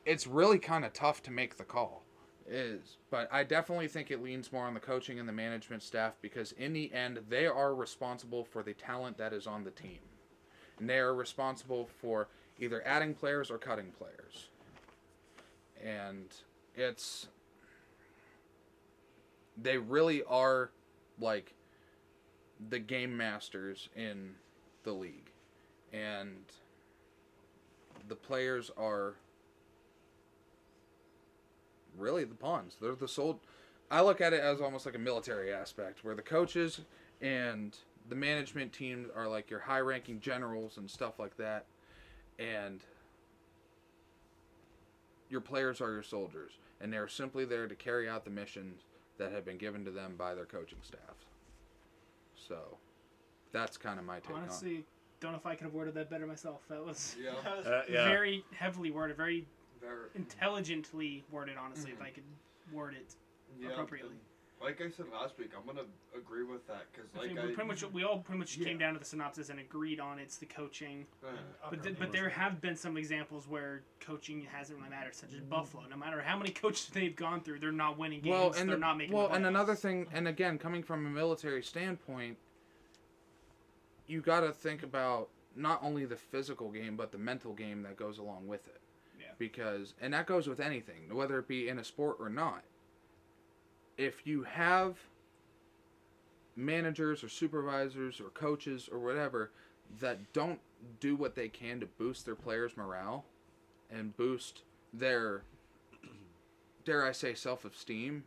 it's 0.05 0.26
really 0.26 0.59
kind 0.59 0.84
of 0.84 0.92
tough 0.92 1.22
to 1.22 1.30
make 1.30 1.57
the 1.57 1.64
call 1.64 2.03
is 2.51 2.96
but 3.11 3.28
i 3.30 3.44
definitely 3.44 3.88
think 3.88 4.11
it 4.11 4.22
leans 4.22 4.53
more 4.53 4.66
on 4.66 4.72
the 4.72 4.80
coaching 4.80 5.18
and 5.18 5.28
the 5.28 5.32
management 5.32 5.82
staff 5.82 6.14
because 6.22 6.53
in 6.53 6.72
the 6.72 6.92
end 6.94 7.18
they 7.28 7.46
are 7.46 7.74
responsible 7.74 8.42
for 8.44 8.62
the 8.62 8.72
talent 8.72 9.18
that 9.18 9.32
is 9.32 9.46
on 9.46 9.64
the 9.64 9.70
team 9.70 9.99
and 10.78 10.88
they 10.88 10.99
are 10.99 11.14
responsible 11.14 11.88
for 12.01 12.28
either 12.59 12.86
adding 12.86 13.14
players 13.14 13.50
or 13.50 13.59
cutting 13.59 13.92
players 13.96 14.48
and 15.82 16.26
it's 16.74 17.28
they 19.61 19.78
really 19.78 20.22
are 20.24 20.70
like 21.20 21.54
the 22.70 22.78
game 22.78 23.16
masters 23.16 23.88
in 23.96 24.34
the 24.84 24.92
league 24.92 25.30
and 25.92 26.44
the 28.09 28.14
players 28.14 28.70
are 28.76 29.14
really 31.96 32.24
the 32.24 32.34
pawns. 32.34 32.76
They're 32.80 32.94
the 32.94 33.09
sold. 33.09 33.40
I 33.90 34.02
look 34.02 34.20
at 34.20 34.32
it 34.32 34.40
as 34.40 34.61
almost 34.61 34.86
like 34.86 34.94
a 34.94 34.98
military 34.98 35.52
aspect, 35.52 36.04
where 36.04 36.14
the 36.14 36.22
coaches 36.22 36.80
and 37.20 37.76
the 38.09 38.14
management 38.14 38.72
team 38.72 39.11
are 39.14 39.28
like 39.28 39.50
your 39.50 39.61
high-ranking 39.61 40.20
generals 40.20 40.76
and 40.76 40.90
stuff 40.90 41.18
like 41.18 41.36
that, 41.38 41.66
and 42.39 42.80
your 45.28 45.41
players 45.41 45.80
are 45.80 45.93
your 45.93 46.03
soldiers, 46.03 46.53
and 46.80 46.93
they're 46.93 47.09
simply 47.09 47.45
there 47.45 47.66
to 47.66 47.74
carry 47.74 48.09
out 48.09 48.24
the 48.24 48.30
missions 48.30 48.82
that 49.18 49.32
have 49.32 49.45
been 49.45 49.59
given 49.59 49.84
to 49.84 49.91
them 49.91 50.14
by 50.16 50.34
their 50.34 50.47
coaching 50.47 50.78
staff. 50.82 51.26
So, 52.34 52.78
that's 53.53 53.76
kind 53.76 53.99
of 53.99 54.05
my 54.05 54.20
take 54.20 54.36
on. 54.36 54.43
Honestly, 54.43 54.84
don't 55.20 55.32
know 55.32 55.39
if 55.39 55.47
I 55.47 55.55
could 55.55 55.64
have 55.64 55.74
worded 55.74 55.95
that 55.95 56.09
better 56.09 56.26
myself. 56.26 56.62
That 56.68 56.84
was 56.84 57.16
Yeah. 57.22 57.32
Uh, 57.66 57.82
yeah. 57.89 58.05
very 58.09 58.45
heavily 58.53 58.91
worded, 58.91 59.16
very 59.16 59.47
Very, 59.80 60.09
intelligently 60.14 61.24
worded. 61.30 61.57
Honestly, 61.59 61.91
if 61.91 62.01
I 62.01 62.11
could 62.11 62.24
word 62.72 62.95
it 62.95 63.14
yeah. 63.61 63.70
appropriately. 63.70 64.16
Like 64.61 64.80
I 64.82 64.90
said 64.90 65.06
last 65.12 65.38
week, 65.38 65.52
I'm 65.56 65.64
gonna 65.64 65.86
agree 66.16 66.42
with 66.42 66.66
that 66.66 66.86
because 66.92 67.09
like 67.14 67.28
think 67.28 67.38
I, 67.38 67.46
we 67.46 67.52
pretty 67.52 67.68
much 67.68 67.84
we 67.92 68.02
all 68.02 68.18
pretty 68.18 68.40
much 68.40 68.56
Yeah. 68.56 68.66
came 68.66 68.78
down 68.78 68.94
to 68.94 68.98
the 68.98 69.04
synopsis 69.04 69.50
and 69.50 69.61
agreed 69.61 70.00
on 70.00 70.18
it's 70.18 70.36
the 70.36 70.46
coaching. 70.46 71.06
uh, 71.24 71.28
But 71.70 71.82
th- 71.84 71.98
but 71.98 72.11
there 72.11 72.28
have 72.28 72.61
been 72.61 72.74
some 72.74 72.96
examples 72.96 73.46
where 73.46 73.82
coaching 74.00 74.42
hasn't 74.52 74.78
really 74.78 74.90
mattered, 74.90 75.14
such 75.14 75.32
as 75.32 75.40
Buffalo. 75.40 75.84
No 75.88 75.96
matter 75.96 76.20
how 76.20 76.36
many 76.36 76.50
coaches 76.64 76.88
they've 76.92 77.14
gone 77.14 77.40
through, 77.40 77.61
they're 77.61 77.70
not 77.70 77.98
winning 77.98 78.20
games. 78.20 78.32
well, 78.32 78.52
and 78.52 78.68
they're 78.68 78.76
the- 78.76 78.80
not 78.80 78.96
making. 78.98 79.14
well, 79.16 79.28
the 79.28 79.34
and 79.34 79.46
another 79.46 79.76
thing, 79.76 80.09
and 80.12 80.26
again, 80.26 80.59
coming 80.59 80.82
from 80.82 81.06
a 81.06 81.11
military 81.11 81.62
standpoint, 81.62 82.36
you 84.09 84.20
got 84.20 84.40
to 84.40 84.52
think 84.52 84.82
about 84.82 85.28
not 85.54 85.80
only 85.82 86.04
the 86.04 86.16
physical 86.16 86.70
game 86.70 86.96
but 86.96 87.12
the 87.12 87.18
mental 87.18 87.52
game 87.52 87.82
that 87.82 87.96
goes 87.96 88.18
along 88.18 88.46
with 88.48 88.66
it. 88.66 88.80
Yeah. 89.20 89.26
Because, 89.38 89.94
and 90.00 90.12
that 90.14 90.26
goes 90.26 90.48
with 90.48 90.61
anything, 90.61 91.14
whether 91.14 91.38
it 91.38 91.46
be 91.48 91.68
in 91.68 91.78
a 91.78 91.84
sport 91.84 92.16
or 92.20 92.28
not. 92.28 92.62
If 93.99 94.26
you 94.26 94.44
have 94.44 94.96
managers 96.57 97.22
or 97.22 97.28
supervisors 97.28 98.20
or 98.20 98.30
coaches 98.30 98.88
or 98.90 98.99
whatever 98.99 99.51
that 100.01 100.32
don't 100.32 100.61
do 101.01 101.16
what 101.16 101.34
they 101.34 101.49
can 101.49 101.80
to 101.80 101.86
boost 101.86 102.24
their 102.24 102.34
players' 102.34 102.76
morale 102.76 103.24
and 103.90 104.16
boost 104.16 104.62
their 104.92 105.42
dare 106.84 107.05
I 107.05 107.12
say 107.12 107.34
self-esteem, 107.34 108.24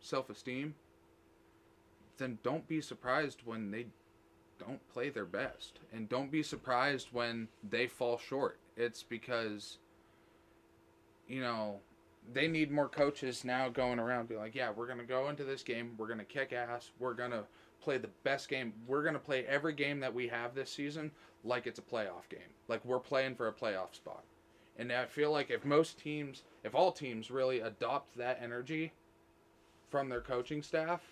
self-esteem, 0.00 0.74
then 2.16 2.38
don't 2.42 2.66
be 2.66 2.80
surprised 2.80 3.40
when 3.44 3.70
they 3.70 3.86
don't 4.58 4.86
play 4.92 5.10
their 5.10 5.24
best 5.26 5.80
and 5.92 6.08
don't 6.08 6.30
be 6.30 6.42
surprised 6.42 7.08
when 7.12 7.48
they 7.68 7.86
fall 7.86 8.18
short. 8.18 8.58
It's 8.76 9.02
because 9.02 9.78
you 11.28 11.40
know, 11.40 11.78
they 12.32 12.48
need 12.48 12.70
more 12.70 12.88
coaches 12.88 13.44
now 13.44 13.68
going 13.68 13.98
around 13.98 14.28
be 14.28 14.36
like, 14.36 14.54
yeah, 14.54 14.70
we're 14.74 14.86
going 14.86 14.98
to 14.98 15.04
go 15.04 15.28
into 15.28 15.44
this 15.44 15.62
game, 15.62 15.94
we're 15.98 16.06
going 16.06 16.18
to 16.18 16.24
kick 16.24 16.52
ass, 16.52 16.90
we're 16.98 17.14
going 17.14 17.30
to 17.30 17.44
play 17.80 17.98
the 17.98 18.10
best 18.24 18.48
game. 18.48 18.74
We're 18.86 19.02
going 19.02 19.14
to 19.14 19.20
play 19.20 19.46
every 19.46 19.72
game 19.72 20.00
that 20.00 20.12
we 20.12 20.28
have 20.28 20.54
this 20.54 20.70
season 20.70 21.10
like 21.44 21.66
it's 21.66 21.78
a 21.78 21.82
playoff 21.82 22.28
game. 22.28 22.40
Like 22.68 22.84
we're 22.84 22.98
playing 22.98 23.36
for 23.36 23.48
a 23.48 23.52
playoff 23.52 23.94
spot. 23.94 24.22
And 24.78 24.92
I 24.92 25.06
feel 25.06 25.32
like 25.32 25.50
if 25.50 25.64
most 25.64 25.98
teams, 25.98 26.42
if 26.62 26.74
all 26.74 26.92
teams 26.92 27.30
really 27.30 27.60
adopt 27.60 28.18
that 28.18 28.38
energy, 28.42 28.92
from 29.90 30.08
their 30.08 30.20
coaching 30.20 30.62
staff, 30.62 31.02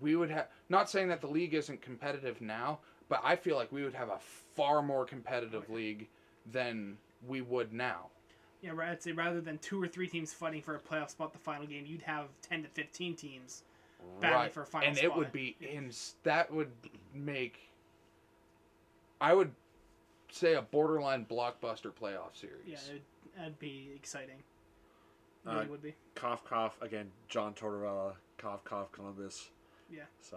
we 0.00 0.16
would 0.16 0.30
have. 0.30 0.46
Not 0.68 0.88
saying 0.88 1.08
that 1.08 1.20
the 1.20 1.26
league 1.26 1.54
isn't 1.54 1.82
competitive 1.82 2.40
now, 2.40 2.78
but 3.08 3.20
I 3.24 3.36
feel 3.36 3.56
like 3.56 3.72
we 3.72 3.82
would 3.82 3.94
have 3.94 4.08
a 4.08 4.20
far 4.54 4.80
more 4.80 5.04
competitive 5.04 5.64
oh, 5.68 5.74
league 5.74 6.08
than 6.50 6.96
we 7.26 7.40
would 7.40 7.72
now. 7.72 8.06
Yeah, 8.62 8.70
right, 8.74 8.90
I'd 8.90 9.02
say 9.02 9.12
rather 9.12 9.40
than 9.40 9.58
two 9.58 9.80
or 9.82 9.86
three 9.86 10.08
teams 10.08 10.32
fighting 10.32 10.62
for 10.62 10.74
a 10.74 10.80
playoff 10.80 11.10
spot 11.10 11.32
the 11.32 11.38
final 11.38 11.66
game, 11.66 11.86
you'd 11.86 12.02
have 12.02 12.26
ten 12.42 12.62
to 12.62 12.68
fifteen 12.68 13.14
teams 13.14 13.62
battling 14.20 14.50
for 14.50 14.62
a 14.62 14.66
final 14.66 14.88
and 14.88 14.96
spot. 14.96 15.06
it 15.10 15.16
would 15.16 15.32
be 15.32 15.56
in 15.60 15.90
that 16.24 16.52
would 16.52 16.70
make 17.14 17.60
I 19.20 19.34
would 19.34 19.52
say 20.30 20.54
a 20.54 20.62
borderline 20.62 21.24
blockbuster 21.28 21.92
playoff 21.92 22.34
series. 22.36 22.66
Yeah, 22.66 22.78
it'd, 22.88 23.02
that'd 23.36 23.58
be 23.58 23.90
exciting. 23.94 24.36
It 25.44 25.48
Uh, 25.48 25.54
really 25.54 25.66
would 25.68 25.82
be. 25.82 25.94
Cough, 26.14 26.44
cough. 26.44 26.76
Again, 26.82 27.10
John 27.28 27.54
Tortorella. 27.54 28.12
Cough, 28.38 28.64
cough. 28.64 28.92
Columbus. 28.92 29.50
Yeah. 29.90 30.02
So 30.20 30.36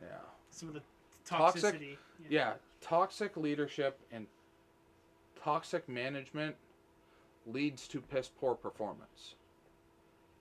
yeah. 0.00 0.18
Some 0.50 0.68
of 0.68 0.74
the 0.74 0.82
Toxic? 1.24 1.74
toxicity. 1.76 1.96
Yeah, 2.28 2.54
toxic 2.80 3.36
leadership 3.36 4.00
and 4.10 4.26
toxic 5.42 5.88
management 5.88 6.56
leads 7.46 7.88
to 7.88 8.00
piss 8.00 8.28
poor 8.40 8.54
performance. 8.54 9.34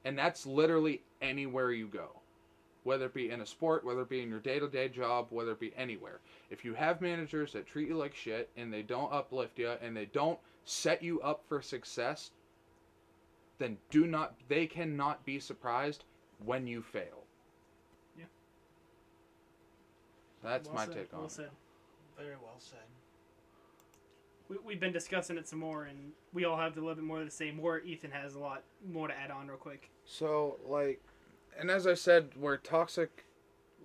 And 0.06 0.18
that's 0.18 0.46
literally 0.46 1.02
anywhere 1.22 1.72
you 1.72 1.88
go. 1.88 2.10
Whether 2.84 3.06
it 3.06 3.14
be 3.14 3.30
in 3.30 3.42
a 3.42 3.46
sport, 3.46 3.84
whether 3.84 4.02
it 4.02 4.10
be 4.10 4.22
in 4.22 4.30
your 4.30 4.40
day 4.40 4.60
to 4.60 4.68
day 4.68 4.88
job, 4.88 5.28
whether 5.30 5.52
it 5.52 5.60
be 5.60 5.74
anywhere. 5.78 6.20
If 6.50 6.64
you 6.64 6.74
have 6.74 7.02
managers 7.02 7.52
that 7.54 7.68
treat 7.68 7.90
you 7.90 7.98
like 7.98 8.16
shit 8.16 8.50
and 8.56 8.74
they 8.74 8.82
don't 8.82 9.12
uplift 9.12 9.60
you 9.60 9.74
and 9.82 9.96
they 9.96 10.06
don't 10.06 10.40
set 10.64 11.04
you 11.04 11.20
up 11.22 11.44
for 11.48 11.62
success, 11.62 12.32
then 13.58 13.78
do 13.90 14.08
not, 14.08 14.36
they 14.48 14.66
cannot 14.66 15.26
be 15.26 15.40
surprised 15.40 16.06
when 16.46 16.66
you 16.66 16.82
fail. 16.82 17.26
Yeah. 18.18 18.26
That's 20.42 20.70
Well 20.70 20.76
my 20.76 20.86
said, 20.86 20.94
take 20.96 21.14
on 21.14 21.20
well 21.20 21.28
it. 21.28 21.32
said. 21.32 21.50
Very 22.18 22.36
well 22.42 22.56
said. 22.60 22.80
We, 24.50 24.58
we've 24.66 24.80
been 24.80 24.92
discussing 24.92 25.38
it 25.38 25.48
some 25.48 25.60
more, 25.60 25.86
and 25.86 26.12
we 26.34 26.46
all 26.46 26.58
have 26.58 26.76
a 26.76 26.80
little 26.80 26.96
bit 26.96 27.04
more 27.04 27.24
to 27.24 27.32
say. 27.32 27.52
More, 27.52 27.80
Ethan 27.80 28.12
has 28.12 28.36
a 28.36 28.40
lot 28.40 28.64
more 28.92 29.08
to 29.08 29.18
add 29.18 29.32
on, 29.32 29.48
real 29.48 29.58
quick. 29.58 29.90
So, 30.06 30.58
like, 30.68 31.02
and 31.58 31.70
as 31.72 31.88
I 31.88 31.94
said, 31.94 32.30
where 32.38 32.58
toxic 32.58 33.26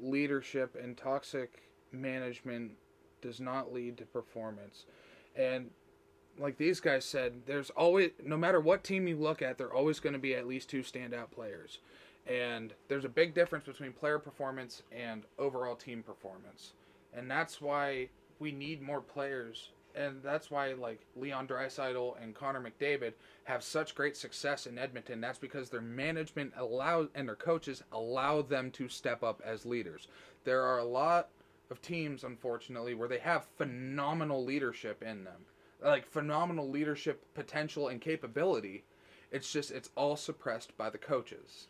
leadership 0.00 0.76
and 0.80 0.96
toxic 0.96 1.68
management 1.92 2.72
does 3.20 3.40
not 3.40 3.72
lead 3.72 3.96
to 3.98 4.04
performance. 4.04 4.86
And 5.36 5.70
like 6.38 6.56
these 6.56 6.80
guys 6.80 7.04
said, 7.04 7.34
there's 7.46 7.70
always, 7.70 8.10
no 8.22 8.36
matter 8.36 8.60
what 8.60 8.84
team 8.84 9.06
you 9.06 9.16
look 9.16 9.42
at, 9.42 9.58
there 9.58 9.68
are 9.68 9.74
always 9.74 10.00
going 10.00 10.12
to 10.12 10.18
be 10.18 10.34
at 10.34 10.46
least 10.46 10.68
two 10.68 10.82
standout 10.82 11.30
players. 11.30 11.78
And 12.26 12.72
there's 12.88 13.04
a 13.04 13.08
big 13.08 13.34
difference 13.34 13.66
between 13.66 13.92
player 13.92 14.18
performance 14.18 14.82
and 14.90 15.24
overall 15.38 15.76
team 15.76 16.02
performance. 16.02 16.72
And 17.12 17.30
that's 17.30 17.60
why 17.60 18.08
we 18.38 18.50
need 18.50 18.82
more 18.82 19.00
players. 19.00 19.70
And 19.94 20.22
that's 20.22 20.50
why, 20.50 20.72
like, 20.72 21.00
Leon 21.14 21.46
Draisaitl 21.46 22.20
and 22.20 22.34
Connor 22.34 22.60
McDavid 22.60 23.12
have 23.44 23.62
such 23.62 23.94
great 23.94 24.16
success 24.16 24.66
in 24.66 24.76
Edmonton. 24.76 25.20
That's 25.20 25.38
because 25.38 25.70
their 25.70 25.80
management 25.80 26.52
allows 26.56 27.08
and 27.14 27.28
their 27.28 27.36
coaches 27.36 27.82
allow 27.92 28.42
them 28.42 28.70
to 28.72 28.88
step 28.88 29.22
up 29.22 29.40
as 29.44 29.64
leaders. 29.64 30.08
There 30.42 30.62
are 30.62 30.78
a 30.78 30.84
lot 30.84 31.28
of 31.70 31.80
teams, 31.80 32.24
unfortunately, 32.24 32.94
where 32.94 33.08
they 33.08 33.18
have 33.20 33.46
phenomenal 33.56 34.44
leadership 34.44 35.02
in 35.02 35.22
them, 35.22 35.42
like 35.82 36.06
phenomenal 36.06 36.68
leadership 36.68 37.22
potential 37.34 37.88
and 37.88 38.00
capability. 38.00 38.84
It's 39.30 39.52
just 39.52 39.70
it's 39.70 39.90
all 39.96 40.16
suppressed 40.16 40.76
by 40.76 40.90
the 40.90 40.98
coaches. 40.98 41.68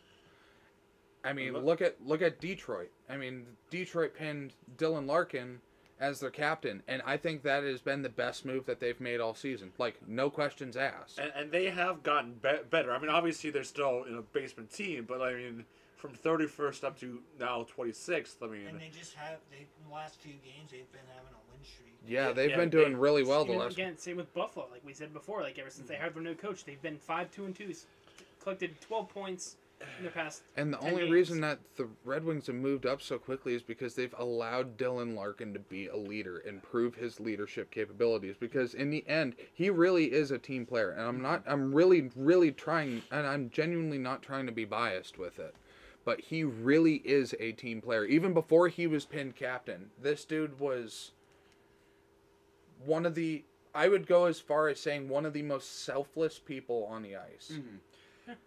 I 1.23 1.33
mean, 1.33 1.53
Look- 1.53 1.63
look 1.63 1.81
at 1.81 2.05
look 2.05 2.21
at 2.21 2.39
Detroit. 2.39 2.91
I 3.09 3.17
mean, 3.17 3.45
Detroit 3.69 4.13
pinned 4.15 4.53
Dylan 4.77 5.05
Larkin 5.07 5.61
as 5.99 6.19
their 6.19 6.29
captain, 6.29 6.83
and 6.87 7.01
I 7.05 7.17
think 7.17 7.43
that 7.43 7.63
has 7.63 7.81
been 7.81 8.01
the 8.01 8.09
best 8.09 8.45
move 8.45 8.65
that 8.65 8.79
they've 8.79 8.99
made 8.99 9.19
all 9.19 9.33
season. 9.33 9.71
Like 9.77 10.07
no 10.07 10.29
questions 10.29 10.75
asked. 10.75 11.19
and, 11.19 11.31
and 11.35 11.51
they 11.51 11.69
have 11.69 12.03
gotten 12.03 12.33
be- 12.41 12.63
better. 12.69 12.91
I 12.91 12.99
mean, 12.99 13.09
obviously 13.09 13.49
they're 13.49 13.63
still 13.63 14.03
in 14.03 14.15
a 14.15 14.21
basement 14.21 14.71
team, 14.73 15.05
but 15.07 15.21
I 15.21 15.33
mean, 15.33 15.65
from 15.95 16.11
31st 16.11 16.83
up 16.83 16.99
to 16.99 17.19
now 17.39 17.65
26th. 17.77 18.35
I 18.41 18.47
mean, 18.47 18.67
And 18.67 18.79
they 18.79 18.91
just 18.97 19.13
have 19.15 19.37
they 19.49 19.59
in 19.59 19.89
the 19.89 19.93
last 19.93 20.19
few 20.19 20.33
games 20.33 20.71
they've 20.71 20.91
been 20.91 21.01
having 21.15 21.31
a 21.31 21.51
win 21.51 21.63
streak. 21.63 21.93
Yeah, 22.05 22.27
Yeah, 22.27 22.33
they've 22.33 22.49
yeah, 22.49 22.55
been 22.57 22.69
they- 22.69 22.77
doing 22.77 22.97
really 22.97 23.23
well 23.23 23.45
the 23.45 23.53
last. 23.53 23.73
again, 23.73 23.97
same 23.97 24.17
with 24.17 24.33
Buffalo, 24.33 24.67
like 24.71 24.85
we 24.85 24.93
said 24.93 25.13
before. 25.13 25.41
Like 25.41 25.57
ever 25.57 25.69
since 25.69 25.87
they 25.87 25.95
mm. 25.95 25.99
hired 25.99 26.15
their 26.15 26.23
new 26.23 26.35
coach, 26.35 26.65
they've 26.65 26.81
been 26.81 26.97
five, 26.97 27.31
two, 27.31 27.45
and 27.45 27.55
twos, 27.55 27.85
collected 28.41 28.79
twelve 28.81 29.09
points 29.09 29.55
in 29.97 30.03
their 30.03 30.11
past. 30.11 30.43
And 30.55 30.73
the 30.73 30.77
10 30.77 30.89
only 30.89 31.01
games. 31.03 31.13
reason 31.13 31.41
that 31.41 31.59
the 31.75 31.87
Red 32.03 32.23
Wings 32.23 32.47
have 32.47 32.55
moved 32.55 32.85
up 32.85 33.01
so 33.01 33.17
quickly 33.17 33.53
is 33.53 33.63
because 33.63 33.95
they've 33.95 34.15
allowed 34.17 34.77
Dylan 34.77 35.15
Larkin 35.15 35.53
to 35.53 35.59
be 35.59 35.87
a 35.87 35.95
leader 35.95 36.37
and 36.39 36.61
prove 36.61 36.95
his 36.95 37.19
leadership 37.19 37.71
capabilities. 37.71 38.35
Because 38.39 38.73
in 38.73 38.89
the 38.89 39.07
end, 39.07 39.35
he 39.53 39.69
really 39.69 40.11
is 40.11 40.31
a 40.31 40.37
team 40.37 40.65
player, 40.65 40.91
and 40.91 41.01
I'm 41.01 41.21
not. 41.21 41.43
I'm 41.47 41.73
really, 41.73 42.09
really 42.15 42.51
trying, 42.51 43.03
and 43.11 43.25
I'm 43.25 43.49
genuinely 43.49 43.97
not 43.97 44.21
trying 44.21 44.45
to 44.45 44.51
be 44.51 44.65
biased 44.65 45.17
with 45.17 45.39
it. 45.39 45.55
But 46.03 46.21
he 46.21 46.43
really 46.43 47.01
is 47.03 47.33
a 47.39 47.51
team 47.53 47.81
player. 47.81 48.05
Even 48.05 48.33
before 48.33 48.67
he 48.67 48.85
was 48.85 49.05
pinned 49.05 49.35
captain, 49.35 49.89
this 49.99 50.23
dude 50.25 50.59
was 50.59 51.11
one 52.85 53.05
of 53.05 53.15
the. 53.15 53.43
I 53.73 53.89
would 53.89 54.07
go 54.07 54.25
as 54.25 54.39
far 54.39 54.69
as 54.69 54.79
saying 54.79 55.09
one 55.09 55.25
of 55.25 55.33
the 55.33 55.41
most 55.41 55.83
selfless 55.83 56.39
people 56.39 56.87
on 56.89 57.01
the 57.01 57.17
ice. 57.17 57.51
Mm-hmm. 57.51 57.77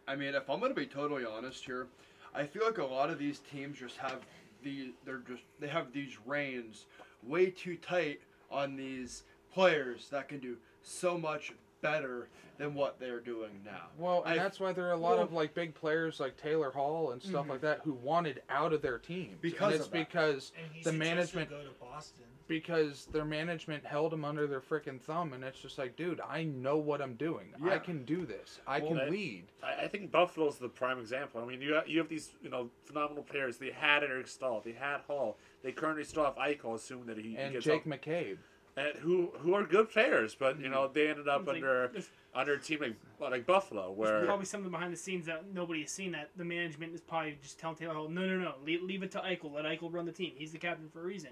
I 0.07 0.17
mean, 0.17 0.35
if 0.35 0.49
I'm 0.49 0.61
gonna 0.61 0.75
be 0.75 0.87
totally 0.87 1.25
honest 1.25 1.65
here, 1.65 1.87
I 2.35 2.45
feel 2.47 2.65
like 2.65 2.79
a 2.79 2.85
lot 2.85 3.11
of 3.11 3.19
these 3.19 3.41
teams 3.41 3.79
just 3.79 3.97
have 3.97 4.21
the 4.63 4.93
they're 5.05 5.23
just 5.29 5.43
they 5.61 5.69
have 5.69 5.93
these 5.93 6.19
reins 6.27 6.87
way 7.23 7.51
too 7.51 7.77
tight 7.77 8.21
on 8.51 8.77
these 8.77 9.25
players 9.53 10.09
that 10.11 10.29
can 10.29 10.39
do 10.39 10.57
so 10.83 11.19
much 11.19 11.53
better 11.81 12.29
than 12.59 12.75
what 12.75 12.99
they're 12.99 13.21
doing 13.21 13.51
now. 13.65 13.87
Well, 13.99 14.25
and 14.25 14.39
I- 14.39 14.43
that's 14.43 14.59
why 14.59 14.73
there 14.73 14.87
are 14.89 14.93
a 14.93 14.97
lot 14.97 15.19
of 15.19 15.33
like 15.33 15.55
big 15.55 15.75
players 15.75 16.19
like 16.19 16.37
Taylor 16.37 16.71
Hall 16.71 17.13
and 17.13 17.23
stuff 17.23 17.47
Mhm. 17.47 17.51
like 17.51 17.61
that 17.61 17.81
who 17.83 17.93
wanted 17.93 18.43
out 18.49 18.73
of 18.73 18.83
their 18.83 18.99
team. 18.99 19.39
Because 19.41 19.67
and 19.67 19.75
it's 19.77 19.87
of 19.87 19.93
that. 19.93 19.99
because 20.09 20.53
And 20.61 20.73
he 20.73 20.83
the 20.83 20.93
management 20.93 21.51
go 21.51 21.63
to 21.63 21.71
Boston. 21.81 22.25
because 22.49 23.07
their 23.07 23.25
management 23.25 23.85
held 23.85 24.13
him 24.13 24.25
under 24.25 24.47
their 24.49 24.61
freaking 24.61 25.01
thumb, 25.01 25.35
and 25.35 25.45
it's 25.45 25.61
just 25.61 25.79
like, 25.79 25.95
dude, 25.95 26.21
I 26.27 26.43
know 26.45 26.79
what 26.79 27.01
I'm 27.01 27.15
doing. 27.15 27.55
I 27.63 27.79
can 27.79 28.05
do 28.05 28.27
this. 28.27 28.59
I 28.67 28.81
Well, 28.81 28.89
can 28.89 28.97
that- 28.99 29.11
lead. 29.11 29.45
I, 29.63 29.83
I 29.85 29.89
think 29.89 30.11
Buffalo's 30.11 30.59
the 30.59 30.69
prime 30.69 30.99
example. 30.99 31.41
I 31.41 31.45
mean, 31.47 31.61
you 31.63 31.75
have, 31.75 31.87
you 31.87 31.99
have 31.99 32.09
these 32.09 32.33
you 32.43 32.49
know 32.51 32.71
phenomenal 32.87 33.23
players. 33.23 33.59
They 33.59 33.71
had 33.71 34.03
Eric 34.03 34.27
Staal, 34.27 34.63
they 34.63 34.73
had 34.73 35.03
Hall. 35.03 35.39
They 35.63 35.71
currently 35.71 36.03
still 36.05 36.25
have 36.25 36.35
Eichel, 36.37 36.75
assuming 36.75 37.07
that 37.07 37.19
he, 37.19 37.31
he 37.31 37.37
And 37.37 37.53
gets 37.53 37.65
Jake 37.67 37.83
up, 37.83 37.87
McCabe. 37.87 38.39
And 38.79 38.97
who 38.99 39.31
who 39.41 39.55
are 39.55 39.65
good 39.65 39.91
players, 39.91 40.35
but 40.35 40.59
you 40.61 40.69
know 40.69 40.89
they 40.89 41.09
ended 41.09 41.29
up 41.29 41.41
It's 41.41 41.49
like- 41.49 41.57
under 41.57 41.89
there's- 41.89 42.11
under 42.35 42.53
a 42.55 42.59
team 42.59 42.81
like 42.81 42.95
like 43.33 43.47
Buffalo, 43.47 43.87
There's 43.89 43.99
where 43.99 44.25
probably 44.27 44.45
something 44.45 44.71
behind 44.71 44.93
the 44.93 44.97
scenes 44.97 45.27
that 45.27 45.53
nobody 45.53 45.81
has 45.83 45.91
seen. 45.91 46.13
That 46.13 46.31
the 46.37 46.45
management 46.45 46.95
is 46.95 47.01
probably 47.01 47.37
just 47.43 47.59
telling 47.59 47.77
Taylor 47.77 47.95
Hall, 47.95 48.09
no, 48.09 48.27
no, 48.27 48.37
no, 48.39 48.55
leave, 48.65 48.83
leave 48.83 49.03
it 49.03 49.11
to 49.13 49.19
Eichel. 49.19 49.53
Let 49.55 49.65
Eichel 49.65 49.93
run 49.93 50.07
the 50.07 50.13
team. 50.13 50.33
He's 50.37 50.53
the 50.53 50.59
captain 50.59 50.89
for 50.91 51.01
a 51.01 51.05
reason. 51.05 51.31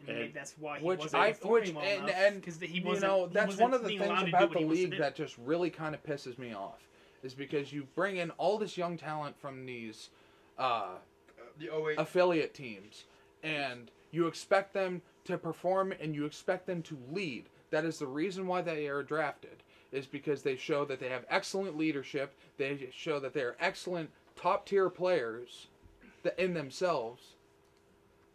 And, 0.00 0.08
And- 0.08 0.18
maybe 0.18 0.32
that's 0.32 0.54
why 0.58 0.80
he 0.80 0.84
Which 0.84 0.98
wasn't 0.98 1.22
I, 1.22 1.32
performing 1.32 1.62
which 1.62 1.74
well 1.76 1.84
and, 1.84 2.02
enough, 2.08 2.14
and 2.16 2.42
'cause 2.42 2.58
he 2.60 2.66
you 2.80 2.84
wasn't. 2.84 3.06
know 3.12 3.26
he 3.28 3.32
that's 3.32 3.46
wasn't 3.46 3.62
one 3.62 3.74
of 3.74 3.82
the 3.82 3.88
things 3.88 4.02
allowed 4.02 4.18
to 4.18 4.24
do 4.24 4.28
about 4.36 4.52
the 4.52 4.58
he 4.58 4.64
wants 4.66 4.80
to 4.82 4.88
league 4.90 4.98
that 4.98 5.14
just 5.14 5.38
really 5.38 5.70
kind 5.70 5.94
of 5.94 6.02
pisses 6.02 6.36
me 6.36 6.52
off, 6.52 6.86
is 7.22 7.32
because 7.32 7.72
you 7.72 7.84
bring 7.94 8.16
in 8.18 8.30
all 8.32 8.58
this 8.58 8.76
young 8.76 8.98
talent 8.98 9.38
from 9.38 9.64
these 9.64 10.10
uh, 10.58 10.96
The 11.58 11.70
08 11.70 11.98
affiliate 11.98 12.52
teams 12.54 13.04
and 13.42 13.90
you 14.10 14.26
expect 14.26 14.74
them 14.74 15.00
to 15.24 15.38
perform 15.38 15.92
and 16.00 16.14
you 16.14 16.24
expect 16.24 16.66
them 16.66 16.82
to 16.82 16.98
lead 17.10 17.48
that 17.70 17.84
is 17.84 17.98
the 17.98 18.06
reason 18.06 18.46
why 18.46 18.60
they 18.60 18.86
are 18.86 19.02
drafted 19.02 19.62
is 19.90 20.06
because 20.06 20.42
they 20.42 20.56
show 20.56 20.84
that 20.84 21.00
they 21.00 21.08
have 21.08 21.24
excellent 21.28 21.76
leadership 21.76 22.34
they 22.56 22.88
show 22.92 23.18
that 23.18 23.32
they 23.32 23.42
are 23.42 23.56
excellent 23.60 24.10
top 24.36 24.66
tier 24.66 24.90
players 24.90 25.68
in 26.38 26.54
themselves 26.54 27.34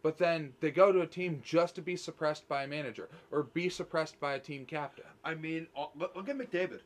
but 0.02 0.16
then 0.16 0.54
they 0.60 0.70
go 0.70 0.90
to 0.92 1.02
a 1.02 1.06
team 1.06 1.42
just 1.44 1.74
to 1.74 1.82
be 1.82 1.96
suppressed 1.96 2.48
by 2.48 2.64
a 2.64 2.68
manager 2.68 3.08
or 3.30 3.42
be 3.42 3.68
suppressed 3.68 4.18
by 4.18 4.34
a 4.34 4.40
team 4.40 4.64
captain 4.64 5.04
I 5.24 5.34
mean, 5.34 5.66
uh, 5.76 5.86
look, 5.96 6.28
at 6.28 6.38
McDavid. 6.38 6.80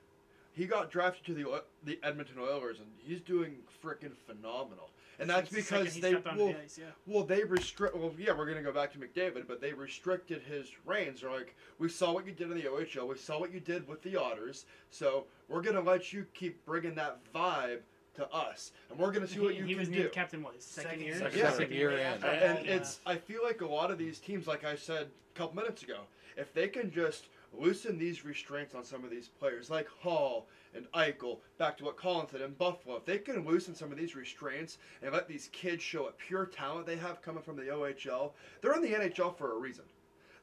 He 0.52 0.66
got 0.66 0.90
drafted 0.90 1.24
to 1.26 1.34
the 1.34 1.62
the 1.84 1.98
Edmonton 2.02 2.38
Oilers, 2.40 2.78
and 2.78 2.88
he's 2.98 3.20
doing 3.20 3.56
freaking 3.82 4.16
phenomenal. 4.26 4.90
And 5.18 5.30
that's 5.30 5.50
Since 5.50 5.68
the 5.68 5.76
because 5.76 5.94
he 5.94 6.00
they 6.00 6.10
stepped 6.10 6.26
onto 6.26 6.44
well, 6.44 6.52
the 6.52 6.62
ice, 6.62 6.78
yeah. 6.78 6.86
well 7.06 7.24
they 7.24 7.44
restrict. 7.44 7.96
Well, 7.96 8.12
yeah, 8.18 8.32
we're 8.32 8.46
gonna 8.46 8.62
go 8.62 8.72
back 8.72 8.92
to 8.92 8.98
McDavid, 8.98 9.46
but 9.46 9.60
they 9.60 9.72
restricted 9.72 10.42
his 10.42 10.68
reigns. 10.84 11.20
They're 11.20 11.30
like, 11.30 11.54
we 11.78 11.88
saw 11.88 12.12
what 12.12 12.26
you 12.26 12.32
did 12.32 12.50
in 12.50 12.56
the 12.56 12.64
OHL, 12.64 13.08
we 13.08 13.16
saw 13.16 13.38
what 13.38 13.52
you 13.52 13.60
did 13.60 13.86
with 13.86 14.02
the 14.02 14.16
Otters, 14.16 14.66
so 14.90 15.26
we're 15.48 15.62
gonna 15.62 15.80
let 15.80 16.12
you 16.12 16.26
keep 16.34 16.64
bringing 16.66 16.94
that 16.96 17.20
vibe 17.32 17.80
to 18.14 18.28
us, 18.32 18.72
and 18.90 18.98
we're 18.98 19.12
gonna 19.12 19.26
see 19.26 19.40
what 19.40 19.52
he, 19.52 19.58
you 19.58 19.64
he 19.64 19.72
can 19.72 19.80
was 19.80 19.88
do. 19.88 19.98
named 20.00 20.12
captain 20.12 20.42
what 20.42 20.54
his 20.54 20.64
second, 20.64 20.90
Second 20.92 21.00
year? 21.02 21.16
year. 21.18 21.30
Yeah. 21.34 21.50
Second 21.52 21.72
year 21.72 21.90
in. 21.92 22.00
after 22.00 22.26
and 22.26 22.58
that, 22.58 22.66
it's 22.66 23.00
I 23.06 23.16
feel 23.16 23.42
like 23.42 23.60
a 23.60 23.66
lot 23.66 23.90
of 23.90 23.98
these 23.98 24.18
teams, 24.18 24.46
like 24.46 24.64
I 24.64 24.76
said 24.76 25.08
a 25.34 25.38
couple 25.38 25.56
minutes 25.56 25.82
ago, 25.82 26.00
if 26.36 26.52
they 26.52 26.68
can 26.68 26.90
just 26.90 27.26
loosen 27.58 27.98
these 27.98 28.24
restraints 28.24 28.74
on 28.74 28.84
some 28.84 29.04
of 29.04 29.10
these 29.10 29.28
players, 29.28 29.70
like 29.70 29.88
Hall 29.88 30.48
and 30.74 30.90
Eichel. 30.92 31.38
Back 31.58 31.76
to 31.78 31.84
what 31.84 31.96
Colin 31.96 32.26
said 32.28 32.40
in 32.40 32.54
Buffalo, 32.54 32.96
if 32.96 33.04
they 33.04 33.18
can 33.18 33.44
loosen 33.46 33.74
some 33.74 33.92
of 33.92 33.98
these 33.98 34.16
restraints 34.16 34.78
and 35.02 35.12
let 35.12 35.28
these 35.28 35.48
kids 35.52 35.82
show 35.82 36.02
what 36.04 36.18
pure 36.18 36.46
talent 36.46 36.86
they 36.86 36.96
have 36.96 37.22
coming 37.22 37.42
from 37.42 37.56
the 37.56 37.62
OHL, 37.62 38.32
they're 38.60 38.74
in 38.74 38.82
the 38.82 38.96
NHL 38.96 39.36
for 39.36 39.52
a 39.52 39.58
reason. 39.58 39.84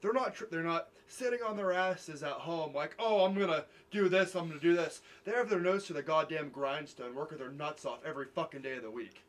They're 0.02 0.14
not. 0.14 0.36
Tr- 0.36 0.46
they're 0.50 0.64
not 0.64 0.90
sitting 1.08 1.44
on 1.44 1.58
their 1.58 1.74
asses 1.74 2.24
at 2.24 2.32
home 2.32 2.74
like, 2.74 2.96
oh, 2.98 3.24
I'm 3.24 3.38
gonna 3.38 3.66
do 3.92 4.10
this. 4.10 4.36
I'm 4.36 4.48
gonna 4.48 4.60
do 4.60 4.76
this. 4.76 5.02
They 5.26 5.32
have 5.32 5.50
their 5.50 5.60
nose 5.60 5.86
to 5.88 5.94
the 5.94 6.02
goddamn 6.02 6.50
grindstone, 6.50 7.16
working 7.16 7.38
their 7.38 7.52
nuts 7.52 7.86
off 7.86 8.00
every 8.06 8.26
fucking 8.26 8.62
day 8.62 8.78
of 8.78 8.84
the 8.84 8.92
week. 8.92 9.24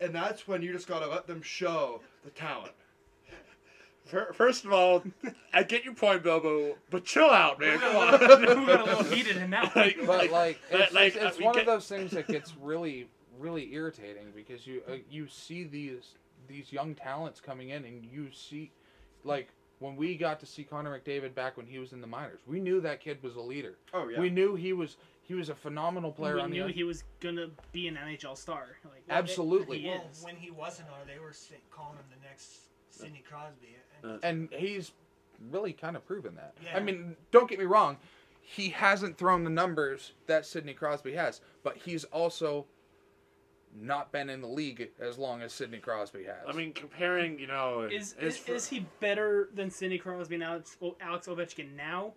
And 0.00 0.14
that's 0.14 0.48
when 0.48 0.62
you 0.62 0.72
just 0.72 0.88
gotta 0.88 1.06
let 1.06 1.26
them 1.26 1.42
show 1.42 2.00
the 2.24 2.30
talent. 2.30 2.72
Fir- 4.08 4.32
First 4.32 4.64
of 4.64 4.72
all, 4.72 5.02
I 5.52 5.62
get 5.62 5.84
your 5.84 5.94
point, 5.94 6.22
Bilbo, 6.22 6.76
but 6.90 7.04
chill 7.04 7.30
out, 7.30 7.60
man. 7.60 7.78
Come 7.78 7.94
We're 7.94 8.00
on. 8.00 8.66
got 8.66 8.80
a 8.80 8.84
little 8.84 9.02
heated 9.04 9.36
in 9.36 9.50
that 9.50 9.74
one. 9.76 9.84
Like- 9.84 10.06
But 10.06 10.30
like, 10.32 10.60
it's, 10.70 10.92
like, 10.92 11.14
it's, 11.16 11.24
it's 11.36 11.40
one 11.40 11.54
get- 11.54 11.60
of 11.62 11.66
those 11.66 11.86
things 11.88 12.10
that 12.12 12.26
gets 12.26 12.54
really, 12.60 13.08
really 13.38 13.72
irritating 13.74 14.24
because 14.34 14.66
you 14.66 14.82
uh, 14.88 14.94
you 15.10 15.28
see 15.28 15.64
these 15.64 16.14
these 16.48 16.72
young 16.72 16.94
talents 16.94 17.40
coming 17.40 17.70
in, 17.70 17.84
and 17.84 18.04
you 18.04 18.28
see, 18.32 18.70
like 19.24 19.48
when 19.80 19.94
we 19.94 20.16
got 20.16 20.40
to 20.40 20.46
see 20.46 20.64
Connor 20.64 20.98
McDavid 20.98 21.34
back 21.34 21.56
when 21.56 21.66
he 21.66 21.78
was 21.78 21.92
in 21.92 22.00
the 22.00 22.06
minors, 22.06 22.40
we 22.46 22.58
knew 22.60 22.80
that 22.80 23.00
kid 23.00 23.22
was 23.22 23.36
a 23.36 23.40
leader. 23.40 23.76
Oh 23.92 24.08
yeah. 24.08 24.18
We 24.20 24.30
knew 24.30 24.54
he 24.54 24.72
was 24.72 24.96
he 25.22 25.34
was 25.34 25.50
a 25.50 25.54
phenomenal 25.54 26.10
player 26.10 26.36
we 26.36 26.40
on 26.40 26.50
knew 26.50 26.64
the 26.66 26.72
he 26.72 26.82
was 26.84 27.04
gonna 27.20 27.48
be 27.72 27.86
an 27.88 27.96
NHL 27.96 28.36
star. 28.36 28.76
Like 28.84 29.04
Absolutely. 29.10 29.80
he 29.80 29.88
well, 29.88 30.04
is. 30.10 30.22
when 30.24 30.36
he 30.36 30.50
wasn't 30.50 30.88
on, 30.88 31.06
they 31.06 31.18
were 31.20 31.34
calling 31.70 31.96
him 31.98 32.04
the 32.10 32.26
next 32.26 32.60
Sidney 32.90 33.22
Crosby. 33.28 33.76
And 34.22 34.52
Uh, 34.52 34.56
he's 34.56 34.92
really 35.50 35.72
kind 35.72 35.96
of 35.96 36.04
proven 36.06 36.34
that. 36.36 36.54
I 36.74 36.80
mean, 36.80 37.16
don't 37.30 37.48
get 37.48 37.58
me 37.58 37.64
wrong, 37.64 37.98
he 38.40 38.70
hasn't 38.70 39.16
thrown 39.18 39.44
the 39.44 39.50
numbers 39.50 40.12
that 40.26 40.46
Sidney 40.46 40.74
Crosby 40.74 41.12
has, 41.14 41.40
but 41.62 41.76
he's 41.76 42.04
also 42.04 42.66
not 43.74 44.10
been 44.10 44.30
in 44.30 44.40
the 44.40 44.48
league 44.48 44.90
as 44.98 45.18
long 45.18 45.42
as 45.42 45.52
Sidney 45.52 45.78
Crosby 45.78 46.24
has. 46.24 46.36
I 46.48 46.52
mean, 46.52 46.72
comparing, 46.72 47.38
you 47.38 47.46
know, 47.46 47.82
Is 47.82 48.14
his 48.14 48.34
is, 48.34 48.38
fir- 48.38 48.54
is 48.54 48.68
he 48.68 48.86
better 49.00 49.50
than 49.54 49.70
Sidney 49.70 49.98
Crosby 49.98 50.36
and 50.36 50.44
Alex, 50.44 50.76
o- 50.82 50.96
Alex 51.00 51.26
Ovechkin 51.28 51.76
now? 51.76 52.14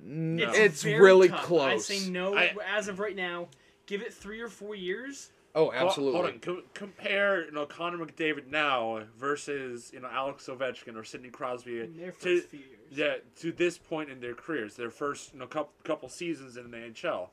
N- 0.00 0.36
No. 0.36 0.52
it's 0.52 0.82
very 0.84 1.00
really 1.00 1.28
tough. 1.28 1.42
close. 1.42 1.90
I 1.90 1.94
say 1.94 2.08
no 2.10 2.36
I- 2.36 2.54
as 2.66 2.86
of 2.88 3.00
right 3.00 3.16
now. 3.16 3.48
Give 3.88 4.02
it 4.02 4.12
three 4.12 4.40
or 4.40 4.48
four 4.48 4.74
years. 4.74 5.32
Oh, 5.54 5.72
absolutely. 5.72 6.20
Hold 6.20 6.32
on. 6.34 6.38
Com- 6.40 6.62
compare, 6.74 7.46
you 7.46 7.52
know, 7.52 7.64
Connor 7.64 7.96
McDavid 7.98 8.48
now 8.48 9.00
versus, 9.18 9.90
you 9.94 10.00
know, 10.00 10.08
Alex 10.12 10.46
Ovechkin 10.46 10.94
or 10.94 11.02
Sidney 11.02 11.30
Crosby. 11.30 11.80
In 11.80 11.96
their 11.96 12.12
to- 12.12 12.36
first 12.40 12.48
few 12.50 12.60
years. 12.60 12.72
Yeah, 12.90 13.14
to 13.40 13.50
this 13.52 13.78
point 13.78 14.10
in 14.10 14.20
their 14.20 14.34
careers, 14.34 14.74
their 14.76 14.90
first 14.90 15.32
you 15.34 15.40
know 15.40 15.46
couple, 15.46 15.72
couple 15.84 16.08
seasons 16.08 16.56
in 16.56 16.70
the 16.70 16.76
NHL, 16.76 17.28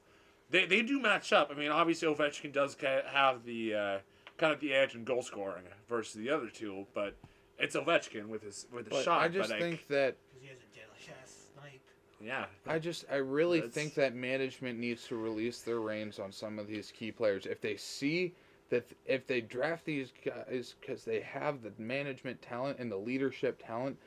they 0.50 0.66
they 0.66 0.82
do 0.82 1.00
match 1.00 1.32
up. 1.32 1.50
I 1.50 1.58
mean, 1.58 1.72
obviously 1.72 2.08
Ovechkin 2.14 2.52
does 2.52 2.76
ca- 2.76 3.04
have 3.10 3.46
the 3.46 3.74
uh, 3.74 3.98
kind 4.38 4.52
of 4.54 4.60
the 4.60 4.74
edge 4.74 4.96
in 4.96 5.04
goal 5.06 5.22
scoring 5.22 5.64
versus 5.88 6.16
the 6.16 6.30
other 6.30 6.50
two, 6.50 6.88
but 6.94 7.16
it's 7.58 7.76
Ovechkin 7.76 8.26
with 8.28 8.44
his 8.44 8.66
with 8.72 8.86
his 8.86 8.94
but 8.98 9.04
shot. 9.06 9.22
I 9.22 9.28
just 9.30 9.50
but 9.50 9.60
think 9.60 9.88
that 9.88 10.18
because 10.30 10.42
he 10.42 10.48
has 10.50 10.58
a 10.58 10.76
deadly 10.76 11.22
ass 11.22 11.46
snipe. 11.54 11.82
Yeah, 12.26 12.46
I 12.66 12.80
just 12.80 13.06
I 13.12 13.18
really 13.18 13.60
That's- 13.60 13.74
think 13.74 13.94
that 13.96 14.16
management 14.16 14.80
needs 14.80 15.08
to 15.08 15.16
release 15.16 15.62
their 15.62 15.80
reins 15.80 16.20
on 16.20 16.32
some 16.32 16.58
of 16.58 16.68
these 16.68 16.92
key 16.92 17.12
players. 17.12 17.46
If 17.46 17.62
they 17.62 17.78
see 17.78 18.34
that 18.70 18.92
if 19.06 19.28
they 19.28 19.42
draft 19.42 19.86
these 19.86 20.12
guys 20.24 20.76
because 20.82 21.06
they 21.06 21.22
have 21.22 21.62
the 21.62 21.72
management 21.78 22.42
talent 22.42 22.80
and 22.80 22.92
the 22.92 22.98
leadership 22.98 23.62
talent, 23.64 23.98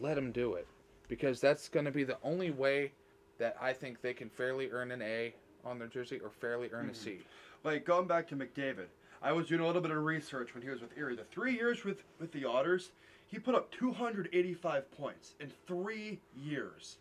let 0.00 0.14
them 0.14 0.30
do 0.30 0.54
it 0.54 0.66
because 1.08 1.40
that's 1.40 1.68
going 1.68 1.84
to 1.84 1.90
be 1.90 2.04
the 2.04 2.18
only 2.22 2.52
way 2.52 2.92
that 3.38 3.56
I 3.60 3.72
think 3.72 4.00
they 4.00 4.14
can 4.14 4.30
fairly 4.30 4.70
earn 4.70 4.92
an 4.92 5.02
A 5.02 5.34
on 5.64 5.78
their 5.78 5.88
jersey 5.88 6.20
or 6.20 6.30
fairly 6.30 6.70
earn 6.72 6.86
a 6.86 6.92
mm-hmm. 6.92 7.02
C. 7.02 7.18
like 7.64 7.84
going 7.84 8.06
back 8.06 8.28
to 8.28 8.36
McDavid, 8.36 8.86
I 9.22 9.32
was 9.32 9.48
doing 9.48 9.60
a 9.60 9.66
little 9.66 9.82
bit 9.82 9.90
of 9.90 10.02
research 10.04 10.54
when 10.54 10.62
he 10.62 10.70
was 10.70 10.80
with 10.80 10.96
Erie. 10.96 11.16
The 11.16 11.24
three 11.24 11.54
years 11.54 11.84
with 11.84 12.04
with 12.20 12.30
the 12.32 12.44
Otters, 12.44 12.92
he 13.26 13.38
put 13.38 13.54
up 13.54 13.70
285 13.72 14.90
points 14.92 15.34
in 15.40 15.50
three 15.66 16.20
years. 16.36 16.98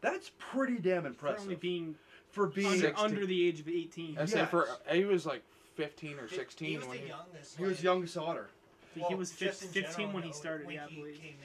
That's 0.00 0.30
pretty 0.38 0.78
damn 0.78 1.02
For 1.02 1.08
impressive 1.08 1.42
only 1.42 1.54
being 1.56 1.94
for 2.30 2.46
being. 2.46 2.66
under, 2.84 2.96
under 2.98 3.26
the 3.26 3.46
age 3.48 3.60
of 3.60 3.68
18. 3.68 4.18
I 4.18 4.22
I 4.22 4.24
say 4.26 4.44
for 4.46 4.66
Yes. 4.86 4.96
he 4.96 5.04
was 5.04 5.26
like 5.26 5.42
15 5.74 6.18
or 6.18 6.26
He- 6.26 6.36
16 6.36 6.68
He 6.68 6.76
was 6.76 6.86
when 6.86 6.96
the 6.98 7.02
he, 7.04 7.08
youngest. 7.08 7.56
He 7.56 7.64
was 7.64 7.72
like- 7.78 7.84
youngest 7.84 8.16
Otter. 8.16 8.48
think 8.94 9.06
he 9.06 9.14
was 9.14 9.30
just 9.32 9.60
15, 9.62 9.82
15 9.82 9.92
general, 9.96 10.14
when 10.14 10.22
he 10.24 10.32
started, 10.32 10.66
when 10.66 10.76
yeah, 10.76 10.84
I 10.84 10.88
he 10.88 10.96
believe. 11.00 11.20
came 11.20 11.36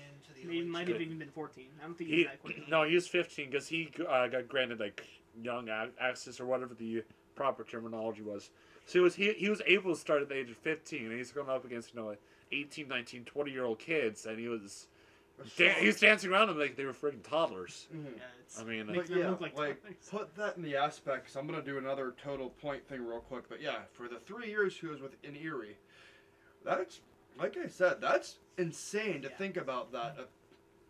into 0.44 0.52
He 0.52 0.62
might 0.62 0.88
have 0.88 1.02
even 1.02 1.18
been 1.20 1.30
14. 1.30 1.66
I 1.82 1.86
don't 1.86 1.98
think 1.98 2.10
he 2.10 2.16
he 2.18 2.22
was 2.24 2.32
that 2.32 2.42
quick. 2.44 2.68
no, 2.70 2.84
he 2.84 2.96
was 2.96 3.08
15 3.08 3.50
because 3.50 3.68
he 3.68 3.92
uh, 4.08 4.28
got 4.28 4.48
granted 4.48 4.80
like 4.80 5.06
young 5.42 5.70
access 6.00 6.40
or 6.40 6.46
whatever 6.46 6.74
the 6.74 7.04
proper 7.36 7.64
terminology 7.64 8.22
was. 8.22 8.50
So 8.88 9.00
he 9.00 9.04
was 9.04 9.16
he, 9.16 9.34
he 9.34 9.50
was 9.50 9.62
able 9.66 9.94
to 9.94 10.00
start 10.00 10.22
at 10.22 10.30
the 10.30 10.36
age 10.36 10.50
of 10.52 10.58
15, 10.58 11.06
and 11.08 11.18
he's 11.18 11.32
going 11.32 11.50
up 11.50 11.66
against 11.66 11.94
you 11.94 12.00
know 12.02 12.16
18, 12.52 12.88
19, 12.88 13.26
20 13.26 13.52
year 13.52 13.64
old 13.66 13.80
kids, 13.80 14.26
and 14.26 14.40
he 14.40 14.48
was 14.48 14.88
dan- 15.58 15.76
he 15.80 15.88
was 15.88 16.00
dancing 16.00 16.32
around 16.32 16.48
them 16.48 16.60
like 16.60 16.76
they 16.76 16.86
were 16.86 16.94
freaking 16.94 17.24
toddlers. 17.24 17.88
Mhm. 17.94 18.06
Yeah, 18.18 18.24
it's, 18.42 18.60
I 18.60 18.64
mean, 18.64 18.88
Makes 18.88 18.98
But 18.98 19.08
them 19.10 19.18
yeah, 19.20 19.30
look 19.30 19.42
like 19.42 19.58
like, 19.58 19.84
put 20.10 20.36
that 20.36 20.58
in 20.58 20.64
the 20.64 20.76
aspect. 20.76 21.26
Cause 21.28 21.36
I'm 21.36 21.46
gonna 21.48 21.62
do 21.62 21.78
another 21.78 22.14
total 22.22 22.50
point 22.50 22.88
thing 22.88 23.06
real 23.06 23.20
quick. 23.22 23.48
But 23.50 23.62
yeah, 23.62 23.84
for 23.94 24.08
the 24.08 24.20
three 24.20 24.48
years 24.50 24.78
he 24.78 24.88
was 24.88 25.02
with 25.02 25.16
in 25.24 25.36
Erie, 25.36 25.78
that's 26.64 27.02
like 27.38 27.58
I 27.58 27.68
said, 27.68 28.00
that's 28.02 28.38
insane 28.58 29.22
to 29.24 29.30
Yeah. 29.30 29.36
think 29.36 29.58
about. 29.58 29.92
That 29.92 30.18
a 30.18 30.28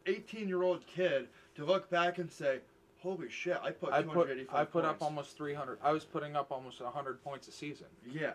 18 0.09 0.47
year 0.47 0.61
old 0.63 0.85
kid 0.85 1.27
to 1.55 1.65
look 1.65 1.89
back 1.89 2.19
and 2.19 2.31
say, 2.31 2.61
"Holy 2.99 3.29
shit, 3.29 3.57
I 3.63 3.71
put 3.71 3.91
I 3.91 4.03
put 4.03 4.29
I 4.53 4.63
put 4.65 4.85
up 4.85 5.01
almost 5.01 5.35
300. 5.37 5.79
I 5.81 5.91
was 5.91 6.05
putting 6.05 6.35
up 6.35 6.51
almost 6.51 6.81
100 6.81 7.23
points 7.23 7.47
a 7.47 7.51
season. 7.51 7.87
Yeah. 8.05 8.33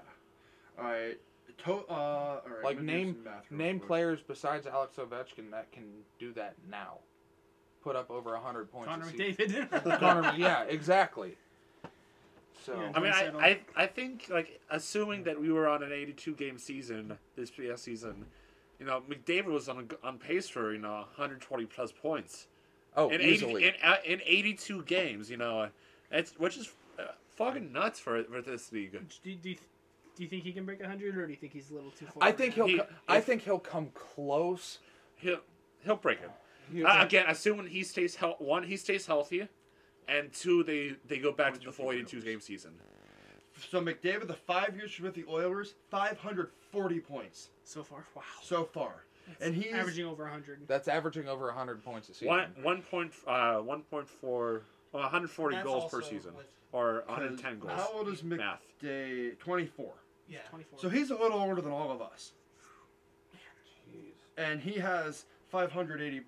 All 0.78 0.84
right. 0.84 1.20
To, 1.64 1.72
uh, 1.72 1.74
all 1.90 2.42
right. 2.46 2.64
Like, 2.64 2.78
I'm 2.78 2.86
gonna 2.86 2.98
do 2.98 3.04
name- 3.04 3.14
some 3.14 3.24
math 3.24 3.50
real 3.50 3.58
Name 3.58 3.78
quick. 3.78 3.86
players 3.88 4.20
besides 4.26 4.66
Alex 4.66 4.96
Ovechkin 4.96 5.50
that 5.50 5.70
can 5.72 5.84
do 6.18 6.32
that 6.34 6.54
now. 6.68 6.98
Put 7.82 7.96
up 7.96 8.10
over 8.10 8.32
100 8.32 8.70
points 8.70 8.88
Connor. 8.88 9.06
McDavid. 9.06 9.98
Connor, 10.00 10.34
yeah, 10.36 10.62
exactly. 10.68 11.36
So 12.64 12.74
Yeah. 12.78 12.92
I 12.94 13.00
mean, 13.00 13.12
I, 13.12 13.48
I, 13.48 13.60
I 13.74 13.86
think 13.86 14.26
like 14.28 14.60
assuming 14.70 15.24
that 15.24 15.40
we 15.40 15.50
were 15.50 15.66
on 15.66 15.82
an 15.82 15.92
82 15.92 16.34
game 16.34 16.58
season 16.58 17.16
this 17.36 17.50
past 17.50 17.82
season, 17.84 18.26
you 18.78 18.86
know, 18.86 19.02
McDavid 19.08 19.46
was 19.46 19.68
on 19.68 19.88
on 20.02 20.18
pace 20.18 20.48
for 20.48 20.72
you 20.72 20.78
know 20.78 20.92
120 21.16 21.64
plus 21.66 21.92
points 21.92 22.48
oh, 22.96 23.08
in 23.08 23.20
easily. 23.22 23.64
80, 23.64 23.76
in, 23.78 23.84
uh, 23.90 23.96
in 24.04 24.20
82 24.24 24.82
games. 24.82 25.30
You 25.30 25.38
know, 25.38 25.68
it's 26.10 26.32
which 26.38 26.58
is 26.58 26.70
uh, 26.98 27.04
fucking 27.36 27.72
nuts 27.72 27.98
for 27.98 28.22
for 28.24 28.42
this 28.42 28.70
league. 28.72 28.92
do, 29.22 29.34
do, 29.36 29.50
you, 29.50 29.56
do 30.16 30.22
you 30.22 30.28
think 30.28 30.44
he 30.44 30.52
can 30.52 30.64
break 30.64 30.80
100, 30.80 31.16
or 31.16 31.26
do 31.26 31.32
you 31.32 31.38
think 31.38 31.52
he's 31.52 31.70
a 31.70 31.74
little 31.74 31.90
too 31.92 32.06
far? 32.06 32.22
I 32.28 32.32
think 32.32 32.54
he'll. 32.54 32.66
He- 32.66 32.78
co- 32.78 32.86
I 33.08 33.18
if- 33.18 33.24
think 33.24 33.42
he'll 33.42 33.58
come 33.58 33.90
close. 33.94 34.78
He'll 35.16 35.40
he'll 35.84 35.96
break 35.96 36.20
it. 36.20 36.30
He- 36.72 36.84
Uh, 36.84 37.04
again, 37.04 37.26
assuming 37.28 37.66
he 37.66 37.82
stays 37.82 38.14
hel- 38.16 38.36
one, 38.38 38.62
he 38.64 38.76
stays 38.76 39.06
healthy, 39.06 39.48
and 40.08 40.32
two, 40.32 40.62
they 40.62 40.96
they 41.06 41.18
go 41.18 41.32
back 41.32 41.54
to 41.54 41.60
the 41.60 41.66
What'd 41.66 41.76
full 41.76 41.92
82 41.92 42.20
game 42.22 42.40
season. 42.40 42.78
So 43.68 43.80
McDavid, 43.82 44.26
the 44.26 44.34
five 44.34 44.74
years 44.76 44.98
with 45.00 45.14
the 45.14 45.24
Oilers, 45.28 45.74
540 45.90 47.00
points 47.00 47.50
so 47.64 47.82
far. 47.82 48.04
Wow. 48.14 48.22
so 48.42 48.64
far, 48.64 49.04
and 49.40 49.54
he's 49.54 49.72
averaging 49.74 50.06
over 50.06 50.22
100. 50.24 50.66
That's 50.66 50.88
averaging 50.88 51.28
over 51.28 51.46
100 51.46 51.84
points 51.84 52.08
a 52.08 52.14
season. 52.14 52.28
One 52.28 52.54
one 52.62 52.82
point 52.82 53.12
uh 53.26 53.58
one 53.58 53.82
point 53.82 54.08
four. 54.08 54.62
Well, 54.92 55.02
140 55.02 55.56
That's 55.56 55.64
goals 55.66 55.90
per 55.90 56.02
season, 56.02 56.34
with- 56.36 56.46
or 56.72 57.04
110 57.06 57.58
goals. 57.58 57.72
How 57.74 57.88
old 57.94 58.08
is 58.08 58.22
Math. 58.22 58.60
McDavid? 58.82 59.38
24. 59.38 59.92
Yeah. 60.28 60.38
24. 60.50 60.78
So 60.78 60.88
he's 60.88 61.10
a 61.10 61.16
little 61.16 61.40
older 61.40 61.60
than 61.60 61.72
all 61.72 61.90
of 61.90 62.00
us, 62.00 62.32
Jeez. 63.88 64.12
and 64.38 64.60
he 64.60 64.78
has 64.80 65.24
580. 65.48 66.22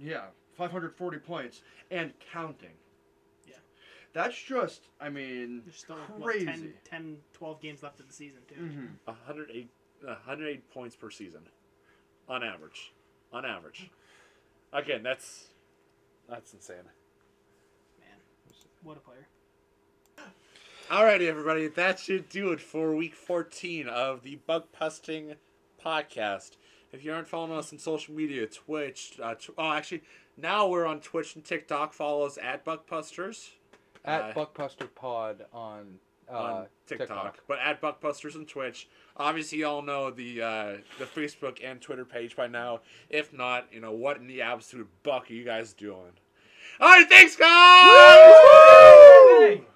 Yeah, 0.00 0.26
540 0.56 1.18
points 1.18 1.62
and 1.90 2.12
counting. 2.32 2.70
Yeah. 3.48 3.56
That's 4.12 4.40
just, 4.40 4.82
I 5.00 5.08
mean, 5.08 5.62
There's 5.64 5.76
still 5.78 5.96
what, 5.96 6.22
crazy. 6.32 6.44
10, 6.46 6.72
10, 6.84 7.16
12 7.32 7.60
games 7.60 7.82
left 7.82 7.98
of 7.98 8.06
the 8.06 8.12
season, 8.14 8.40
too. 8.48 8.54
mhm. 8.60 8.88
108, 9.06 9.68
108 10.04 10.70
points 10.70 10.94
per 10.94 11.10
season, 11.10 11.40
on 12.28 12.44
average. 12.44 12.92
On 13.32 13.44
average. 13.44 13.90
Again, 14.72 15.02
that's 15.02 15.48
that's 16.28 16.52
insane. 16.54 16.76
Man, 17.98 18.08
what 18.82 18.96
a 18.96 19.00
player. 19.00 19.26
Alrighty, 20.90 21.28
everybody, 21.28 21.68
that 21.68 21.98
should 21.98 22.28
do 22.30 22.50
it 22.52 22.60
for 22.60 22.94
week 22.94 23.14
14 23.14 23.88
of 23.88 24.22
the 24.22 24.36
Bug 24.46 24.64
Pusting 24.72 25.34
podcast. 25.84 26.52
If 26.92 27.04
you 27.04 27.12
aren't 27.12 27.28
following 27.28 27.52
us 27.58 27.72
on 27.72 27.78
social 27.78 28.14
media, 28.14 28.46
Twitch, 28.46 29.18
uh, 29.22 29.34
tw- 29.34 29.50
oh, 29.58 29.72
actually, 29.72 30.02
now 30.38 30.66
we're 30.66 30.86
on 30.86 31.00
Twitch 31.00 31.34
and 31.34 31.44
TikTok. 31.44 31.92
Follow 31.92 32.24
us 32.24 32.38
at 32.42 32.64
Buckbusters 32.64 33.50
At 34.04 34.22
Uh, 34.22 34.32
Buckbuster 34.32 34.88
Pod 34.94 35.44
on, 35.52 35.98
uh, 36.32 36.32
on 36.38 36.66
TikTok, 36.86 37.40
but 37.46 37.58
at 37.58 37.82
Buckbusters 37.82 38.34
on 38.34 38.46
Twitch. 38.46 38.88
Obviously, 39.18 39.58
y'all 39.58 39.82
know 39.82 40.10
the 40.10 40.40
uh, 40.40 40.76
the 40.98 41.04
Facebook 41.04 41.58
and 41.62 41.82
Twitter 41.82 42.06
page 42.06 42.34
by 42.34 42.46
now. 42.46 42.80
If 43.10 43.34
not, 43.34 43.66
you 43.70 43.80
know 43.80 43.92
what 43.92 44.16
in 44.16 44.26
the 44.26 44.40
absolute 44.40 44.88
buck 45.02 45.30
are 45.30 45.34
you 45.34 45.44
guys 45.44 45.74
doing? 45.74 46.12
All 46.80 46.88
right, 46.88 47.06
thanks, 47.10 47.36
guys. 47.36 47.48
Hey. 49.58 49.66